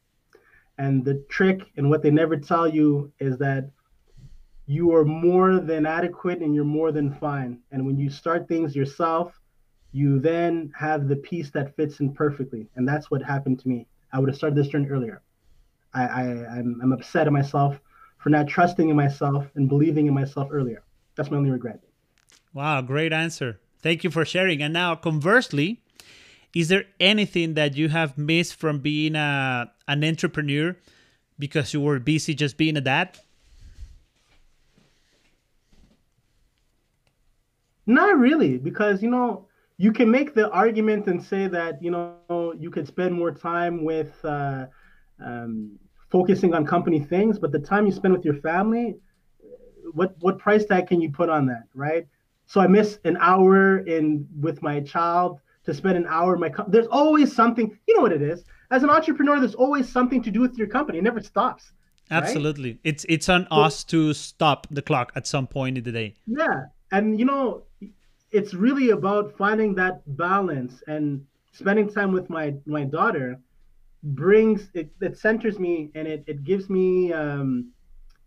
And 0.78 1.06
the 1.06 1.24
trick 1.30 1.62
and 1.78 1.90
what 1.90 2.02
they 2.02 2.12
never 2.12 2.38
tell 2.38 2.68
you 2.68 3.12
is 3.20 3.38
that 3.38 3.70
you 4.66 4.94
are 4.96 5.06
more 5.06 5.60
than 5.60 5.86
adequate 5.86 6.40
and 6.40 6.56
you're 6.56 6.64
more 6.64 6.92
than 6.92 7.14
fine. 7.14 7.60
And 7.72 7.86
when 7.86 7.98
you 7.98 8.10
start 8.10 8.48
things 8.48 8.76
yourself, 8.76 9.40
you 9.92 10.20
then 10.20 10.72
have 10.76 11.08
the 11.08 11.18
piece 11.18 11.52
that 11.52 11.76
fits 11.76 12.00
in 12.00 12.14
perfectly. 12.14 12.70
And 12.76 12.88
that's 12.88 13.12
what 13.12 13.22
happened 13.22 13.60
to 13.60 13.68
me. 13.68 13.88
I 14.12 14.20
would 14.20 14.30
have 14.30 14.38
started 14.38 14.58
this 14.58 14.70
journey 14.70 14.88
earlier. 14.88 15.22
I, 15.94 16.04
I 16.04 16.22
I'm, 16.58 16.80
I'm 16.82 16.92
upset 16.92 17.28
at 17.28 17.34
myself 17.34 17.80
for 18.18 18.30
not 18.30 18.48
trusting 18.48 18.90
in 18.90 18.96
myself 18.96 19.48
and 19.56 19.68
believing 19.68 20.08
in 20.08 20.14
myself 20.14 20.50
earlier. 20.52 20.84
That's 21.16 21.30
my 21.30 21.38
only 21.38 21.52
regret. 21.52 21.82
Wow, 22.54 22.82
great 22.82 23.12
answer. 23.12 23.60
Thank 23.82 24.04
you 24.04 24.10
for 24.10 24.24
sharing. 24.24 24.62
And 24.62 24.74
now, 24.74 24.96
conversely, 24.96 25.82
is 26.56 26.70
there 26.70 26.86
anything 27.00 27.56
that 27.56 27.76
you 27.76 27.90
have 27.90 28.18
missed 28.18 28.56
from 28.56 28.80
being 28.80 29.16
a, 29.16 29.72
an 29.88 30.04
entrepreneur 30.04 30.78
because 31.38 31.74
you 31.74 31.82
were 31.82 32.00
busy 32.00 32.34
just 32.34 32.58
being 32.58 32.78
a 32.78 32.82
dad? 32.82 33.18
Not 37.86 38.18
really, 38.18 38.58
because 38.58 39.04
you 39.04 39.10
know 39.10 39.48
you 39.78 39.92
can 39.92 40.10
make 40.10 40.34
the 40.34 40.50
argument 40.52 41.08
and 41.08 41.22
say 41.22 41.48
that 41.48 41.84
you 41.84 41.92
know 41.92 42.54
you 42.58 42.70
could 42.70 42.88
spend 42.88 43.14
more 43.14 43.32
time 43.32 43.84
with 43.84 44.14
uh, 44.24 44.68
um, 45.20 45.78
focusing 46.14 46.54
on 46.54 46.64
company 46.64 47.00
things, 47.00 47.40
but 47.40 47.52
the 47.52 47.60
time 47.60 47.88
you 47.88 47.92
spend 47.92 48.14
with 48.14 48.24
your 48.24 48.40
family, 48.50 48.96
what 50.00 50.16
what 50.20 50.38
price 50.38 50.64
tag 50.66 50.88
can 50.88 51.02
you 51.02 51.12
put 51.12 51.28
on 51.28 51.48
that, 51.48 51.64
right? 51.74 52.06
So 52.46 52.62
I 52.62 52.68
miss 52.68 53.00
an 53.04 53.18
hour 53.20 53.80
in 53.80 54.28
with 54.40 54.62
my 54.62 54.80
child 54.82 55.40
to 55.66 55.74
spend 55.74 55.98
an 55.98 56.06
hour 56.08 56.36
in 56.36 56.40
my. 56.40 56.50
Com- 56.50 56.70
there's 56.70 56.92
always 57.02 57.36
something. 57.36 57.66
You 57.88 57.96
know 57.96 58.04
what 58.04 58.14
it 58.14 58.22
is. 58.22 58.46
As 58.70 58.84
an 58.84 58.92
entrepreneur, 58.92 59.40
there's 59.40 59.56
always 59.56 59.86
something 59.98 60.22
to 60.24 60.32
do 60.32 60.40
with 60.40 60.56
your 60.56 60.68
company. 60.68 61.00
It 61.00 61.04
never 61.04 61.22
stops. 61.22 61.64
right? 62.12 62.22
Absolutely. 62.22 62.80
It's 62.84 63.04
it's 63.10 63.28
on 63.28 63.48
us 63.50 63.84
to 63.86 64.14
stop 64.14 64.68
the 64.70 64.84
clock 64.84 65.12
at 65.16 65.26
some 65.26 65.48
point 65.48 65.80
in 65.80 65.84
the 65.84 65.92
day. 65.92 66.14
Yeah, 66.28 66.58
and 66.92 67.20
you 67.20 67.26
know, 67.26 67.64
it's 68.32 68.54
really 68.54 68.92
about 68.92 69.36
finding 69.44 69.74
that 69.82 69.96
balance 70.06 70.84
and 70.88 71.26
spending 71.54 71.88
time 71.98 72.12
with 72.12 72.30
my 72.30 72.54
my 72.78 72.84
daughter 72.84 73.40
brings 74.04 74.70
it, 74.74 74.92
it 75.02 75.18
centers 75.18 75.60
me 75.60 75.90
and 75.96 76.08
it, 76.08 76.24
it 76.28 76.44
gives 76.44 76.70
me 76.70 77.14
um, 77.14 77.72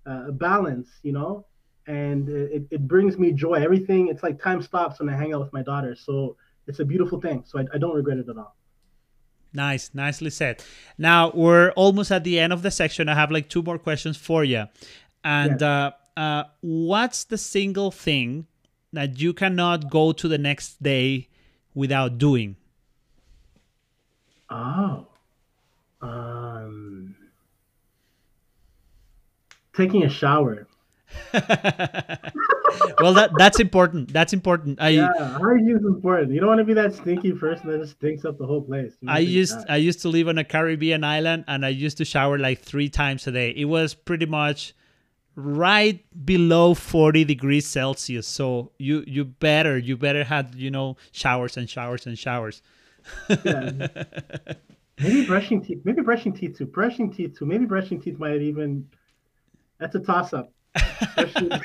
uh, 0.06 0.28
a 0.28 0.32
balance, 0.32 0.88
you 1.02 1.12
know, 1.12 1.46
and 1.86 2.28
it, 2.28 2.66
it 2.70 2.88
brings 2.88 3.18
me 3.18 3.32
joy. 3.32 3.54
Everything 3.54 4.08
it's 4.08 4.22
like 4.22 4.40
time 4.42 4.62
stops 4.62 5.00
when 5.00 5.08
I 5.08 5.16
hang 5.16 5.34
out 5.34 5.40
with 5.40 5.52
my 5.52 5.62
daughter, 5.62 5.94
so 5.94 6.36
it's 6.66 6.80
a 6.80 6.84
beautiful 6.84 7.20
thing. 7.20 7.44
So 7.46 7.58
I, 7.58 7.64
I 7.74 7.78
don't 7.78 7.94
regret 7.94 8.18
it 8.18 8.28
at 8.28 8.36
all. 8.36 8.56
Nice, 9.52 9.90
nicely 9.94 10.30
said. 10.30 10.62
Now 10.98 11.30
we're 11.32 11.70
almost 11.72 12.10
at 12.10 12.24
the 12.24 12.38
end 12.38 12.52
of 12.52 12.62
the 12.62 12.70
section. 12.70 13.08
I 13.08 13.14
have 13.14 13.30
like 13.30 13.48
two 13.48 13.62
more 13.62 13.78
questions 13.78 14.16
for 14.16 14.44
you. 14.44 14.66
And 15.24 15.62
uh, 15.62 15.92
uh, 16.16 16.44
what's 16.60 17.24
the 17.24 17.38
single 17.38 17.90
thing 17.90 18.46
that 18.92 19.20
you 19.20 19.32
cannot 19.32 19.90
go 19.90 20.12
to 20.12 20.28
the 20.28 20.38
next 20.38 20.82
day 20.82 21.28
without 21.74 22.18
doing? 22.18 22.56
Oh, 24.48 25.06
um, 26.06 27.14
taking 29.74 30.04
a 30.04 30.08
shower. 30.08 30.66
well, 31.32 33.14
that 33.14 33.30
that's 33.38 33.60
important. 33.60 34.12
That's 34.12 34.32
important. 34.32 34.80
I 34.80 34.88
Yeah, 34.90 35.08
hygiene 35.38 35.76
is 35.76 35.84
important. 35.84 36.32
You 36.32 36.40
don't 36.40 36.48
want 36.48 36.58
to 36.58 36.64
be 36.64 36.74
that 36.74 36.94
stinky 36.94 37.32
person 37.32 37.70
that 37.70 37.78
just 37.80 37.92
stinks 37.92 38.24
up 38.24 38.38
the 38.38 38.46
whole 38.46 38.62
place. 38.62 38.94
I 39.06 39.20
used 39.20 39.56
that. 39.56 39.70
I 39.70 39.76
used 39.76 40.00
to 40.02 40.08
live 40.08 40.28
on 40.28 40.38
a 40.38 40.44
Caribbean 40.44 41.04
island 41.04 41.44
and 41.46 41.64
I 41.64 41.68
used 41.68 41.98
to 41.98 42.04
shower 42.04 42.38
like 42.38 42.60
three 42.60 42.88
times 42.88 43.26
a 43.26 43.32
day. 43.32 43.50
It 43.50 43.66
was 43.66 43.94
pretty 43.94 44.26
much 44.26 44.74
right 45.36 46.04
below 46.24 46.74
40 46.74 47.24
degrees 47.24 47.66
Celsius. 47.66 48.26
So 48.26 48.72
you 48.78 49.04
you 49.06 49.24
better 49.24 49.78
you 49.78 49.96
better 49.96 50.24
have 50.24 50.56
you 50.56 50.70
know 50.70 50.96
showers 51.12 51.56
and 51.56 51.70
showers 51.70 52.06
and 52.06 52.18
showers. 52.18 52.62
Yeah. 53.44 53.88
Maybe 55.00 55.26
brushing 55.26 55.62
teeth. 55.62 55.80
Maybe 55.84 56.02
brushing 56.02 56.32
teeth 56.32 56.58
too. 56.58 56.66
Brushing 56.66 57.12
teeth 57.12 57.38
too. 57.38 57.46
Maybe 57.46 57.64
brushing 57.64 58.00
teeth 58.00 58.18
might 58.18 58.42
even. 58.42 58.88
That's 59.78 59.94
a 59.94 60.00
toss 60.00 60.32
up. 60.32 60.52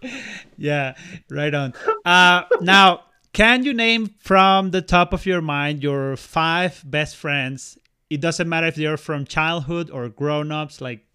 Yeah, 0.60 0.94
right 1.30 1.54
on. 1.54 1.72
Uh, 2.04 2.42
now, 2.60 3.04
can 3.32 3.64
you 3.64 3.72
name 3.72 4.14
from 4.18 4.72
the 4.72 4.82
top 4.82 5.14
of 5.14 5.24
your 5.24 5.40
mind 5.40 5.82
your 5.82 6.16
five 6.16 6.82
best 6.84 7.16
friends? 7.16 7.78
It 8.10 8.20
doesn't 8.20 8.46
matter 8.46 8.66
if 8.66 8.74
they're 8.74 8.98
from 8.98 9.24
childhood 9.24 9.90
or 9.90 10.10
grown 10.10 10.52
ups. 10.52 10.82
Like, 10.82 11.06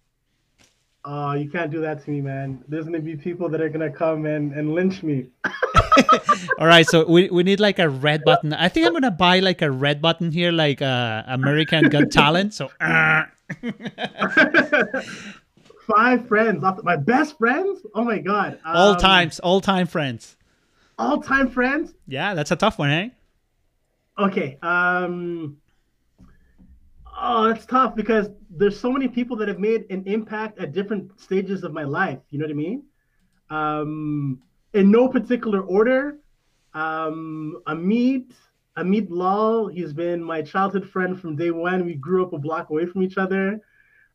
oh, 1.06 1.32
you 1.32 1.48
can't 1.48 1.70
do 1.70 1.80
that 1.80 2.04
to 2.04 2.10
me, 2.10 2.20
man. 2.20 2.62
There's 2.68 2.84
gonna 2.84 3.00
be 3.00 3.16
people 3.16 3.48
that 3.48 3.60
are 3.60 3.68
gonna 3.68 3.90
come 3.90 4.26
and, 4.26 4.52
and 4.52 4.74
lynch 4.74 5.02
me. 5.02 5.30
all 6.58 6.66
right, 6.66 6.86
so 6.86 7.06
we, 7.08 7.30
we 7.30 7.42
need 7.42 7.60
like 7.60 7.78
a 7.78 7.88
red 7.88 8.22
button. 8.24 8.52
I 8.52 8.68
think 8.68 8.86
I'm 8.86 8.92
gonna 8.92 9.10
buy 9.10 9.38
like 9.40 9.62
a 9.62 9.70
red 9.70 10.02
button 10.02 10.30
here, 10.32 10.52
like 10.52 10.82
uh, 10.82 11.22
American 11.26 11.88
Got 11.88 12.10
Talent. 12.10 12.52
So, 12.54 12.70
uh, 12.80 13.22
Five 15.96 16.26
friends. 16.26 16.64
My 16.82 16.96
best 16.96 17.38
friends. 17.38 17.86
Oh 17.94 18.02
my 18.02 18.18
god. 18.18 18.58
all 18.64 18.94
Um, 18.94 18.98
times, 18.98 19.38
all 19.38 19.60
time 19.60 19.86
friends. 19.86 20.36
All 20.98 21.20
time 21.22 21.48
friends. 21.48 21.94
Yeah, 22.08 22.34
that's 22.34 22.50
a 22.50 22.56
tough 22.56 22.78
one, 22.78 22.88
hey. 22.90 23.12
Okay. 24.18 24.58
Um. 24.62 25.58
Oh, 27.18 27.48
that's 27.48 27.64
tough 27.64 27.94
because 27.96 28.28
there's 28.50 28.78
so 28.78 28.92
many 28.92 29.08
people 29.08 29.36
that 29.38 29.48
have 29.48 29.58
made 29.58 29.86
an 29.90 30.02
impact 30.06 30.58
at 30.58 30.72
different 30.72 31.18
stages 31.18 31.64
of 31.64 31.72
my 31.72 31.84
life. 31.84 32.18
You 32.30 32.38
know 32.38 32.44
what 32.44 32.50
I 32.50 32.54
mean? 32.54 32.82
Um, 33.48 34.42
in 34.74 34.90
no 34.90 35.08
particular 35.08 35.62
order. 35.62 36.18
Um, 36.74 37.62
Amit, 37.66 38.32
Amit 38.76 39.06
Lal, 39.08 39.68
he's 39.68 39.94
been 39.94 40.22
my 40.22 40.42
childhood 40.42 40.88
friend 40.90 41.18
from 41.18 41.36
day 41.36 41.50
one. 41.50 41.86
We 41.86 41.94
grew 41.94 42.22
up 42.22 42.34
a 42.34 42.38
block 42.38 42.68
away 42.68 42.84
from 42.84 43.02
each 43.02 43.16
other. 43.16 43.60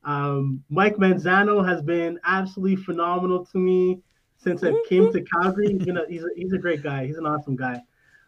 Um, 0.04 0.64
Mike 0.70 0.98
Manzano 0.98 1.68
has 1.68 1.82
been 1.82 2.20
absolutely 2.24 2.84
phenomenal 2.84 3.46
to 3.48 3.58
me 3.58 4.02
since 4.38 4.64
I 4.64 4.74
came 4.88 5.12
to 5.12 5.22
Calgary. 5.42 5.74
He's, 5.74 5.86
been 5.86 5.98
a, 5.98 6.06
he's, 6.08 6.24
a, 6.24 6.30
he's 6.36 6.54
a 6.54 6.58
great 6.60 6.84
guy. 6.84 7.08
He's 7.08 7.18
an 7.18 7.26
awesome 7.26 7.56
guy. 7.56 7.82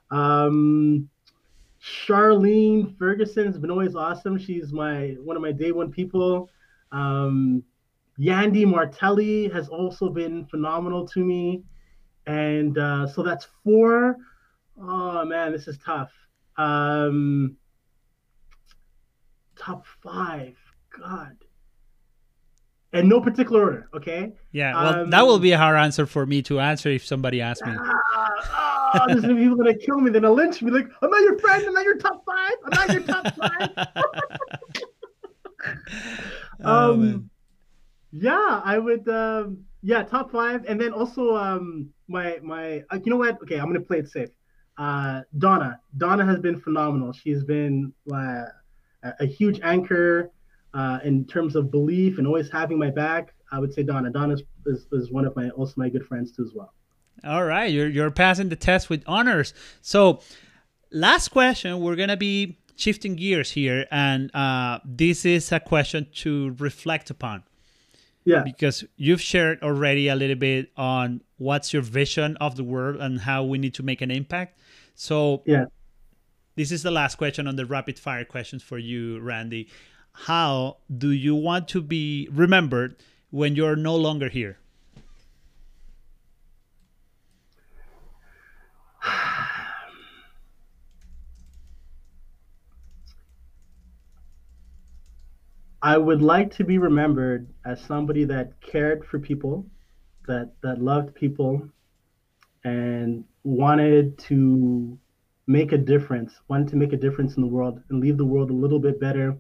Um, 0.10 1.10
Charlene 1.84 2.98
Ferguson 2.98 3.46
has 3.46 3.58
been 3.58 3.70
always 3.70 3.96
awesome. 3.96 4.38
She's 4.38 4.72
my 4.72 5.16
one 5.22 5.36
of 5.36 5.42
my 5.42 5.52
day 5.52 5.72
one 5.72 5.92
people. 5.92 6.50
Um, 6.92 7.64
Yandy 8.20 8.66
Martelli 8.66 9.50
has 9.50 9.68
also 9.68 10.10
been 10.10 10.46
phenomenal 10.46 11.06
to 11.10 11.26
me, 11.26 11.64
and 12.26 12.78
uh, 12.78 13.08
so 13.08 13.22
that's 13.22 13.48
four. 13.64 14.18
Oh 14.80 15.26
man, 15.26 15.52
this 15.52 15.68
is 15.68 15.78
tough. 15.80 16.12
Um, 16.58 17.58
top 19.58 19.86
five, 20.02 20.56
God, 20.98 21.36
And 22.94 23.10
no 23.10 23.20
particular 23.20 23.62
order. 23.62 23.90
Okay. 23.94 24.34
Yeah, 24.52 24.74
well, 24.82 25.02
Um, 25.02 25.10
that 25.10 25.26
will 25.26 25.40
be 25.40 25.52
a 25.52 25.58
hard 25.58 25.78
answer 25.78 26.06
for 26.06 26.26
me 26.26 26.42
to 26.44 26.60
answer 26.60 26.90
if 26.90 27.06
somebody 27.06 27.42
asks 27.42 27.66
me. 27.66 27.74
Ah, 27.76 28.63
oh, 28.94 29.08
there's 29.08 29.22
gonna 29.22 29.36
be 29.36 29.42
people 29.44 29.58
gonna 29.58 29.78
kill 29.78 30.00
me. 30.00 30.12
They're 30.12 30.22
gonna 30.22 30.34
lynch 30.34 30.62
me. 30.62 30.72
Like, 30.72 30.88
I'm 31.02 31.10
not 31.10 31.22
your 31.22 31.40
friend. 31.40 31.66
I'm 31.68 31.74
not 31.74 31.86
your 31.86 31.98
top 31.98 32.24
five. 32.26 32.54
I'm 32.66 32.72
not 32.72 32.90
your 32.94 33.04
top 33.04 33.36
five. 33.36 33.88
Oh, 36.66 36.94
um, 36.94 37.02
man. 37.02 37.30
yeah, 38.12 38.62
I 38.64 38.78
would. 38.78 39.08
Um, 39.08 39.66
yeah, 39.82 40.04
top 40.04 40.32
five, 40.32 40.66
and 40.66 40.80
then 40.80 40.94
also 40.94 41.36
um, 41.36 41.90
my 42.08 42.40
my. 42.44 42.84
Uh, 42.90 43.00
you 43.04 43.12
know 43.12 43.18
what? 43.18 43.42
Okay, 43.42 43.58
I'm 43.60 43.68
gonna 43.68 43.82
play 43.82 44.00
it 44.00 44.10
safe. 44.10 44.30
Uh, 44.78 45.22
Donna. 45.38 45.80
Donna 45.98 46.26
has 46.26 46.40
been 46.40 46.60
phenomenal. 46.60 47.14
She's 47.14 47.44
been 47.44 47.94
uh, 48.12 48.46
a, 49.20 49.26
huge 49.26 49.60
anchor 49.64 50.32
uh, 50.74 51.00
in 51.04 51.26
terms 51.26 51.56
of 51.56 51.70
belief 51.70 52.18
and 52.18 52.26
always 52.26 52.50
having 52.50 52.80
my 52.80 52.90
back. 52.90 53.34
I 53.52 53.60
would 53.60 53.74
say 53.74 53.84
Donna. 53.84 54.10
Donna 54.10 54.34
is, 54.34 54.44
is, 54.66 54.88
is 54.92 55.12
one 55.12 55.26
of 55.26 55.36
my 55.36 55.50
also 55.52 55.74
my 55.78 55.90
good 55.90 56.06
friends 56.06 56.32
too 56.32 56.44
as 56.44 56.54
well. 56.56 56.74
All 57.24 57.44
right, 57.46 57.72
you're 57.72 57.88
you're 57.90 58.12
passing 58.12 58.50
the 58.50 58.56
test 58.56 58.90
with 58.90 59.04
honors. 59.08 59.54
So, 59.82 60.22
last 60.92 61.30
question, 61.30 61.80
we're 61.80 61.96
gonna 61.96 62.18
be 62.18 62.58
shifting 62.76 63.16
gears 63.16 63.52
here, 63.52 63.86
and 63.92 64.34
uh, 64.36 64.80
this 64.84 65.26
is 65.26 65.52
a 65.52 65.60
question 65.60 66.08
to 66.16 66.56
reflect 66.60 67.10
upon 67.10 67.44
Yeah. 68.26 68.42
because 68.44 68.84
you've 68.98 69.22
shared 69.22 69.62
already 69.62 70.08
a 70.10 70.16
little 70.16 70.36
bit 70.36 70.72
on 70.76 71.22
what's 71.38 71.72
your 71.72 71.82
vision 71.84 72.36
of 72.38 72.56
the 72.56 72.64
world 72.64 73.00
and 73.00 73.20
how 73.22 73.44
we 73.44 73.58
need 73.58 73.74
to 73.76 73.84
make 73.84 74.02
an 74.02 74.12
impact. 74.12 74.60
So, 74.96 75.44
Yeah. 75.46 75.66
this 76.56 76.72
is 76.72 76.84
the 76.84 76.92
last 76.92 77.16
question 77.18 77.48
on 77.48 77.56
the 77.56 77.66
rapid 77.66 78.00
fire 78.00 78.26
questions 78.26 78.64
for 78.64 78.78
you, 78.80 79.20
Randy. 79.20 79.70
How 80.12 80.78
do 80.96 81.10
you 81.12 81.36
want 81.36 81.68
to 81.70 81.82
be 81.82 82.28
remembered 82.32 82.96
when 83.30 83.56
you're 83.56 83.76
no 83.78 83.96
longer 83.96 84.30
here? 84.30 84.58
I 95.86 95.98
would 95.98 96.22
like 96.22 96.50
to 96.56 96.64
be 96.64 96.78
remembered 96.78 97.46
as 97.66 97.82
somebody 97.82 98.24
that 98.24 98.62
cared 98.62 99.04
for 99.04 99.20
people, 99.20 99.66
that 100.28 100.54
that 100.62 100.82
loved 100.82 101.14
people, 101.14 101.68
and 102.64 103.26
wanted 103.44 104.18
to 104.30 104.98
make 105.46 105.74
a 105.74 105.78
difference, 105.78 106.40
wanted 106.48 106.70
to 106.70 106.78
make 106.78 106.94
a 106.94 106.98
difference 106.98 107.36
in 107.36 107.42
the 107.42 107.50
world 107.50 107.82
and 107.90 108.00
leave 108.00 108.18
the 108.18 108.24
world 108.26 108.50
a 108.50 108.54
little 108.54 108.80
bit 108.80 108.98
better 108.98 109.38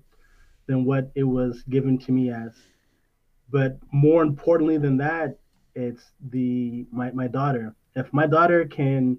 than 0.67 0.83
what 0.83 1.13
it 1.15 1.23
was 1.23 1.63
given 1.69 1.97
to 1.99 2.11
me 2.11 2.29
as. 2.29 2.51
But 3.49 3.79
more 3.93 4.21
importantly 4.21 4.77
than 4.77 4.97
that, 4.97 5.39
it's 5.75 6.11
the 6.29 6.85
my, 6.91 7.11
my 7.11 7.27
daughter. 7.27 7.73
If 7.95 8.11
my 8.11 8.27
daughter 8.27 8.65
can, 8.65 9.17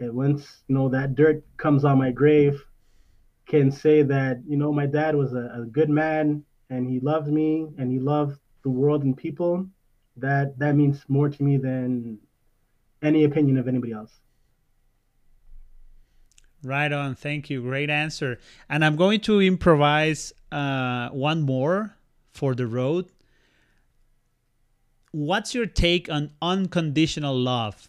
once 0.00 0.62
you 0.68 0.74
know 0.74 0.88
that 0.88 1.16
dirt 1.16 1.44
comes 1.58 1.84
on 1.84 1.98
my 1.98 2.12
grave, 2.12 2.64
can 3.44 3.70
say 3.70 4.02
that 4.04 4.40
you 4.48 4.56
know 4.56 4.72
my 4.72 4.86
dad 4.86 5.14
was 5.14 5.34
a, 5.34 5.50
a 5.60 5.66
good 5.66 5.90
man 5.90 6.42
and 6.70 6.88
he 6.88 7.00
loved 7.00 7.28
me 7.28 7.68
and 7.78 7.90
he 7.90 7.98
loved 7.98 8.38
the 8.62 8.70
world 8.70 9.02
and 9.04 9.16
people, 9.16 9.66
that 10.16 10.58
that 10.58 10.74
means 10.76 11.04
more 11.08 11.28
to 11.28 11.42
me 11.42 11.56
than 11.56 12.18
any 13.02 13.24
opinion 13.24 13.58
of 13.58 13.68
anybody 13.68 13.92
else. 13.92 14.12
Right 16.64 16.92
on. 16.92 17.16
Thank 17.16 17.50
you. 17.50 17.60
Great 17.60 17.90
answer. 17.90 18.38
And 18.68 18.84
I'm 18.84 18.96
going 18.96 19.20
to 19.22 19.40
improvise 19.40 20.32
uh, 20.52 21.08
one 21.08 21.42
more 21.42 21.96
for 22.30 22.54
the 22.54 22.66
road. 22.66 23.06
What's 25.10 25.54
your 25.54 25.66
take 25.66 26.08
on 26.08 26.30
unconditional 26.40 27.36
love? 27.36 27.88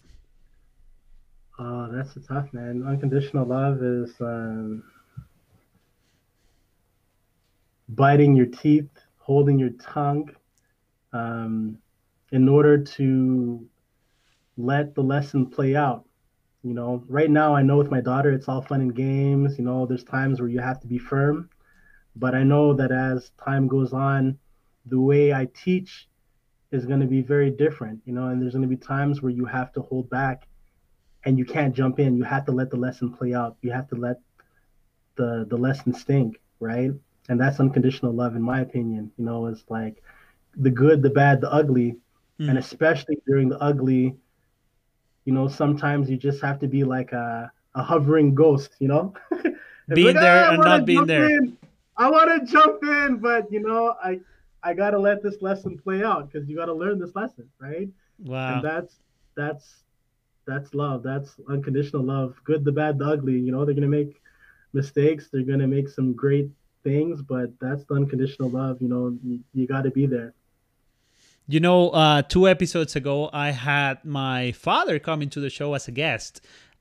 Oh, 1.60 1.88
that's 1.92 2.16
a 2.16 2.20
tough 2.20 2.52
man. 2.52 2.84
Unconditional 2.86 3.46
love 3.46 3.84
is 3.84 4.12
um, 4.20 4.84
biting 7.90 8.36
your 8.36 8.46
teeth, 8.46 8.90
holding 9.18 9.60
your 9.60 9.72
tongue, 9.72 10.30
um, 11.12 11.78
in 12.32 12.50
order 12.50 12.84
to 12.84 13.68
let 14.58 14.96
the 14.96 15.02
lesson 15.02 15.46
play 15.50 15.76
out. 15.76 16.06
You 16.64 16.74
know, 16.74 17.04
right 17.08 17.30
now 17.30 17.56
I 17.56 17.62
know 17.62 17.78
with 17.78 17.92
my 17.92 18.02
daughter 18.02 18.32
it's 18.32 18.48
all 18.48 18.62
fun 18.62 18.82
and 18.82 18.96
games. 18.96 19.58
You 19.58 19.66
know, 19.66 19.86
there's 19.86 20.04
times 20.04 20.40
where 20.40 20.50
you 20.50 20.60
have 20.60 20.80
to 20.82 20.88
be 20.88 20.98
firm, 20.98 21.50
but 22.16 22.36
I 22.36 22.44
know 22.44 22.74
that 22.74 22.92
as 22.92 23.32
time 23.44 23.68
goes 23.68 23.94
on, 23.94 24.38
the 24.86 25.00
way 25.00 25.34
I 25.34 25.48
teach 25.54 26.08
is 26.72 26.86
going 26.86 27.02
to 27.02 27.06
be 27.08 27.22
very 27.22 27.52
different. 27.52 28.02
You 28.06 28.14
know, 28.14 28.28
and 28.30 28.42
there's 28.42 28.54
going 28.54 28.68
to 28.68 28.68
be 28.68 28.78
times 28.78 29.22
where 29.22 29.32
you 29.32 29.46
have 29.46 29.74
to 29.74 29.82
hold 29.82 30.10
back 30.10 30.48
and 31.26 31.38
you 31.38 31.46
can't 31.46 31.76
jump 31.76 32.00
in. 32.00 32.18
You 32.18 32.24
have 32.24 32.46
to 32.46 32.52
let 32.52 32.70
the 32.70 32.78
lesson 32.78 33.14
play 33.14 33.34
out. 33.34 33.58
You 33.62 33.72
have 33.72 33.88
to 33.90 33.96
let 33.96 34.18
the 35.16 35.46
the 35.50 35.58
lesson 35.58 35.94
stink, 35.94 36.40
right? 36.60 36.92
And 37.30 37.40
that's 37.40 37.60
unconditional 37.60 38.14
love, 38.14 38.36
in 38.36 38.42
my 38.42 38.62
opinion. 38.62 39.12
You 39.18 39.26
know, 39.26 39.48
it's 39.48 39.64
like 39.70 40.04
the 40.58 40.70
good, 40.70 41.02
the 41.02 41.10
bad, 41.10 41.42
the 41.42 41.52
ugly, 41.52 41.98
Mm. 42.40 42.50
and 42.50 42.58
especially 42.58 43.18
during 43.26 43.50
the 43.50 43.60
ugly. 43.62 44.16
You 45.26 45.34
know, 45.34 45.48
sometimes 45.48 46.10
you 46.10 46.18
just 46.18 46.42
have 46.42 46.60
to 46.60 46.68
be 46.68 46.84
like 46.84 47.12
a 47.14 47.52
a 47.76 47.84
hovering 47.84 48.34
ghost. 48.36 48.76
You 48.80 48.88
know, 48.90 49.14
Being 49.94 50.16
there 50.16 50.46
"Ah, 50.46 50.52
and 50.54 50.64
not 50.64 50.86
being 50.86 51.06
there." 51.06 51.26
in. 51.26 51.58
I 51.98 52.10
want 52.10 52.30
to 52.48 52.52
jump 52.52 52.84
in, 52.84 53.18
but 53.18 53.52
you 53.52 53.60
know, 53.60 53.96
I 54.04 54.20
I 54.64 54.74
gotta 54.74 54.98
let 55.00 55.22
this 55.24 55.42
lesson 55.42 55.78
play 55.78 56.04
out 56.04 56.30
because 56.32 56.48
you 56.50 56.56
gotta 56.56 56.74
learn 56.74 57.00
this 57.00 57.16
lesson, 57.16 57.50
right? 57.60 57.90
Wow. 58.20 58.56
and 58.56 58.64
that's 58.64 59.00
that's 59.36 59.84
that's 60.46 60.74
love 60.74 61.04
that's 61.04 61.40
unconditional 61.50 62.04
love 62.04 62.36
good 62.44 62.64
the 62.66 62.72
bad 62.72 62.98
the 63.00 63.06
ugly 63.06 63.38
you 63.40 63.52
know 63.52 63.66
they're 63.66 63.74
gonna 63.76 63.88
make 63.88 64.22
mistakes 64.74 65.30
they're 65.32 65.44
gonna 65.52 65.68
make 65.68 65.88
some 65.90 66.14
great 66.14 66.50
things 66.84 67.22
but 67.22 67.48
that's 67.62 67.84
the 67.86 67.94
unconditional 67.96 68.50
love 68.50 68.82
you 68.82 68.88
know 68.88 69.18
you, 69.24 69.40
you 69.54 69.66
got 69.68 69.84
to 69.84 69.92
be 69.92 70.06
there 70.06 70.34
You 71.48 71.60
know, 71.60 71.90
uh, 71.90 72.22
two 72.22 72.48
episodes 72.48 72.96
ago, 72.96 73.30
I 73.34 73.52
had 73.52 74.04
my 74.06 74.54
father 74.54 74.98
come 74.98 75.22
into 75.22 75.42
the 75.42 75.50
show 75.50 75.74
as 75.74 75.88
a 75.90 75.92
guest. 75.92 76.40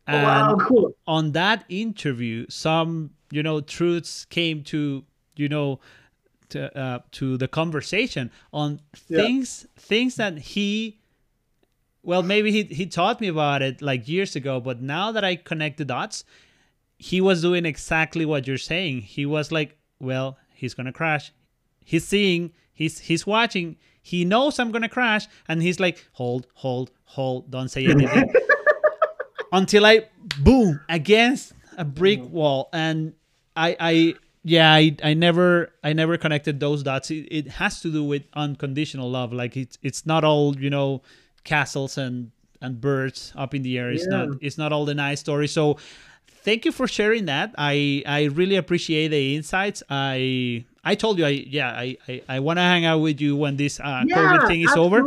oh, 0.09 0.23
wow 0.23 0.57
cool 0.69 0.95
on 1.07 1.33
that 1.33 1.65
interview, 1.69 2.47
some 2.49 3.11
you 3.33 3.43
know 3.43 3.61
truths 3.61 4.25
came 4.27 4.63
to 4.65 5.05
you 5.37 5.49
know 5.49 5.81
to 6.51 6.59
uh, 6.79 6.99
to 7.19 7.37
the 7.43 7.49
conversation 7.49 8.31
on 8.53 8.79
Yeah. 9.09 9.19
things 9.19 9.67
things 9.77 10.15
that 10.17 10.39
he 10.55 11.01
well 12.03 12.23
maybe 12.23 12.51
he 12.53 12.63
he 12.65 12.87
taught 12.87 13.21
me 13.21 13.29
about 13.29 13.63
it 13.63 13.83
like 13.83 14.07
years 14.09 14.37
ago, 14.37 14.61
but 14.61 14.81
now 14.81 15.13
that 15.13 15.25
I 15.25 15.37
connect 15.37 15.77
the 15.79 15.85
dots, 15.85 16.25
he 16.99 17.21
was 17.21 17.43
doing 17.43 17.65
exactly 17.67 18.25
what 18.25 18.47
you're 18.47 18.59
saying. 18.59 19.03
He 19.03 19.27
was 19.27 19.51
like, 19.53 19.77
well, 20.03 20.37
he's 20.55 20.75
gonna 20.75 20.93
crash. 20.93 21.33
He's 21.85 22.07
seeing, 22.07 22.53
he's 22.75 22.99
he's 22.99 23.27
watching. 23.27 23.77
He 24.03 24.25
knows 24.25 24.59
I'm 24.59 24.73
gonna 24.73 24.89
crash, 24.89 25.27
and 25.49 25.63
he's 25.63 25.79
like, 25.81 26.05
hold, 26.13 26.47
hold, 26.55 26.91
hold, 27.05 27.51
don't 27.51 27.69
say 27.69 27.87
anything 27.87 28.33
until 29.53 29.87
I 29.87 30.09
boom 30.41 30.81
against 30.89 31.53
a 31.79 31.85
brick 31.85 32.21
mm. 32.21 32.31
wall, 32.31 32.69
and 32.73 33.15
I 33.57 33.77
I 33.79 34.15
yeah 34.45 34.73
I, 34.73 34.97
I 35.05 35.15
never 35.15 35.73
I 35.85 35.93
never 35.93 36.19
connected 36.19 36.59
those 36.59 36.83
dots. 36.83 37.11
It, 37.11 37.29
it 37.31 37.49
has 37.49 37.81
to 37.83 37.93
do 37.93 38.03
with 38.05 38.25
unconditional 38.35 39.11
love. 39.11 39.33
Like 39.33 39.57
it's 39.57 39.79
it's 39.83 40.05
not 40.05 40.25
all 40.25 40.57
you 40.59 40.71
know 40.71 41.03
castles 41.45 41.97
and 41.97 42.33
and 42.61 42.81
birds 42.81 43.33
up 43.37 43.55
in 43.55 43.63
the 43.63 43.79
air. 43.79 43.91
It's 43.91 44.07
Yeah. 44.11 44.27
not 44.27 44.39
it's 44.41 44.59
not 44.59 44.73
all 44.73 44.85
the 44.85 44.95
nice 44.95 45.21
stories. 45.21 45.53
So 45.53 45.79
thank 46.43 46.65
you 46.65 46.73
for 46.73 46.87
sharing 46.87 47.27
that. 47.27 47.55
I 47.57 48.03
I 48.07 48.25
really 48.25 48.57
appreciate 48.57 49.09
the 49.09 49.37
insights. 49.37 49.83
I 49.89 50.65
I 50.85 50.95
told 50.95 51.19
you 51.19 51.27
I 51.27 51.31
yeah 51.31 51.71
I 51.71 51.97
I, 52.09 52.23
I 52.29 52.41
want 52.41 52.59
to 52.59 52.63
hang 52.63 52.85
out 52.85 52.99
with 52.99 53.21
you 53.21 53.37
when 53.37 53.57
this 53.57 53.81
uh, 53.81 54.03
COVID 54.05 54.47
thing 54.47 54.63
is 54.63 54.73
over. 54.77 55.03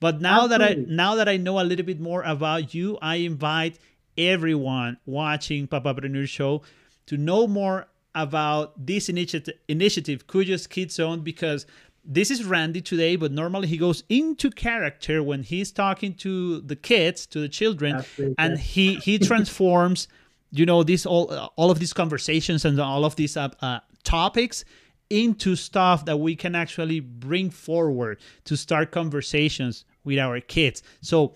But 0.00 0.20
now 0.20 0.46
that 0.46 0.62
I 0.62 0.74
now 0.74 1.14
that 1.16 1.28
I 1.28 1.36
know 1.36 1.60
a 1.60 1.64
little 1.64 1.86
bit 1.86 2.00
more 2.00 2.22
about 2.22 2.74
you, 2.74 2.98
I 3.00 3.16
invite 3.16 3.78
everyone 4.16 4.98
watching 5.06 5.68
Papapreneur 5.68 6.28
Show 6.28 6.62
to 7.06 7.16
know 7.16 7.46
more 7.46 7.86
about 8.14 8.86
this 8.86 9.08
initiative 9.08 9.54
initiative, 9.68 10.26
Kujo's 10.26 10.66
Kid 10.66 10.90
Zone, 10.90 11.20
because 11.20 11.66
this 12.04 12.30
is 12.30 12.44
Randy 12.44 12.80
today, 12.80 13.16
but 13.16 13.32
normally 13.32 13.68
he 13.68 13.76
goes 13.76 14.02
into 14.08 14.50
character 14.50 15.22
when 15.22 15.42
he's 15.42 15.70
talking 15.70 16.14
to 16.14 16.60
the 16.62 16.74
kids, 16.74 17.26
to 17.26 17.40
the 17.40 17.48
children, 17.48 17.96
Absolutely. 17.96 18.34
and 18.38 18.58
he 18.58 18.94
he 18.96 19.18
transforms, 19.30 20.08
you 20.50 20.66
know, 20.66 20.82
this 20.82 21.06
all 21.06 21.50
all 21.56 21.70
of 21.70 21.78
these 21.78 21.92
conversations 21.92 22.64
and 22.64 22.80
all 22.80 23.04
of 23.04 23.16
these 23.16 23.36
uh, 23.36 23.48
uh, 23.60 23.80
topics 24.02 24.64
into 25.10 25.56
stuff 25.56 26.04
that 26.04 26.18
we 26.18 26.36
can 26.36 26.54
actually 26.54 27.00
bring 27.00 27.50
forward 27.50 28.18
to 28.44 28.56
start 28.56 28.90
conversations 28.90 29.84
with 30.04 30.18
our 30.18 30.40
kids. 30.40 30.82
So 31.00 31.34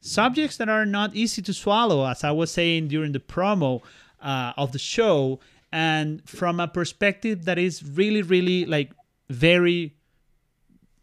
subjects 0.00 0.56
that 0.56 0.68
are 0.68 0.86
not 0.86 1.14
easy 1.14 1.42
to 1.42 1.52
swallow, 1.52 2.06
as 2.06 2.24
I 2.24 2.30
was 2.30 2.50
saying 2.50 2.88
during 2.88 3.12
the 3.12 3.20
promo 3.20 3.82
uh, 4.20 4.52
of 4.56 4.72
the 4.72 4.78
show, 4.78 5.40
and 5.70 6.26
from 6.28 6.60
a 6.60 6.68
perspective 6.68 7.44
that 7.44 7.58
is 7.58 7.82
really, 7.82 8.22
really 8.22 8.64
like 8.66 8.92
very 9.30 9.96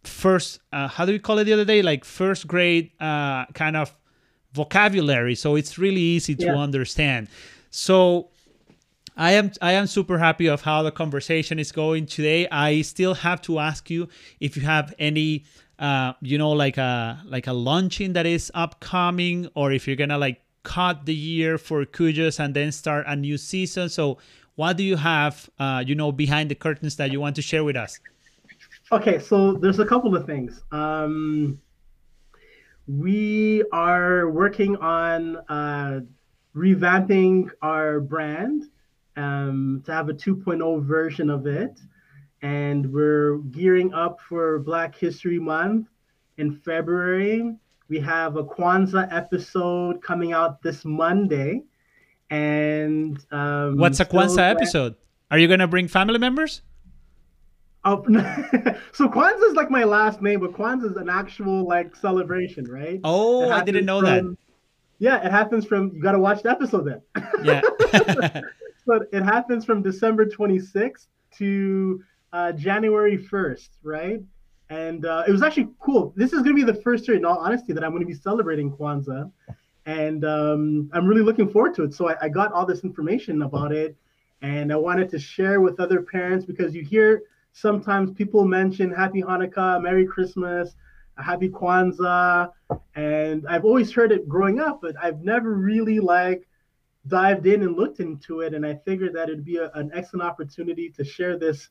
first. 0.03 0.59
Uh, 0.71 0.87
how 0.87 1.05
do 1.05 1.11
we 1.11 1.19
call 1.19 1.39
it 1.39 1.45
the 1.45 1.53
other 1.53 1.65
day? 1.65 1.81
Like 1.81 2.05
first 2.05 2.47
grade 2.47 2.91
uh, 2.99 3.45
kind 3.47 3.75
of 3.75 3.95
vocabulary, 4.53 5.35
so 5.35 5.55
it's 5.55 5.77
really 5.77 6.01
easy 6.01 6.35
to 6.35 6.55
Yeah. 6.55 6.57
understand. 6.57 7.27
So 7.69 8.29
I 9.15 9.33
am 9.33 9.51
I 9.61 9.73
am 9.73 9.87
super 9.87 10.17
happy 10.17 10.47
of 10.47 10.61
how 10.61 10.81
the 10.81 10.91
conversation 10.91 11.59
is 11.59 11.71
going 11.71 12.05
today. 12.05 12.47
I 12.49 12.81
still 12.81 13.15
have 13.15 13.41
to 13.43 13.59
ask 13.59 13.89
you 13.89 14.07
if 14.39 14.55
you 14.55 14.63
have 14.63 14.93
any 14.97 15.43
uh, 15.77 16.13
you 16.21 16.37
know 16.37 16.51
like 16.51 16.77
a 16.77 17.21
like 17.25 17.47
a 17.47 17.53
launching 17.53 18.13
that 18.13 18.25
is 18.25 18.51
upcoming 18.55 19.47
or 19.55 19.71
if 19.71 19.87
you're 19.87 19.95
gonna 19.97 20.17
like 20.17 20.41
cut 20.63 21.05
the 21.05 21.13
year 21.13 21.57
for 21.57 21.85
Kujos 21.85 22.39
and 22.39 22.53
then 22.53 22.71
start 22.71 23.05
a 23.07 23.15
new 23.15 23.37
season. 23.37 23.89
So 23.89 24.19
what 24.55 24.77
do 24.77 24.83
you 24.83 24.95
have 24.97 25.49
uh, 25.59 25.83
you 25.85 25.95
know 25.95 26.11
behind 26.11 26.49
the 26.49 26.55
curtains 26.55 26.95
that 26.95 27.11
you 27.11 27.19
want 27.19 27.35
to 27.35 27.41
share 27.41 27.63
with 27.63 27.75
us? 27.75 27.99
Okay, 28.91 29.19
so 29.19 29.53
there's 29.53 29.79
a 29.79 29.85
couple 29.85 30.15
of 30.15 30.25
things. 30.25 30.63
Um, 30.71 31.59
we 32.89 33.63
are 33.71 34.31
working 34.31 34.75
on 34.77 35.37
uh, 35.47 35.99
revamping 36.55 37.51
our 37.61 37.99
brand 37.99 38.63
um, 39.15 39.83
to 39.85 39.93
have 39.93 40.09
a 40.09 40.13
2.0 40.13 40.83
version 40.83 41.29
of 41.29 41.45
it. 41.45 41.79
And 42.41 42.91
we're 42.91 43.37
gearing 43.51 43.93
up 43.93 44.19
for 44.27 44.57
Black 44.59 44.95
History 44.95 45.37
Month 45.37 45.87
in 46.37 46.51
February. 46.51 47.55
We 47.89 47.99
have 47.99 48.37
a 48.37 48.43
Kwanzaa 48.43 49.13
episode 49.13 50.01
coming 50.01 50.33
out 50.33 50.63
this 50.63 50.83
Monday. 50.83 51.65
And 52.31 53.23
um, 53.31 53.77
What's 53.77 53.99
a 53.99 54.05
Kwanzaa 54.05 54.49
episode? 54.49 54.95
Are 55.29 55.37
you 55.37 55.47
gonna 55.47 55.67
bring 55.67 55.87
family 55.87 56.17
members? 56.17 56.63
Oh, 57.85 58.03
so 58.91 59.07
Kwanzaa 59.07 59.43
is 59.49 59.55
like 59.55 59.71
my 59.71 59.83
last 59.83 60.21
name, 60.21 60.41
but 60.41 60.51
Kwanzaa 60.53 60.91
is 60.91 60.97
an 60.97 61.09
actual 61.09 61.65
like 61.67 61.95
celebration, 61.95 62.65
right? 62.65 62.99
Oh, 63.03 63.49
I 63.49 63.63
didn't 63.63 63.85
know 63.85 64.01
that. 64.01 64.35
Yeah, 64.99 65.25
it 65.25 65.31
happens 65.31 65.65
from 65.65 65.91
you 65.95 66.01
got 66.01 66.11
to 66.11 66.19
watch 66.19 66.43
the 66.43 66.51
episode 66.51 66.85
then. 66.85 67.01
Yeah. 67.43 67.61
but 68.85 69.03
it 69.13 69.23
happens 69.23 69.63
from 69.63 69.81
December 69.81 70.25
26th 70.25 71.07
to 71.37 72.03
uh, 72.33 72.51
January 72.51 73.17
1st, 73.17 73.69
right? 73.81 74.19
And 74.69 75.05
uh, 75.05 75.23
it 75.25 75.31
was 75.31 75.41
actually 75.41 75.69
cool. 75.79 76.13
This 76.17 76.33
is 76.33 76.41
going 76.41 76.55
to 76.55 76.65
be 76.65 76.69
the 76.69 76.81
first 76.81 77.07
year, 77.07 77.15
in 77.15 77.23
all 77.23 77.37
honesty, 77.37 77.71
that 77.71 77.83
I'm 77.83 77.91
going 77.91 78.01
to 78.01 78.07
be 78.07 78.13
celebrating 78.13 78.71
Kwanzaa. 78.71 79.31
And 79.85 80.25
um, 80.25 80.89
I'm 80.91 81.07
really 81.07 81.21
looking 81.21 81.49
forward 81.49 81.75
to 81.75 81.83
it. 81.83 81.93
So 81.93 82.09
I, 82.09 82.15
I 82.23 82.29
got 82.29 82.51
all 82.51 82.65
this 82.65 82.83
information 82.83 83.41
about 83.41 83.71
it 83.71 83.95
and 84.41 84.71
I 84.71 84.75
wanted 84.75 85.09
to 85.09 85.19
share 85.19 85.61
with 85.61 85.79
other 85.79 86.01
parents 86.01 86.45
because 86.45 86.73
you 86.73 86.83
hear 86.83 87.23
sometimes 87.53 88.11
people 88.11 88.45
mention 88.45 88.91
Happy 88.91 89.21
Hanukkah, 89.21 89.81
Merry 89.81 90.05
Christmas, 90.05 90.75
Happy 91.17 91.49
Kwanzaa. 91.49 92.51
And 92.95 93.45
I've 93.47 93.65
always 93.65 93.91
heard 93.91 94.11
it 94.11 94.27
growing 94.27 94.59
up, 94.59 94.79
but 94.81 94.95
I've 95.01 95.21
never 95.21 95.53
really 95.53 95.99
like 95.99 96.47
dived 97.07 97.47
in 97.47 97.63
and 97.63 97.75
looked 97.75 97.99
into 97.99 98.41
it. 98.41 98.53
And 98.53 98.65
I 98.65 98.75
figured 98.85 99.13
that 99.13 99.29
it'd 99.29 99.45
be 99.45 99.57
a, 99.57 99.71
an 99.71 99.91
excellent 99.93 100.23
opportunity 100.23 100.89
to 100.91 101.03
share 101.03 101.37
this 101.37 101.69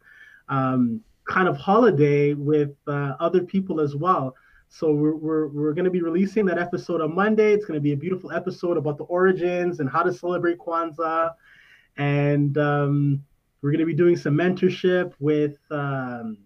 um, 0.49 1.01
kind 1.27 1.49
of 1.49 1.57
holiday 1.57 2.35
with 2.35 2.75
uh, 2.87 3.15
other 3.21 3.43
people 3.43 3.81
as 3.81 3.95
well. 3.95 4.35
So 4.71 4.93
we're, 4.93 5.15
we're, 5.15 5.49
we're 5.49 5.73
going 5.73 5.87
to 5.87 5.91
be 5.91 6.03
releasing 6.03 6.45
that 6.47 6.59
episode 6.59 7.01
on 7.01 7.15
Monday. 7.15 7.53
It's 7.53 7.65
going 7.65 7.77
to 7.77 7.83
be 7.83 7.93
a 7.93 7.97
beautiful 7.97 8.33
episode 8.33 8.77
about 8.77 8.99
the 8.99 9.05
origins 9.05 9.81
and 9.81 9.89
how 9.89 10.03
to 10.03 10.13
celebrate 10.13 10.59
Kwanzaa. 10.59 11.33
And 11.97 12.57
um, 12.59 13.25
we're 13.63 13.71
going 13.71 13.81
to 13.81 13.87
be 13.87 13.95
doing 13.95 14.17
some 14.17 14.35
mentorship 14.35 15.13
with 15.19 15.57
um, 15.71 16.39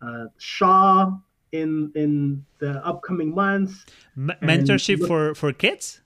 uh, 0.00 0.26
Shaw 0.38 1.12
in 1.52 1.92
in 1.94 2.44
the 2.58 2.84
upcoming 2.84 3.34
months. 3.34 3.86
M- 4.16 4.32
mentorship 4.42 4.98
look- 4.98 5.08
for 5.08 5.34
for 5.34 5.52
kids. 5.52 6.00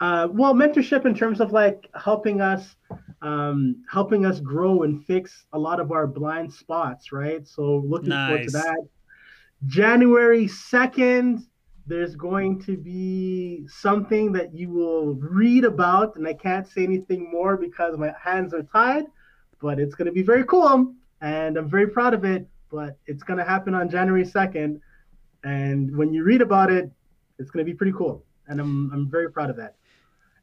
Uh, 0.00 0.26
well, 0.32 0.52
mentorship 0.52 1.06
in 1.06 1.14
terms 1.14 1.40
of 1.40 1.52
like 1.52 1.88
helping 1.94 2.40
us, 2.40 2.74
um, 3.20 3.84
helping 3.88 4.26
us 4.26 4.40
grow 4.40 4.82
and 4.82 5.04
fix 5.04 5.44
a 5.52 5.58
lot 5.58 5.78
of 5.78 5.92
our 5.92 6.08
blind 6.08 6.52
spots, 6.52 7.12
right? 7.12 7.46
So 7.46 7.84
looking 7.86 8.10
forward 8.10 8.48
to 8.48 8.50
that. 8.50 8.78
January 9.68 10.48
second, 10.48 11.46
there's 11.86 12.16
going 12.16 12.60
to 12.62 12.76
be 12.76 13.64
something 13.68 14.32
that 14.32 14.52
you 14.52 14.70
will 14.70 15.14
read 15.14 15.64
about, 15.64 16.16
and 16.16 16.26
I 16.26 16.34
can't 16.34 16.66
say 16.66 16.82
anything 16.82 17.30
more 17.30 17.56
because 17.56 17.96
my 17.96 18.12
hands 18.20 18.52
are 18.54 18.64
tied. 18.64 19.04
But 19.62 19.78
it's 19.78 19.94
going 19.94 20.06
to 20.06 20.12
be 20.12 20.22
very 20.22 20.44
cool, 20.44 20.92
and 21.20 21.56
I'm 21.56 21.70
very 21.70 21.86
proud 21.86 22.12
of 22.12 22.24
it. 22.24 22.48
But 22.70 22.98
it's 23.06 23.22
going 23.22 23.38
to 23.38 23.44
happen 23.44 23.74
on 23.74 23.88
January 23.88 24.24
second, 24.24 24.80
and 25.44 25.96
when 25.96 26.12
you 26.12 26.24
read 26.24 26.42
about 26.42 26.70
it, 26.70 26.90
it's 27.38 27.50
going 27.50 27.64
to 27.64 27.70
be 27.70 27.76
pretty 27.76 27.92
cool, 27.92 28.24
and 28.48 28.60
I'm 28.60 28.90
I'm 28.92 29.10
very 29.10 29.30
proud 29.30 29.48
of 29.48 29.56
that. 29.56 29.76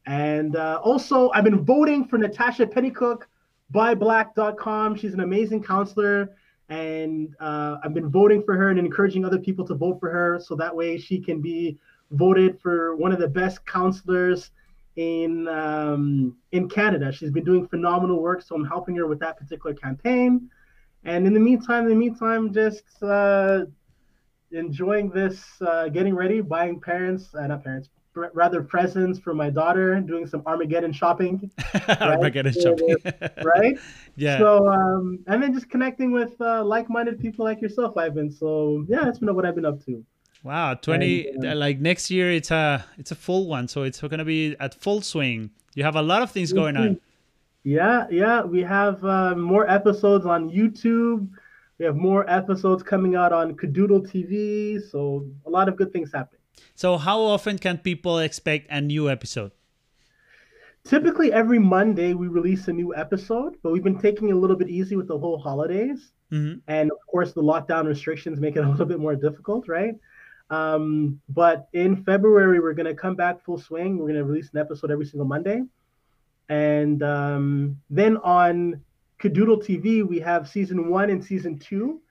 And 0.05 0.55
uh, 0.55 0.79
also, 0.83 1.29
I've 1.31 1.43
been 1.43 1.63
voting 1.65 2.07
for 2.07 2.17
Natasha 2.17 2.65
Pennycook 2.65 3.23
by 3.69 3.93
Black.com. 3.93 4.95
She's 4.95 5.13
an 5.13 5.19
amazing 5.19 5.63
counselor, 5.63 6.35
and 6.69 7.35
uh, 7.39 7.77
I've 7.83 7.93
been 7.93 8.09
voting 8.09 8.41
for 8.43 8.55
her 8.55 8.69
and 8.69 8.79
encouraging 8.79 9.25
other 9.25 9.37
people 9.37 9.65
to 9.67 9.75
vote 9.75 9.99
for 9.99 10.09
her, 10.09 10.39
so 10.39 10.55
that 10.55 10.75
way 10.75 10.97
she 10.97 11.19
can 11.19 11.41
be 11.41 11.77
voted 12.11 12.59
for 12.61 12.95
one 12.95 13.11
of 13.11 13.19
the 13.19 13.27
best 13.27 13.65
counselors 13.65 14.51
in 14.99 15.47
um, 15.47 16.35
in 16.51 16.67
Canada. 16.67 17.09
She's 17.11 17.31
been 17.31 17.45
doing 17.45 17.65
phenomenal 17.67 18.21
work, 18.21 18.41
so 18.41 18.53
I'm 18.53 18.65
helping 18.65 18.97
her 18.97 19.07
with 19.07 19.19
that 19.19 19.37
particular 19.37 19.73
campaign. 19.73 20.49
And 21.05 21.25
in 21.25 21.33
the 21.33 21.39
meantime, 21.39 21.83
in 21.83 21.89
the 21.89 21.95
meantime, 21.95 22.53
just 22.53 22.83
uh, 23.01 23.61
enjoying 24.51 25.09
this, 25.09 25.41
uh, 25.61 25.87
getting 25.87 26.13
ready, 26.13 26.41
buying 26.41 26.81
parents, 26.81 27.33
uh, 27.33 27.47
not 27.47 27.63
parents, 27.63 27.89
rather 28.13 28.61
presents 28.61 29.17
for 29.19 29.33
my 29.33 29.49
daughter, 29.49 30.01
doing 30.01 30.27
some 30.27 30.43
Armageddon 30.45 30.91
shopping, 30.91 31.49
Armageddon 32.01 32.51
shopping. 32.51 32.97
right? 33.45 33.79
yeah. 34.17 34.37
So, 34.37 34.67
um, 34.67 35.19
and 35.27 35.41
then 35.41 35.53
just 35.53 35.69
connecting 35.69 36.11
with 36.11 36.33
uh, 36.41 36.61
like-minded 36.65 37.21
people 37.21 37.45
like 37.45 37.61
yourself, 37.61 37.95
Ivan. 37.95 38.29
So, 38.29 38.83
yeah, 38.89 39.05
that's 39.05 39.19
been 39.19 39.33
what 39.33 39.45
I've 39.45 39.55
been 39.55 39.65
up 39.65 39.81
to. 39.85 40.03
Wow, 40.43 40.73
20 40.75 41.27
And, 41.27 41.45
uh, 41.45 41.49
uh, 41.49 41.55
like 41.55 41.79
next 41.79 42.09
year 42.09 42.31
it's 42.31 42.49
a 42.51 42.85
it's 42.97 43.11
a 43.11 43.15
full 43.15 43.47
one, 43.47 43.67
so 43.67 43.83
it's 43.83 43.99
going 43.99 44.19
to 44.19 44.25
be 44.25 44.55
at 44.59 44.73
full 44.73 45.01
swing. 45.01 45.51
You 45.75 45.83
have 45.83 45.95
a 45.95 46.01
lot 46.01 46.21
of 46.21 46.31
things 46.31 46.53
going 46.53 46.77
on. 46.77 46.99
Yeah, 47.63 48.07
yeah, 48.09 48.41
we 48.41 48.61
have 48.61 49.03
uh, 49.03 49.35
more 49.35 49.69
episodes 49.69 50.25
on 50.25 50.49
YouTube. 50.49 51.29
We 51.77 51.85
have 51.85 51.95
more 51.95 52.29
episodes 52.29 52.83
coming 52.83 53.15
out 53.15 53.33
on 53.33 53.55
Kidoodle 53.55 54.07
TV. 54.11 54.81
So, 54.89 55.27
a 55.45 55.49
lot 55.49 55.67
of 55.67 55.75
good 55.75 55.91
things 55.91 56.11
happening. 56.13 56.39
So 56.75 56.97
how 56.97 57.19
often 57.21 57.57
can 57.57 57.77
people 57.77 58.19
expect 58.19 58.67
a 58.69 58.81
new 58.81 59.09
episode? 59.09 59.51
Typically, 60.85 61.31
every 61.33 61.59
Monday 61.59 62.13
we 62.13 62.27
release 62.27 62.67
a 62.67 62.73
new 62.73 62.95
episode, 62.95 63.57
but 63.61 63.71
we've 63.71 63.83
been 63.83 63.99
taking 63.99 64.29
it 64.29 64.31
a 64.33 64.37
little 64.37 64.55
bit 64.55 64.69
easy 64.69 64.95
with 64.95 65.07
the 65.07 65.17
whole 65.17 65.37
holidays. 65.37 66.13
Mhm. 66.31 66.61
And 66.67 66.91
of 66.91 66.97
course, 67.07 67.33
the 67.33 67.43
lockdown 67.43 67.85
restrictions 67.85 68.39
make 68.39 68.55
it 68.55 68.63
a 68.63 68.69
little 68.69 68.85
bit 68.85 68.99
more 68.99 69.15
difficult, 69.15 69.67
right? 69.67 69.95
Um, 70.49 71.21
but 71.29 71.67
in 71.73 72.03
February, 72.03 72.59
we're 72.59 72.73
going 72.73 72.85
to 72.87 72.95
come 72.95 73.15
back 73.15 73.43
full 73.43 73.59
swing. 73.59 73.97
We're 73.97 74.07
going 74.07 74.15
to 74.15 74.23
release 74.23 74.49
an 74.53 74.59
episode 74.59 74.91
every 74.91 75.05
single 75.05 75.27
Monday. 75.27 75.61
And 76.49 77.03
um, 77.03 77.77
then 77.89 78.17
on 78.17 78.81
Kidoodle 79.21 79.63
TV, 79.63 80.07
we 80.07 80.19
have 80.19 80.49
season 80.49 80.89
one 80.89 81.09
and 81.09 81.23
season 81.23 81.59
two 81.59 82.01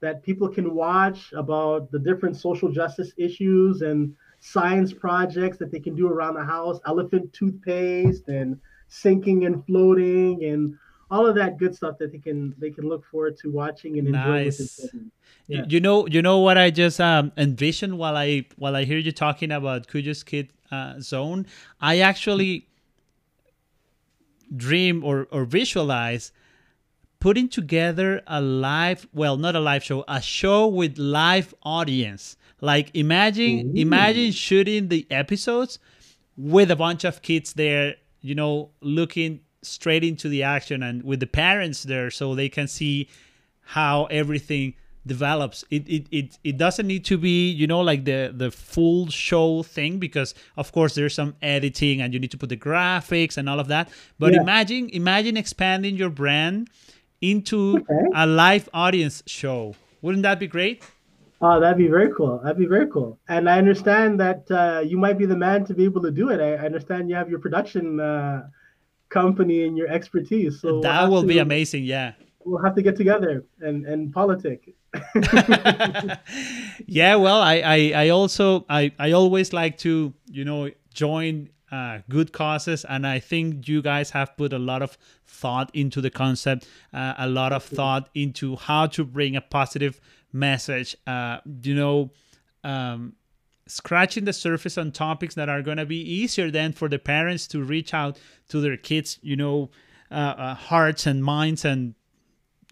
that 0.00 0.22
people 0.22 0.48
can 0.48 0.74
watch 0.74 1.32
about 1.32 1.90
the 1.90 1.98
different 1.98 2.36
social 2.36 2.70
justice 2.70 3.12
issues 3.16 3.82
and 3.82 4.14
science 4.40 4.92
projects 4.92 5.56
that 5.56 5.70
they 5.70 5.80
can 5.80 5.94
do 5.94 6.08
around 6.08 6.34
the 6.34 6.44
house 6.44 6.78
elephant 6.86 7.32
toothpaste 7.32 8.28
and 8.28 8.60
sinking 8.88 9.46
and 9.46 9.64
floating 9.64 10.44
and 10.44 10.76
all 11.14 11.26
of 11.26 11.36
that 11.36 11.58
good 11.58 11.74
stuff 11.76 11.96
that 11.98 12.10
they 12.10 12.18
can 12.18 12.54
they 12.58 12.70
can 12.70 12.88
look 12.88 13.04
forward 13.06 13.36
to 13.38 13.50
watching 13.50 13.98
and 13.98 14.08
enjoying 14.08 14.44
Nice. 14.46 14.86
Yeah. 15.46 15.64
You 15.68 15.78
know, 15.78 16.06
you 16.08 16.22
know 16.22 16.38
what 16.38 16.56
I 16.58 16.70
just 16.70 17.00
um, 17.00 17.30
envisioned 17.36 17.98
while 17.98 18.16
I 18.16 18.46
while 18.56 18.74
I 18.74 18.84
hear 18.84 18.98
you 18.98 19.12
talking 19.12 19.52
about 19.52 19.86
Kujo's 19.86 20.24
Kid 20.24 20.52
uh, 20.72 20.98
Zone. 21.00 21.46
I 21.80 22.00
actually 22.00 22.66
dream 24.56 25.04
or 25.04 25.28
or 25.30 25.44
visualize 25.44 26.32
putting 27.20 27.48
together 27.48 28.20
a 28.26 28.40
live 28.40 29.06
well 29.14 29.36
not 29.36 29.54
a 29.54 29.60
live 29.60 29.82
show 29.82 30.04
a 30.08 30.20
show 30.20 30.66
with 30.66 30.98
live 30.98 31.54
audience 31.62 32.36
like 32.60 32.90
imagine 32.94 33.76
imagine 33.76 34.30
shooting 34.30 34.88
the 34.88 35.06
episodes 35.10 35.78
with 36.36 36.70
a 36.70 36.76
bunch 36.76 37.02
of 37.02 37.22
kids 37.22 37.54
there 37.54 37.96
you 38.20 38.34
know 38.34 38.70
looking 38.80 39.40
straight 39.64 40.04
into 40.04 40.28
the 40.28 40.42
action 40.42 40.82
and 40.82 41.02
with 41.02 41.20
the 41.20 41.26
parents 41.26 41.82
there 41.84 42.10
so 42.10 42.34
they 42.34 42.48
can 42.48 42.66
see 42.68 43.08
how 43.62 44.04
everything 44.06 44.74
develops 45.06 45.64
it 45.70 45.86
it, 45.86 46.06
it 46.10 46.38
it 46.44 46.56
doesn't 46.56 46.86
need 46.86 47.04
to 47.04 47.18
be 47.18 47.50
you 47.50 47.66
know 47.66 47.80
like 47.80 48.06
the 48.06 48.32
the 48.34 48.50
full 48.50 49.06
show 49.08 49.62
thing 49.62 49.98
because 49.98 50.34
of 50.56 50.72
course 50.72 50.94
there's 50.94 51.12
some 51.14 51.34
editing 51.42 52.00
and 52.00 52.14
you 52.14 52.18
need 52.20 52.30
to 52.30 52.38
put 52.38 52.48
the 52.48 52.56
graphics 52.56 53.36
and 53.36 53.46
all 53.48 53.60
of 53.60 53.68
that 53.68 53.88
but 54.18 54.32
Yeah. 54.32 54.40
imagine 54.40 54.88
imagine 54.90 55.36
expanding 55.36 55.96
your 55.96 56.08
brand 56.08 56.70
into 57.20 57.76
Okay. 57.80 58.04
a 58.14 58.26
live 58.26 58.66
audience 58.72 59.22
show 59.26 59.74
wouldn't 60.00 60.22
that 60.22 60.38
be 60.40 60.46
great 60.46 60.82
Oh, 61.40 61.60
that'd 61.60 61.76
be 61.76 61.88
very 61.88 62.10
cool. 62.16 62.38
That'd 62.42 62.56
be 62.56 62.64
very 62.64 62.86
cool. 62.86 63.18
And 63.28 63.50
I 63.50 63.58
understand 63.58 64.18
that 64.20 64.50
uh, 64.50 64.80
you 64.80 64.96
might 64.96 65.18
be 65.18 65.26
the 65.26 65.36
man 65.36 65.66
to 65.66 65.74
be 65.74 65.84
able 65.84 66.00
to 66.00 66.10
do 66.10 66.30
it. 66.30 66.40
I, 66.40 66.54
I 66.54 66.64
understand 66.64 67.10
you 67.10 67.16
have 67.16 67.28
your 67.28 67.38
production 67.38 68.00
uh, 68.00 68.46
company 69.08 69.64
and 69.64 69.76
your 69.76 69.88
expertise. 69.88 70.60
So 70.60 70.80
that 70.80 71.02
we'll 71.02 71.10
will 71.10 71.22
to, 71.22 71.28
be 71.28 71.38
amazing. 71.38 71.84
Yeah. 71.84 72.12
We'll 72.44 72.62
have 72.62 72.74
to 72.74 72.82
get 72.82 72.96
together 72.96 73.44
and 73.60 73.86
and 73.86 74.12
politic. 74.12 74.74
yeah. 76.86 77.16
Well, 77.16 77.40
I, 77.40 77.62
I 77.64 77.92
I 77.94 78.08
also 78.10 78.66
I 78.68 78.92
I 78.98 79.12
always 79.12 79.52
like 79.52 79.78
to 79.78 80.12
you 80.30 80.44
know 80.44 80.70
join 80.92 81.50
uh, 81.72 81.98
good 82.08 82.32
causes 82.32 82.84
and 82.84 83.04
i 83.04 83.18
think 83.18 83.66
you 83.66 83.82
guys 83.82 84.10
have 84.10 84.36
put 84.36 84.52
a 84.52 84.58
lot 84.58 84.80
of 84.80 84.96
thought 85.26 85.70
into 85.74 86.00
the 86.00 86.10
concept 86.10 86.68
uh, 86.92 87.14
a 87.18 87.28
lot 87.28 87.52
of 87.52 87.64
thought 87.64 88.08
into 88.14 88.54
how 88.54 88.86
to 88.86 89.04
bring 89.04 89.34
a 89.34 89.40
positive 89.40 90.00
message 90.32 90.96
uh, 91.08 91.38
you 91.62 91.74
know 91.74 92.10
um, 92.62 93.14
scratching 93.66 94.24
the 94.24 94.32
surface 94.32 94.76
on 94.76 94.92
topics 94.92 95.34
that 95.34 95.48
are 95.48 95.62
going 95.62 95.78
to 95.78 95.86
be 95.86 96.00
easier 96.00 96.50
then 96.50 96.72
for 96.72 96.88
the 96.88 96.98
parents 96.98 97.46
to 97.46 97.62
reach 97.62 97.94
out 97.94 98.18
to 98.48 98.60
their 98.60 98.76
kids 98.76 99.18
you 99.22 99.36
know 99.36 99.70
uh, 100.10 100.14
uh, 100.14 100.54
hearts 100.54 101.06
and 101.06 101.24
minds 101.24 101.64
and 101.64 101.94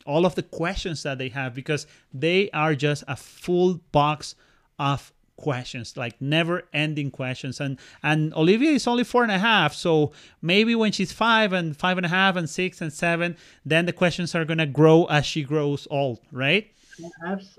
all 0.05 0.27
of 0.27 0.35
the 0.35 0.43
questions 0.43 1.03
that 1.03 1.19
they 1.19 1.29
have 1.29 1.55
because 1.55 1.87
they 2.13 2.51
are 2.51 2.75
just 2.75 3.05
a 3.09 3.17
full 3.17 3.81
box 3.93 4.35
of 4.79 5.13
questions 5.37 5.97
like 5.97 6.21
never 6.21 6.63
ending 6.73 7.11
questions. 7.11 7.61
And 7.61 7.79
and 8.03 8.33
olivia 8.35 8.71
is 8.73 8.87
only 8.87 9.03
four 9.03 9.23
and 9.23 9.33
a 9.33 9.39
half 9.39 9.75
so 9.75 10.13
maybe 10.41 10.75
when 10.75 10.93
she's 10.93 11.13
five 11.13 11.53
and 11.53 11.77
five 11.77 11.97
and 11.97 12.07
a 12.07 12.09
half 12.09 12.37
and 12.37 12.49
six 12.49 12.81
and 12.81 12.93
seven 12.93 13.37
then 13.65 13.87
the 13.87 13.93
questions 13.93 14.35
are 14.35 14.45
going 14.45 14.59
to 14.59 14.67
grow 14.67 15.05
as 15.07 15.27
she 15.27 15.43
grows 15.43 15.89
old 15.91 16.21
right? 16.31 16.71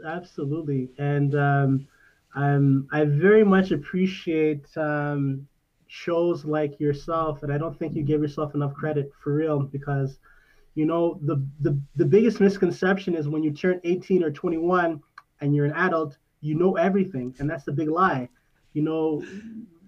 Absolutely. 0.06 0.90
And 0.98 1.36
um, 1.36 1.88
um, 2.36 2.88
i 2.92 3.04
very 3.04 3.44
much 3.44 3.72
appreciate 3.72 4.66
um, 4.78 5.48
shows 5.88 6.46
like 6.46 6.80
yourself 6.80 7.44
and 7.44 7.54
i 7.54 7.58
don't 7.58 7.78
think 7.78 7.96
you 7.96 8.04
give 8.04 8.22
yourself 8.22 8.56
enough 8.56 8.74
credit 8.74 9.12
for 9.24 9.34
real 9.34 9.60
because 9.60 10.18
you 10.76 10.86
know 10.86 11.20
the, 11.24 11.46
the 11.62 11.80
the 11.96 12.06
biggest 12.06 12.40
misconception 12.40 13.16
is 13.16 13.28
when 13.28 13.44
you 13.44 13.52
turn 13.52 13.80
18 13.84 14.24
or 14.24 14.32
21 14.32 15.02
and 15.42 15.56
you're 15.56 15.66
an 15.66 15.74
adult 15.74 16.18
you 16.42 16.56
know 16.56 16.76
everything 16.78 17.34
and 17.40 17.50
that's 17.50 17.64
the 17.64 17.72
big 17.72 17.90
lie. 17.90 18.28
You 18.74 18.82
know 18.82 19.24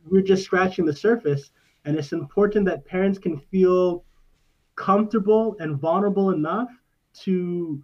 we're 0.09 0.21
just 0.21 0.43
scratching 0.43 0.85
the 0.85 0.95
surface 0.95 1.51
and 1.85 1.97
it's 1.97 2.13
important 2.13 2.65
that 2.65 2.85
parents 2.85 3.17
can 3.17 3.37
feel 3.37 4.05
comfortable 4.75 5.55
and 5.59 5.77
vulnerable 5.77 6.29
enough 6.29 6.69
to 7.13 7.81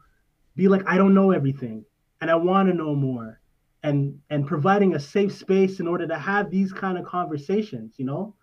be 0.55 0.67
like 0.67 0.83
i 0.85 0.97
don't 0.97 1.13
know 1.13 1.31
everything 1.31 1.83
and 2.19 2.29
i 2.29 2.35
want 2.35 2.69
to 2.69 2.75
know 2.75 2.93
more 2.93 3.40
and 3.83 4.19
and 4.29 4.45
providing 4.45 4.95
a 4.95 4.99
safe 4.99 5.35
space 5.35 5.79
in 5.79 5.87
order 5.87 6.07
to 6.07 6.17
have 6.17 6.49
these 6.49 6.71
kind 6.71 6.97
of 6.97 7.05
conversations 7.05 7.95
you 7.97 8.05
know? 8.05 8.35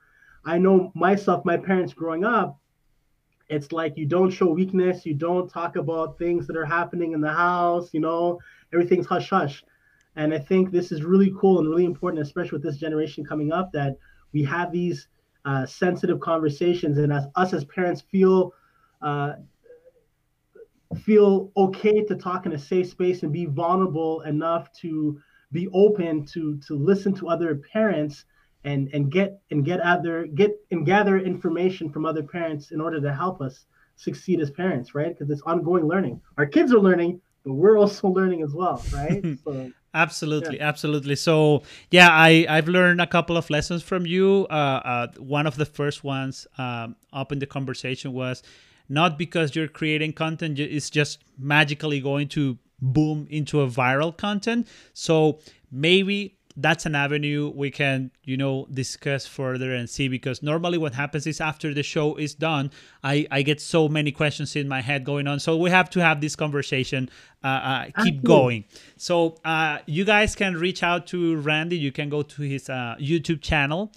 I 0.45 0.59
know 0.59 0.93
myself 0.95 1.45
my 1.45 1.57
parents 1.57 1.93
growing 1.93 2.25
up 2.25 2.59
it's 3.49 3.73
like 3.73 3.97
you 3.97 4.07
don't 4.07 4.31
show 4.31 4.51
weakness 4.51 5.07
you 5.07 5.15
don't 5.15 5.49
talk 5.49 5.77
about 5.77 6.19
things 6.19 6.47
that 6.47 6.57
are 6.57 6.67
happening 6.67 7.13
in 7.13 7.21
the 7.21 7.33
house 7.33 7.91
you 7.93 8.01
know? 8.01 8.39
Everything's 8.73 9.07
hush 9.07 9.31
hush. 9.31 9.65
And 10.19 10.35
I 10.35 10.39
think 10.39 10.73
this 10.73 10.91
is 10.91 11.05
really 11.05 11.33
cool 11.39 11.61
and 11.61 11.69
really 11.69 11.85
important, 11.85 12.21
especially 12.21 12.57
with 12.57 12.65
this 12.65 12.77
generation 12.77 13.25
coming 13.25 13.53
up, 13.53 13.71
that 13.73 13.97
we 14.33 14.43
have 14.43 14.73
these 14.73 15.07
uh, 15.45 15.65
sensitive 15.65 16.19
conversations, 16.19 16.99
and 16.99 17.13
as 17.13 17.27
us 17.37 17.53
as 17.53 17.65
parents 17.65 18.01
feel 18.01 18.53
uh, 19.01 19.35
feel 21.05 21.53
okay 21.57 22.05
to 22.05 22.17
talk 22.17 22.47
in 22.47 22.53
a 22.53 22.59
safe 22.59 22.89
space 22.91 23.23
and 23.23 23.33
be 23.33 23.47
vulnerable 23.47 24.23
enough 24.23 24.73
to 24.73 25.21
be 25.53 25.69
open 25.73 26.27
to 26.27 26.59
to 26.67 26.77
listen 26.77 27.15
to 27.15 27.29
other 27.29 27.61
parents 27.73 28.25
and 28.65 28.89
and 28.93 29.11
get 29.11 29.41
and 29.51 29.65
get 29.65 29.81
other 29.81 30.27
get 30.27 30.53
and 30.71 30.85
gather 30.85 31.19
information 31.19 31.91
from 31.91 32.05
other 32.05 32.23
parents 32.23 32.71
in 32.71 32.81
order 32.81 33.01
to 33.01 33.13
help 33.15 33.41
us 33.41 33.67
succeed 33.97 34.41
as 34.41 34.51
parents, 34.51 34.95
right? 34.95 35.09
Because 35.09 35.31
it's 35.31 35.43
ongoing 35.43 35.87
learning. 35.87 36.21
Our 36.39 36.47
kids 36.47 36.73
are 36.73 36.79
learning, 36.79 37.21
but 37.45 37.55
we're 37.55 37.79
also 37.79 38.09
learning 38.19 38.43
as 38.43 38.53
well, 38.53 38.83
right? 38.93 39.25
so 39.45 39.71
absolutely 39.95 40.59
yeah. 40.59 40.69
absolutely 40.69 41.17
so 41.17 41.63
yeah 41.91 42.11
i 42.11 42.45
i've 42.51 42.69
learned 42.69 43.01
a 43.01 43.07
couple 43.07 43.39
of 43.39 43.49
lessons 43.49 43.83
from 43.83 44.05
you 44.05 44.47
uh, 44.51 44.53
uh, 44.85 45.07
one 45.17 45.47
of 45.47 45.57
the 45.57 45.65
first 45.65 46.05
ones 46.05 46.47
um, 46.59 46.95
up 47.11 47.33
in 47.33 47.39
the 47.39 47.47
conversation 47.47 48.13
was 48.13 48.43
not 48.91 49.17
because 49.17 49.57
you're 49.57 49.67
creating 49.67 50.13
content 50.13 50.59
it's 50.59 50.91
just 50.91 51.25
magically 51.39 52.01
going 52.01 52.29
to 52.29 52.59
boom 52.81 53.27
into 53.31 53.61
a 53.61 53.69
viral 53.69 54.17
content. 54.17 54.69
So 54.93 55.41
maybe 55.71 56.39
that's 56.61 56.87
an 56.87 56.95
avenue 56.95 57.53
we 57.55 57.71
can 57.71 58.11
you 58.25 58.37
know 58.37 58.67
discuss 58.73 59.27
further 59.27 59.73
and 59.73 59.89
see 59.89 60.09
because 60.09 60.43
normally 60.43 60.77
what 60.77 60.93
happens 60.93 61.25
is 61.27 61.41
after 61.41 61.73
the 61.73 61.85
show 61.85 62.17
is 62.17 62.35
done 62.35 62.69
i 63.05 63.25
i 63.31 63.43
get 63.43 63.61
so 63.61 63.89
many 63.89 64.11
questions 64.11 64.57
in 64.57 64.67
my 64.69 64.81
head 64.81 65.05
going 65.05 65.29
on. 65.29 65.39
So 65.39 65.57
we 65.57 65.71
have 65.71 65.89
to 65.91 66.01
have 66.01 66.21
this 66.21 66.35
conversation 66.35 67.09
uh, 67.45 67.47
uh, 67.47 67.85
keep 68.03 68.25
going. 68.25 68.65
So 68.97 69.37
uh, 69.45 69.79
you 69.87 70.05
guys 70.05 70.35
can 70.35 70.57
reach 70.57 70.83
out 70.83 71.07
to 71.09 71.37
randy. 71.37 71.79
You 71.79 71.93
can 71.93 72.09
go 72.09 72.23
to 72.23 72.43
his 72.43 72.69
uh, 72.69 72.97
youtube 72.99 73.41
channel. 73.41 73.93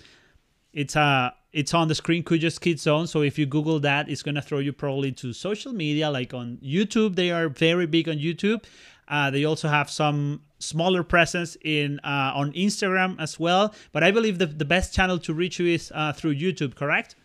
It's 0.72 0.96
uh 0.96 1.32
it's 1.54 1.74
on 1.74 1.88
the 1.88 1.96
screen 1.96 2.24
Kujo's 2.24 2.60
Kids 2.60 2.82
Zone. 2.84 3.08
So 3.08 3.22
if 3.22 3.38
you 3.38 3.46
Google 3.46 3.80
that, 3.82 4.10
it's 4.10 4.24
gonna 4.24 4.42
throw 4.42 4.60
you 4.60 4.74
probably 4.74 5.12
to 5.14 5.34
social 5.34 5.74
media, 5.74 6.10
like 6.10 6.34
on 6.34 6.58
YouTube. 6.64 7.16
They 7.16 7.32
are 7.32 7.50
very 7.50 7.86
big 7.86 8.08
on 8.08 8.18
YouTube. 8.18 8.64
Uh, 9.08 9.30
they 9.30 9.44
also 9.44 9.68
have 9.68 9.90
some 9.90 10.42
smaller 10.60 11.04
presence 11.04 11.58
in 11.64 12.00
uh, 12.04 12.32
on 12.34 12.54
Instagram 12.54 13.20
as 13.20 13.40
well. 13.40 13.74
But 13.92 14.04
I 14.04 14.12
believe 14.12 14.40
the, 14.40 14.46
the 14.46 14.66
best 14.66 14.94
channel 14.94 15.20
to 15.20 15.34
reach 15.34 15.60
you 15.60 15.68
is 15.68 15.92
uh, 15.94 16.14
through 16.14 16.36
YouTube, 16.36 16.76
correct? 16.76 17.16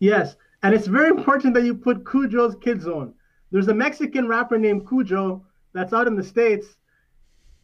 Yes, 0.00 0.34
and 0.62 0.74
it's 0.74 0.88
very 0.88 1.08
important 1.08 1.54
that 1.54 1.64
you 1.64 1.74
put 1.74 2.04
Kujo's 2.04 2.56
Kids 2.60 2.84
Zone. 2.84 3.14
There's 3.52 3.68
a 3.68 3.74
Mexican 3.74 4.26
rapper 4.26 4.58
named 4.58 4.88
Cujo 4.88 5.44
that's 5.72 5.92
out 5.92 6.06
in 6.06 6.16
the 6.16 6.24
states. 6.24 6.66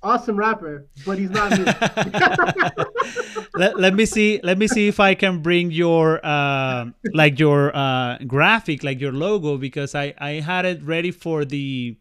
Awesome 0.01 0.37
rapper, 0.37 0.87
but 1.05 1.19
he's 1.19 1.31
not 1.31 1.59
me. 1.59 1.65
let, 3.55 3.81
let 3.81 3.95
me 3.95 4.07
see. 4.07 4.39
Let 4.45 4.57
me 4.57 4.69
see 4.69 4.87
if 4.87 5.01
I 5.01 5.15
can 5.15 5.43
bring 5.43 5.73
your 5.73 6.25
uh, 6.25 6.87
like 7.13 7.41
your 7.41 7.75
uh, 7.75 8.19
graphic, 8.19 8.85
like 8.85 9.01
your 9.01 9.13
logo, 9.13 9.57
because 9.57 9.97
I 9.97 10.15
I 10.19 10.31
had 10.35 10.65
it 10.65 10.83
ready 10.85 11.11
for 11.11 11.45
the 11.45 11.97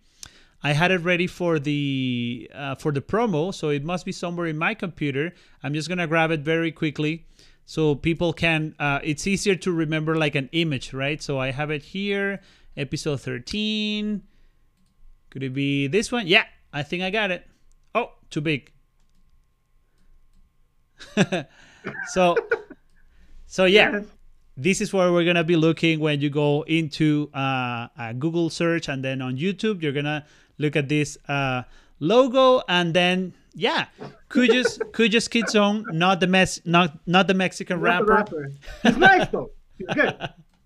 I 0.64 0.74
had 0.74 0.92
it 0.92 1.00
ready 1.00 1.28
for 1.28 1.60
the 1.60 2.50
uh, 2.54 2.76
for 2.76 2.92
the 2.92 3.02
promo, 3.02 3.54
so 3.54 3.70
it 3.70 3.84
must 3.84 4.06
be 4.06 4.12
somewhere 4.12 4.48
in 4.48 4.58
my 4.58 4.74
computer. 4.74 5.34
I'm 5.64 5.74
just 5.74 5.88
gonna 5.90 6.08
grab 6.08 6.32
it 6.32 6.42
very 6.42 6.72
quickly, 6.72 7.26
so 7.66 7.96
people 7.96 8.34
can. 8.34 8.76
Uh, 8.80 9.00
it's 9.04 9.28
easier 9.28 9.56
to 9.56 9.72
remember 9.72 10.16
like 10.16 10.36
an 10.36 10.50
image, 10.52 10.94
right? 10.94 11.22
So 11.22 11.40
I 11.40 11.52
have 11.52 11.70
it 11.72 11.84
here, 11.84 12.42
episode 12.76 13.22
13. 13.22 14.24
Could 15.30 15.44
it 15.44 15.54
be 15.54 15.88
this 15.88 16.12
one? 16.12 16.28
Yeah, 16.28 16.46
I 16.74 16.84
think 16.84 17.04
I 17.04 17.12
got 17.12 17.32
it. 17.32 17.46
Too 18.30 18.42
big. 18.42 18.72
so, 22.08 22.36
so 23.46 23.66
yeah 23.66 24.02
this 24.58 24.82
is 24.82 24.92
where 24.92 25.14
we're 25.14 25.24
gonna 25.24 25.44
be 25.44 25.56
looking 25.56 26.00
when 26.00 26.20
you 26.20 26.32
go 26.32 26.64
into 26.64 27.30
uh, 27.34 27.88
a 27.98 28.14
Google 28.18 28.50
search 28.50 28.90
and 28.90 29.06
then 29.06 29.22
on 29.22 29.38
YouTube 29.38 29.84
you're 29.84 29.94
gonna 29.94 30.26
look 30.58 30.76
at 30.76 30.90
this 30.90 31.18
uh, 31.30 31.62
logo 32.00 32.62
and 32.68 32.94
then 32.94 33.34
yeah 33.54 33.86
Kujo's 34.30 34.78
Kujo's 34.92 35.28
Kids 35.28 35.52
Zone 35.52 35.86
not 35.92 36.20
the 36.20 36.28
mess 36.28 36.60
not 36.66 36.98
not 37.08 37.28
the 37.28 37.36
Mexican 37.36 37.82
not 37.82 38.08
rapper. 38.08 38.14
Rapper. 38.14 38.52
He's 38.84 38.98
nice 38.98 39.28
though. 39.28 39.52
He's 39.78 39.88
good 39.94 40.18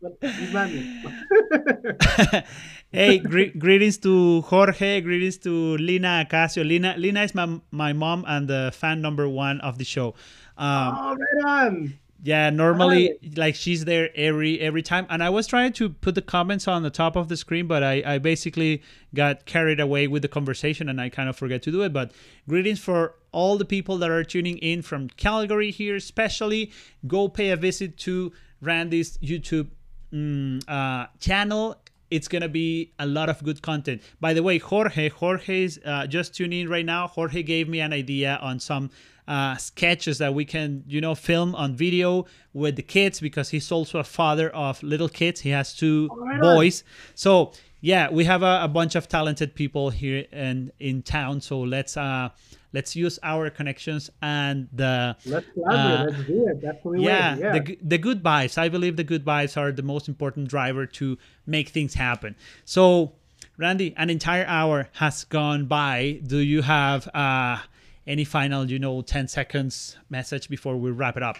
hey 2.92 3.20
gre- 3.20 3.58
greetings 3.58 3.98
to 3.98 4.42
Jorge 4.42 5.02
greetings 5.02 5.38
to 5.38 5.78
Lina 5.78 6.28
Acasio 6.30 6.66
Lina 6.66 6.96
Lina 6.98 7.24
is 7.24 7.34
my, 7.34 7.60
my 7.72 7.94
mom 7.94 8.26
and 8.28 8.48
the 8.48 8.72
fan 8.74 9.02
number 9.02 9.28
one 9.28 9.62
of 9.62 9.78
the 9.78 9.86
show 9.86 10.10
um, 10.58 10.98
oh 10.98 11.16
right 11.16 11.46
on 11.46 12.00
yeah, 12.24 12.52
normally 12.52 13.18
like 13.36 13.56
she's 13.56 13.86
there 13.86 14.10
every 14.16 14.60
every 14.60 14.84
time, 14.84 15.08
and 15.10 15.24
I 15.24 15.30
was 15.30 15.48
trying 15.48 15.74
to 15.74 15.90
put 15.90 16.14
the 16.14 16.22
comments 16.22 16.68
on 16.68 16.84
the 16.84 16.92
top 16.92 17.16
of 17.16 17.30
the 17.30 17.38
screen, 17.38 17.66
but 17.66 17.82
I 17.82 18.04
I 18.06 18.18
basically 18.20 18.84
got 19.16 19.46
carried 19.46 19.80
away 19.80 20.08
with 20.08 20.22
the 20.22 20.28
conversation 20.28 20.88
and 20.88 21.02
I 21.02 21.10
kind 21.10 21.30
of 21.30 21.36
forget 21.36 21.64
to 21.64 21.72
do 21.72 21.82
it. 21.82 21.94
But 21.94 22.12
greetings 22.48 22.80
for 22.80 23.16
all 23.32 23.58
the 23.58 23.66
people 23.66 23.98
that 23.98 24.12
are 24.12 24.24
tuning 24.24 24.60
in 24.60 24.84
from 24.84 25.10
Calgary 25.10 25.72
here, 25.72 25.96
especially. 25.96 26.72
Go 27.08 27.28
pay 27.28 27.50
a 27.50 27.56
visit 27.56 27.98
to 28.00 28.32
Randy's 28.62 29.18
YouTube 29.18 29.70
um, 30.14 30.60
uh, 30.68 31.08
channel 31.20 31.82
it's 32.12 32.28
gonna 32.28 32.50
be 32.50 32.92
a 33.00 33.06
lot 33.06 33.30
of 33.30 33.44
good 33.44 33.62
content. 33.62 34.02
By 34.20 34.34
the 34.34 34.44
way, 34.44 34.58
Jorge, 34.60 35.10
Jorge's 35.10 35.80
uh, 35.84 36.06
just 36.08 36.36
tuning 36.36 36.62
in 36.62 36.70
right 36.70 36.86
now. 36.86 37.08
Jorge 37.08 37.42
gave 37.42 37.68
me 37.68 37.80
an 37.80 37.94
idea 37.94 38.38
on 38.42 38.60
some 38.60 38.92
uh, 39.28 39.56
sketches 39.56 40.18
that 40.18 40.34
we 40.34 40.44
can, 40.44 40.84
you 40.88 41.00
know, 41.00 41.16
film 41.16 41.56
on 41.56 41.76
video 41.76 42.26
with 42.54 42.76
the 42.76 42.82
kids 42.82 43.20
because 43.20 43.50
he's 43.50 43.72
also 43.72 44.00
a 44.00 44.04
father 44.04 44.50
of 44.50 44.84
little 44.84 45.10
kids. 45.10 45.40
He 45.40 45.52
has 45.52 45.74
two 45.74 46.10
oh, 46.12 46.40
boys. 46.42 46.84
So 47.16 47.54
yeah, 47.80 48.10
we 48.10 48.26
have 48.26 48.44
a, 48.44 48.62
a, 48.64 48.68
bunch 48.68 48.96
of 48.96 49.08
talented 49.08 49.56
people 49.56 49.90
here 49.90 50.26
in 50.32 50.72
in 50.80 51.02
town. 51.02 51.42
So 51.42 51.62
let's 51.62 51.98
uh 51.98 52.30
let's 52.74 52.96
use 52.96 53.20
our 53.24 53.50
connections 53.50 54.10
and 54.22 54.68
the 54.74 55.16
let's 55.26 55.46
collaborate. 55.54 56.00
Uh, 56.00 56.04
let's 56.12 56.28
do 56.28 56.48
it. 56.48 56.62
That's 56.62 56.80
yeah, 57.02 57.38
yeah. 57.38 57.60
The 57.60 57.78
the 57.82 57.98
good 57.98 58.24
vibes. 58.24 58.58
I 58.58 58.70
believe 58.70 58.96
the 58.96 59.04
good 59.04 59.26
vibes 59.26 59.58
are 59.58 59.72
the 59.72 59.84
most 59.84 60.08
important 60.08 60.48
driver 60.48 60.86
to 60.86 61.18
make 61.46 61.70
things 61.70 61.94
happen. 61.94 62.36
So 62.66 63.14
Randy, 63.58 63.94
an 63.98 64.10
entire 64.10 64.46
hour 64.46 64.90
has 64.94 65.24
gone 65.26 65.66
by. 65.66 66.22
Do 66.26 66.38
you 66.38 66.62
have 66.62 67.08
uh 67.14 67.60
any 68.08 68.24
final, 68.24 68.70
you 68.70 68.80
know, 68.80 69.02
10 69.02 69.28
seconds 69.28 69.98
message 70.10 70.50
before 70.50 70.76
we 70.76 70.92
wrap 70.92 71.18
it 71.18 71.24
up? 71.24 71.38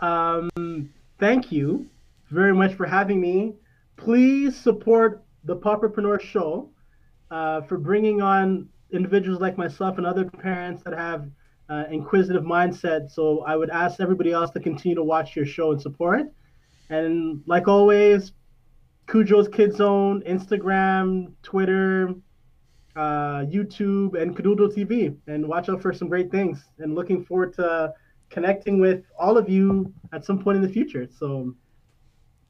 Um, 0.00 0.92
thank 1.18 1.50
you 1.50 1.88
very 2.30 2.54
much 2.54 2.74
for 2.74 2.86
having 2.86 3.20
me. 3.20 3.54
Please 3.96 4.56
support 4.56 5.24
the 5.44 5.56
Papapreneur 5.56 6.20
Show 6.20 6.68
uh, 7.30 7.62
for 7.62 7.78
bringing 7.78 8.20
on 8.20 8.68
individuals 8.92 9.40
like 9.40 9.58
myself 9.58 9.98
and 9.98 10.06
other 10.06 10.24
parents 10.24 10.82
that 10.84 10.94
have 10.94 11.28
uh, 11.68 11.84
inquisitive 11.90 12.44
mindset. 12.44 13.10
So 13.10 13.44
I 13.46 13.56
would 13.56 13.70
ask 13.70 14.00
everybody 14.00 14.32
else 14.32 14.50
to 14.52 14.60
continue 14.60 14.94
to 14.96 15.04
watch 15.04 15.36
your 15.36 15.46
show 15.46 15.72
and 15.72 15.80
support. 15.80 16.26
And 16.90 17.42
like 17.46 17.68
always, 17.68 18.32
Kujo's 19.06 19.48
Kid 19.48 19.74
Zone, 19.74 20.22
Instagram, 20.26 21.32
Twitter, 21.42 22.14
uh, 22.96 23.44
YouTube, 23.44 24.20
and 24.20 24.36
Kidoodle 24.36 24.74
TV. 24.74 25.16
And 25.26 25.46
watch 25.46 25.68
out 25.68 25.82
for 25.82 25.92
some 25.92 26.08
great 26.08 26.30
things. 26.30 26.64
And 26.78 26.94
looking 26.94 27.24
forward 27.24 27.54
to 27.54 27.92
connecting 28.30 28.80
with 28.80 29.04
all 29.18 29.36
of 29.36 29.48
you 29.48 29.92
at 30.12 30.24
some 30.24 30.38
point 30.38 30.56
in 30.56 30.62
the 30.62 30.68
future. 30.68 31.08
So 31.18 31.54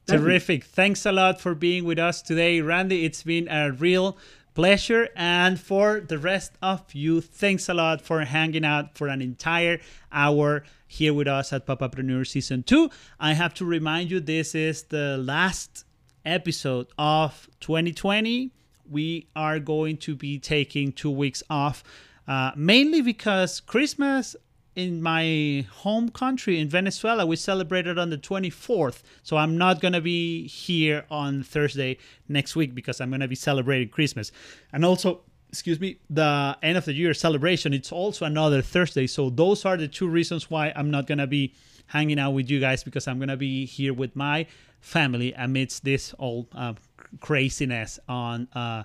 terrific. 0.07 0.63
You. 0.63 0.69
Thanks 0.69 1.05
a 1.05 1.11
lot 1.11 1.39
for 1.39 1.55
being 1.55 1.83
with 1.85 1.99
us 1.99 2.21
today, 2.21 2.61
Randy. 2.61 3.05
It's 3.05 3.23
been 3.23 3.47
a 3.49 3.71
real 3.71 4.17
pleasure. 4.59 5.07
And 5.15 5.57
for 5.57 6.01
the 6.01 6.17
rest 6.17 6.51
of 6.61 6.93
you, 6.93 7.21
thanks 7.21 7.69
a 7.69 7.73
lot 7.73 8.01
for 8.01 8.19
hanging 8.25 8.65
out 8.65 8.97
for 8.97 9.07
an 9.07 9.21
entire 9.21 9.79
hour 10.11 10.63
here 10.85 11.13
with 11.13 11.29
us 11.29 11.53
at 11.53 11.65
Papapreneur 11.65 12.27
Season 12.27 12.63
2. 12.63 12.89
I 13.21 13.35
have 13.35 13.53
to 13.53 13.65
remind 13.65 14.11
you, 14.11 14.19
this 14.19 14.53
is 14.53 14.83
the 14.83 15.15
last 15.17 15.85
episode 16.25 16.87
of 16.97 17.47
2020. 17.61 18.51
We 18.89 19.29
are 19.33 19.59
going 19.59 19.95
to 19.99 20.13
be 20.13 20.39
taking 20.39 20.91
two 20.91 21.11
weeks 21.11 21.41
off, 21.49 21.81
uh, 22.27 22.51
mainly 22.57 22.99
because 22.99 23.61
Christmas 23.61 24.35
in 24.79 25.01
my 25.01 25.65
home 25.71 26.09
country 26.09 26.59
in 26.59 26.69
Venezuela, 26.69 27.25
we 27.25 27.35
celebrated 27.35 27.99
on 27.99 28.09
the 28.09 28.17
24th. 28.17 29.01
So 29.23 29.35
I'm 29.37 29.57
not 29.57 29.81
going 29.81 29.93
to 29.93 30.01
be 30.01 30.47
here 30.47 31.05
on 31.11 31.43
Thursday 31.43 31.97
next 32.27 32.55
week 32.55 32.73
because 32.73 33.01
I'm 33.01 33.09
going 33.09 33.19
to 33.19 33.27
be 33.27 33.35
celebrating 33.35 33.89
Christmas. 33.89 34.31
And 34.71 34.85
also, 34.85 35.21
excuse 35.49 35.79
me, 35.79 35.99
the 36.09 36.57
end 36.63 36.77
of 36.77 36.85
the 36.85 36.93
year 36.93 37.13
celebration, 37.13 37.73
it's 37.73 37.91
also 37.91 38.25
another 38.25 38.61
Thursday. 38.61 39.05
So 39.05 39.29
those 39.29 39.65
are 39.65 39.75
the 39.75 39.87
two 39.87 40.07
reasons 40.07 40.49
why 40.49 40.71
I'm 40.75 40.89
not 40.89 41.07
going 41.07 41.17
to 41.17 41.27
be 41.27 41.53
hanging 41.87 42.19
out 42.19 42.31
with 42.31 42.49
you 42.49 42.59
guys 42.59 42.83
because 42.83 43.07
I'm 43.07 43.17
going 43.17 43.29
to 43.29 43.37
be 43.37 43.65
here 43.65 43.93
with 43.93 44.15
my 44.15 44.45
family 44.79 45.33
amidst 45.33 45.83
this 45.83 46.13
all 46.13 46.47
uh, 46.55 46.73
craziness 47.19 47.99
on 48.07 48.47
uh, 48.53 48.83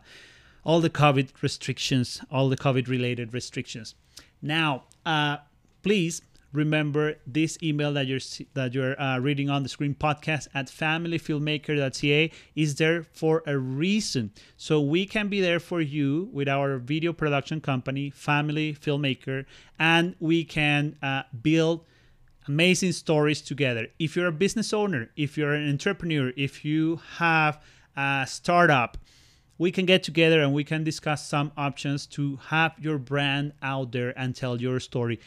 all 0.64 0.80
the 0.80 0.90
COVID 0.90 1.28
restrictions, 1.40 2.20
all 2.32 2.48
the 2.48 2.56
COVID 2.56 2.88
related 2.88 3.32
restrictions. 3.32 3.94
Now, 4.42 4.84
uh, 5.06 5.36
please 5.84 6.22
remember 6.52 7.16
this 7.26 7.58
email 7.62 7.92
that 7.92 8.06
you're 8.06 8.20
that 8.54 8.72
you're 8.72 8.98
uh, 9.00 9.18
reading 9.18 9.50
on 9.50 9.62
the 9.62 9.68
screen 9.68 9.94
podcast 9.94 10.48
at 10.54 10.68
familyfilmmaker.ca 10.68 12.30
is 12.54 12.76
there 12.76 13.02
for 13.02 13.42
a 13.46 13.58
reason. 13.58 14.32
So 14.56 14.80
we 14.80 15.04
can 15.04 15.28
be 15.28 15.40
there 15.40 15.60
for 15.60 15.80
you 15.80 16.30
with 16.32 16.48
our 16.48 16.78
video 16.78 17.12
production 17.12 17.60
company 17.60 18.10
family 18.10 18.74
filmmaker 18.74 19.44
and 19.78 20.14
we 20.20 20.44
can 20.44 20.96
uh, 21.02 21.24
build 21.42 21.84
amazing 22.48 22.92
stories 22.92 23.42
together. 23.42 23.88
If 23.98 24.16
you're 24.16 24.28
a 24.28 24.32
business 24.32 24.72
owner 24.72 25.10
if 25.16 25.36
you're 25.36 25.52
an 25.52 25.68
entrepreneur 25.68 26.32
if 26.36 26.64
you 26.64 27.00
have 27.18 27.62
a 27.96 28.24
startup 28.26 28.96
we 29.58 29.70
can 29.70 29.86
get 29.86 30.02
together 30.02 30.40
and 30.40 30.52
we 30.52 30.64
can 30.64 30.82
discuss 30.82 31.28
some 31.28 31.52
options 31.56 32.06
to 32.06 32.36
have 32.46 32.72
your 32.80 32.98
brand 32.98 33.52
out 33.62 33.92
there 33.92 34.18
and 34.18 34.34
tell 34.34 34.60
your 34.60 34.80
story 34.80 35.20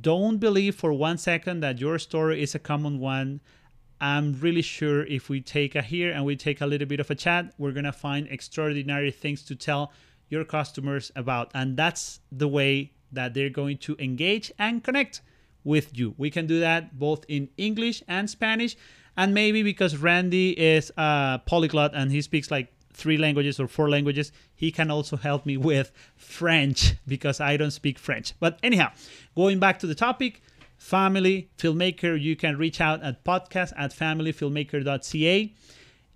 don't 0.00 0.38
believe 0.38 0.74
for 0.74 0.92
one 0.92 1.18
second 1.18 1.60
that 1.60 1.80
your 1.80 1.98
story 1.98 2.42
is 2.42 2.54
a 2.54 2.58
common 2.58 2.98
one. 2.98 3.40
I'm 4.00 4.38
really 4.40 4.62
sure 4.62 5.04
if 5.04 5.28
we 5.28 5.40
take 5.40 5.74
a 5.74 5.82
here 5.82 6.12
and 6.12 6.24
we 6.24 6.36
take 6.36 6.60
a 6.60 6.66
little 6.66 6.86
bit 6.86 7.00
of 7.00 7.10
a 7.10 7.14
chat, 7.14 7.54
we're 7.56 7.72
going 7.72 7.84
to 7.84 7.92
find 7.92 8.26
extraordinary 8.28 9.10
things 9.10 9.42
to 9.44 9.54
tell 9.54 9.92
your 10.28 10.44
customers 10.44 11.12
about. 11.16 11.50
And 11.54 11.76
that's 11.76 12.20
the 12.30 12.48
way 12.48 12.92
that 13.12 13.32
they're 13.34 13.50
going 13.50 13.78
to 13.78 13.96
engage 13.98 14.52
and 14.58 14.82
connect 14.82 15.22
with 15.64 15.96
you. 15.96 16.14
We 16.18 16.30
can 16.30 16.46
do 16.46 16.60
that 16.60 16.98
both 16.98 17.24
in 17.28 17.48
English 17.56 18.02
and 18.08 18.28
Spanish. 18.28 18.76
And 19.16 19.32
maybe 19.32 19.62
because 19.62 19.96
Randy 19.96 20.50
is 20.50 20.92
a 20.96 21.40
polyglot 21.46 21.94
and 21.94 22.10
he 22.10 22.20
speaks 22.20 22.50
like 22.50 22.72
three 22.96 23.18
languages 23.18 23.60
or 23.60 23.68
four 23.68 23.88
languages, 23.90 24.32
he 24.54 24.72
can 24.72 24.90
also 24.90 25.16
help 25.16 25.44
me 25.46 25.56
with 25.56 25.92
French 26.16 26.94
because 27.06 27.40
I 27.40 27.56
don't 27.56 27.70
speak 27.70 27.98
French. 27.98 28.32
But 28.40 28.58
anyhow, 28.62 28.90
going 29.36 29.58
back 29.58 29.78
to 29.80 29.86
the 29.86 29.94
topic, 29.94 30.42
family 30.78 31.50
filmmaker, 31.58 32.20
you 32.20 32.34
can 32.36 32.56
reach 32.56 32.80
out 32.80 33.02
at 33.02 33.22
podcast 33.24 33.72
at 33.76 33.92
familyfilmmaker.ca. 33.92 35.54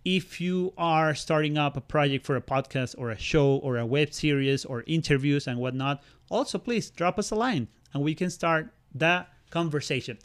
If 0.03 0.41
you 0.41 0.73
are 0.79 1.15
starting 1.15 1.59
up 1.59 1.77
a 1.77 1.83
project 1.83 2.25
for 2.25 2.37
a 2.37 2.41
podcast 2.41 2.95
or 2.97 3.11
a 3.11 3.19
show 3.19 3.57
or 3.57 3.77
a 3.77 3.85
web 3.85 4.15
series 4.15 4.65
or 4.65 4.83
interviews 4.87 5.47
and 5.47 5.59
whatnot, 5.59 6.03
also 6.31 6.59
please 6.59 6.91
drop 6.91 7.19
us 7.19 7.31
a 7.31 7.35
line 7.35 7.69
and 7.93 8.03
we 8.03 8.15
can 8.15 8.31
start 8.31 8.73
the 8.95 9.27
conversation. 9.51 10.19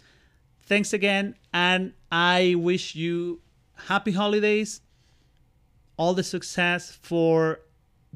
Thanks 0.61 0.93
again, 0.93 1.35
and 1.53 1.93
I 2.11 2.55
wish 2.57 2.95
you 2.95 3.41
happy 3.75 4.13
holidays 4.13 4.81
all 5.97 6.13
the 6.13 6.23
success 6.23 6.97
for 7.01 7.59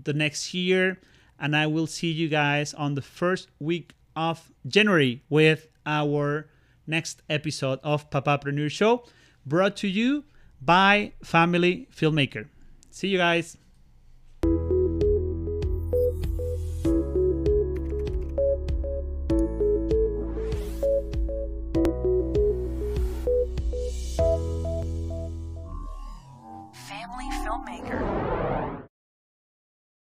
the 0.02 0.14
next 0.14 0.54
year. 0.54 1.00
And 1.40 1.56
I 1.56 1.68
will 1.68 1.88
see 1.88 2.12
you 2.12 2.28
guys 2.28 2.74
on 2.74 2.96
the 2.96 3.02
first 3.02 3.50
week 3.60 3.94
of 4.16 4.52
January 4.68 5.24
with 5.30 5.68
our 5.86 6.48
next 6.86 7.22
episode 7.30 7.80
of 7.84 8.10
Papapreneur 8.10 8.70
Show, 8.70 9.04
brought 9.46 9.78
to 9.78 9.88
you 9.88 10.26
by 10.62 11.14
Family 11.24 11.88
Filmmaker. 11.96 12.48
See 12.90 13.08
you 13.08 13.18
guys. 13.18 13.58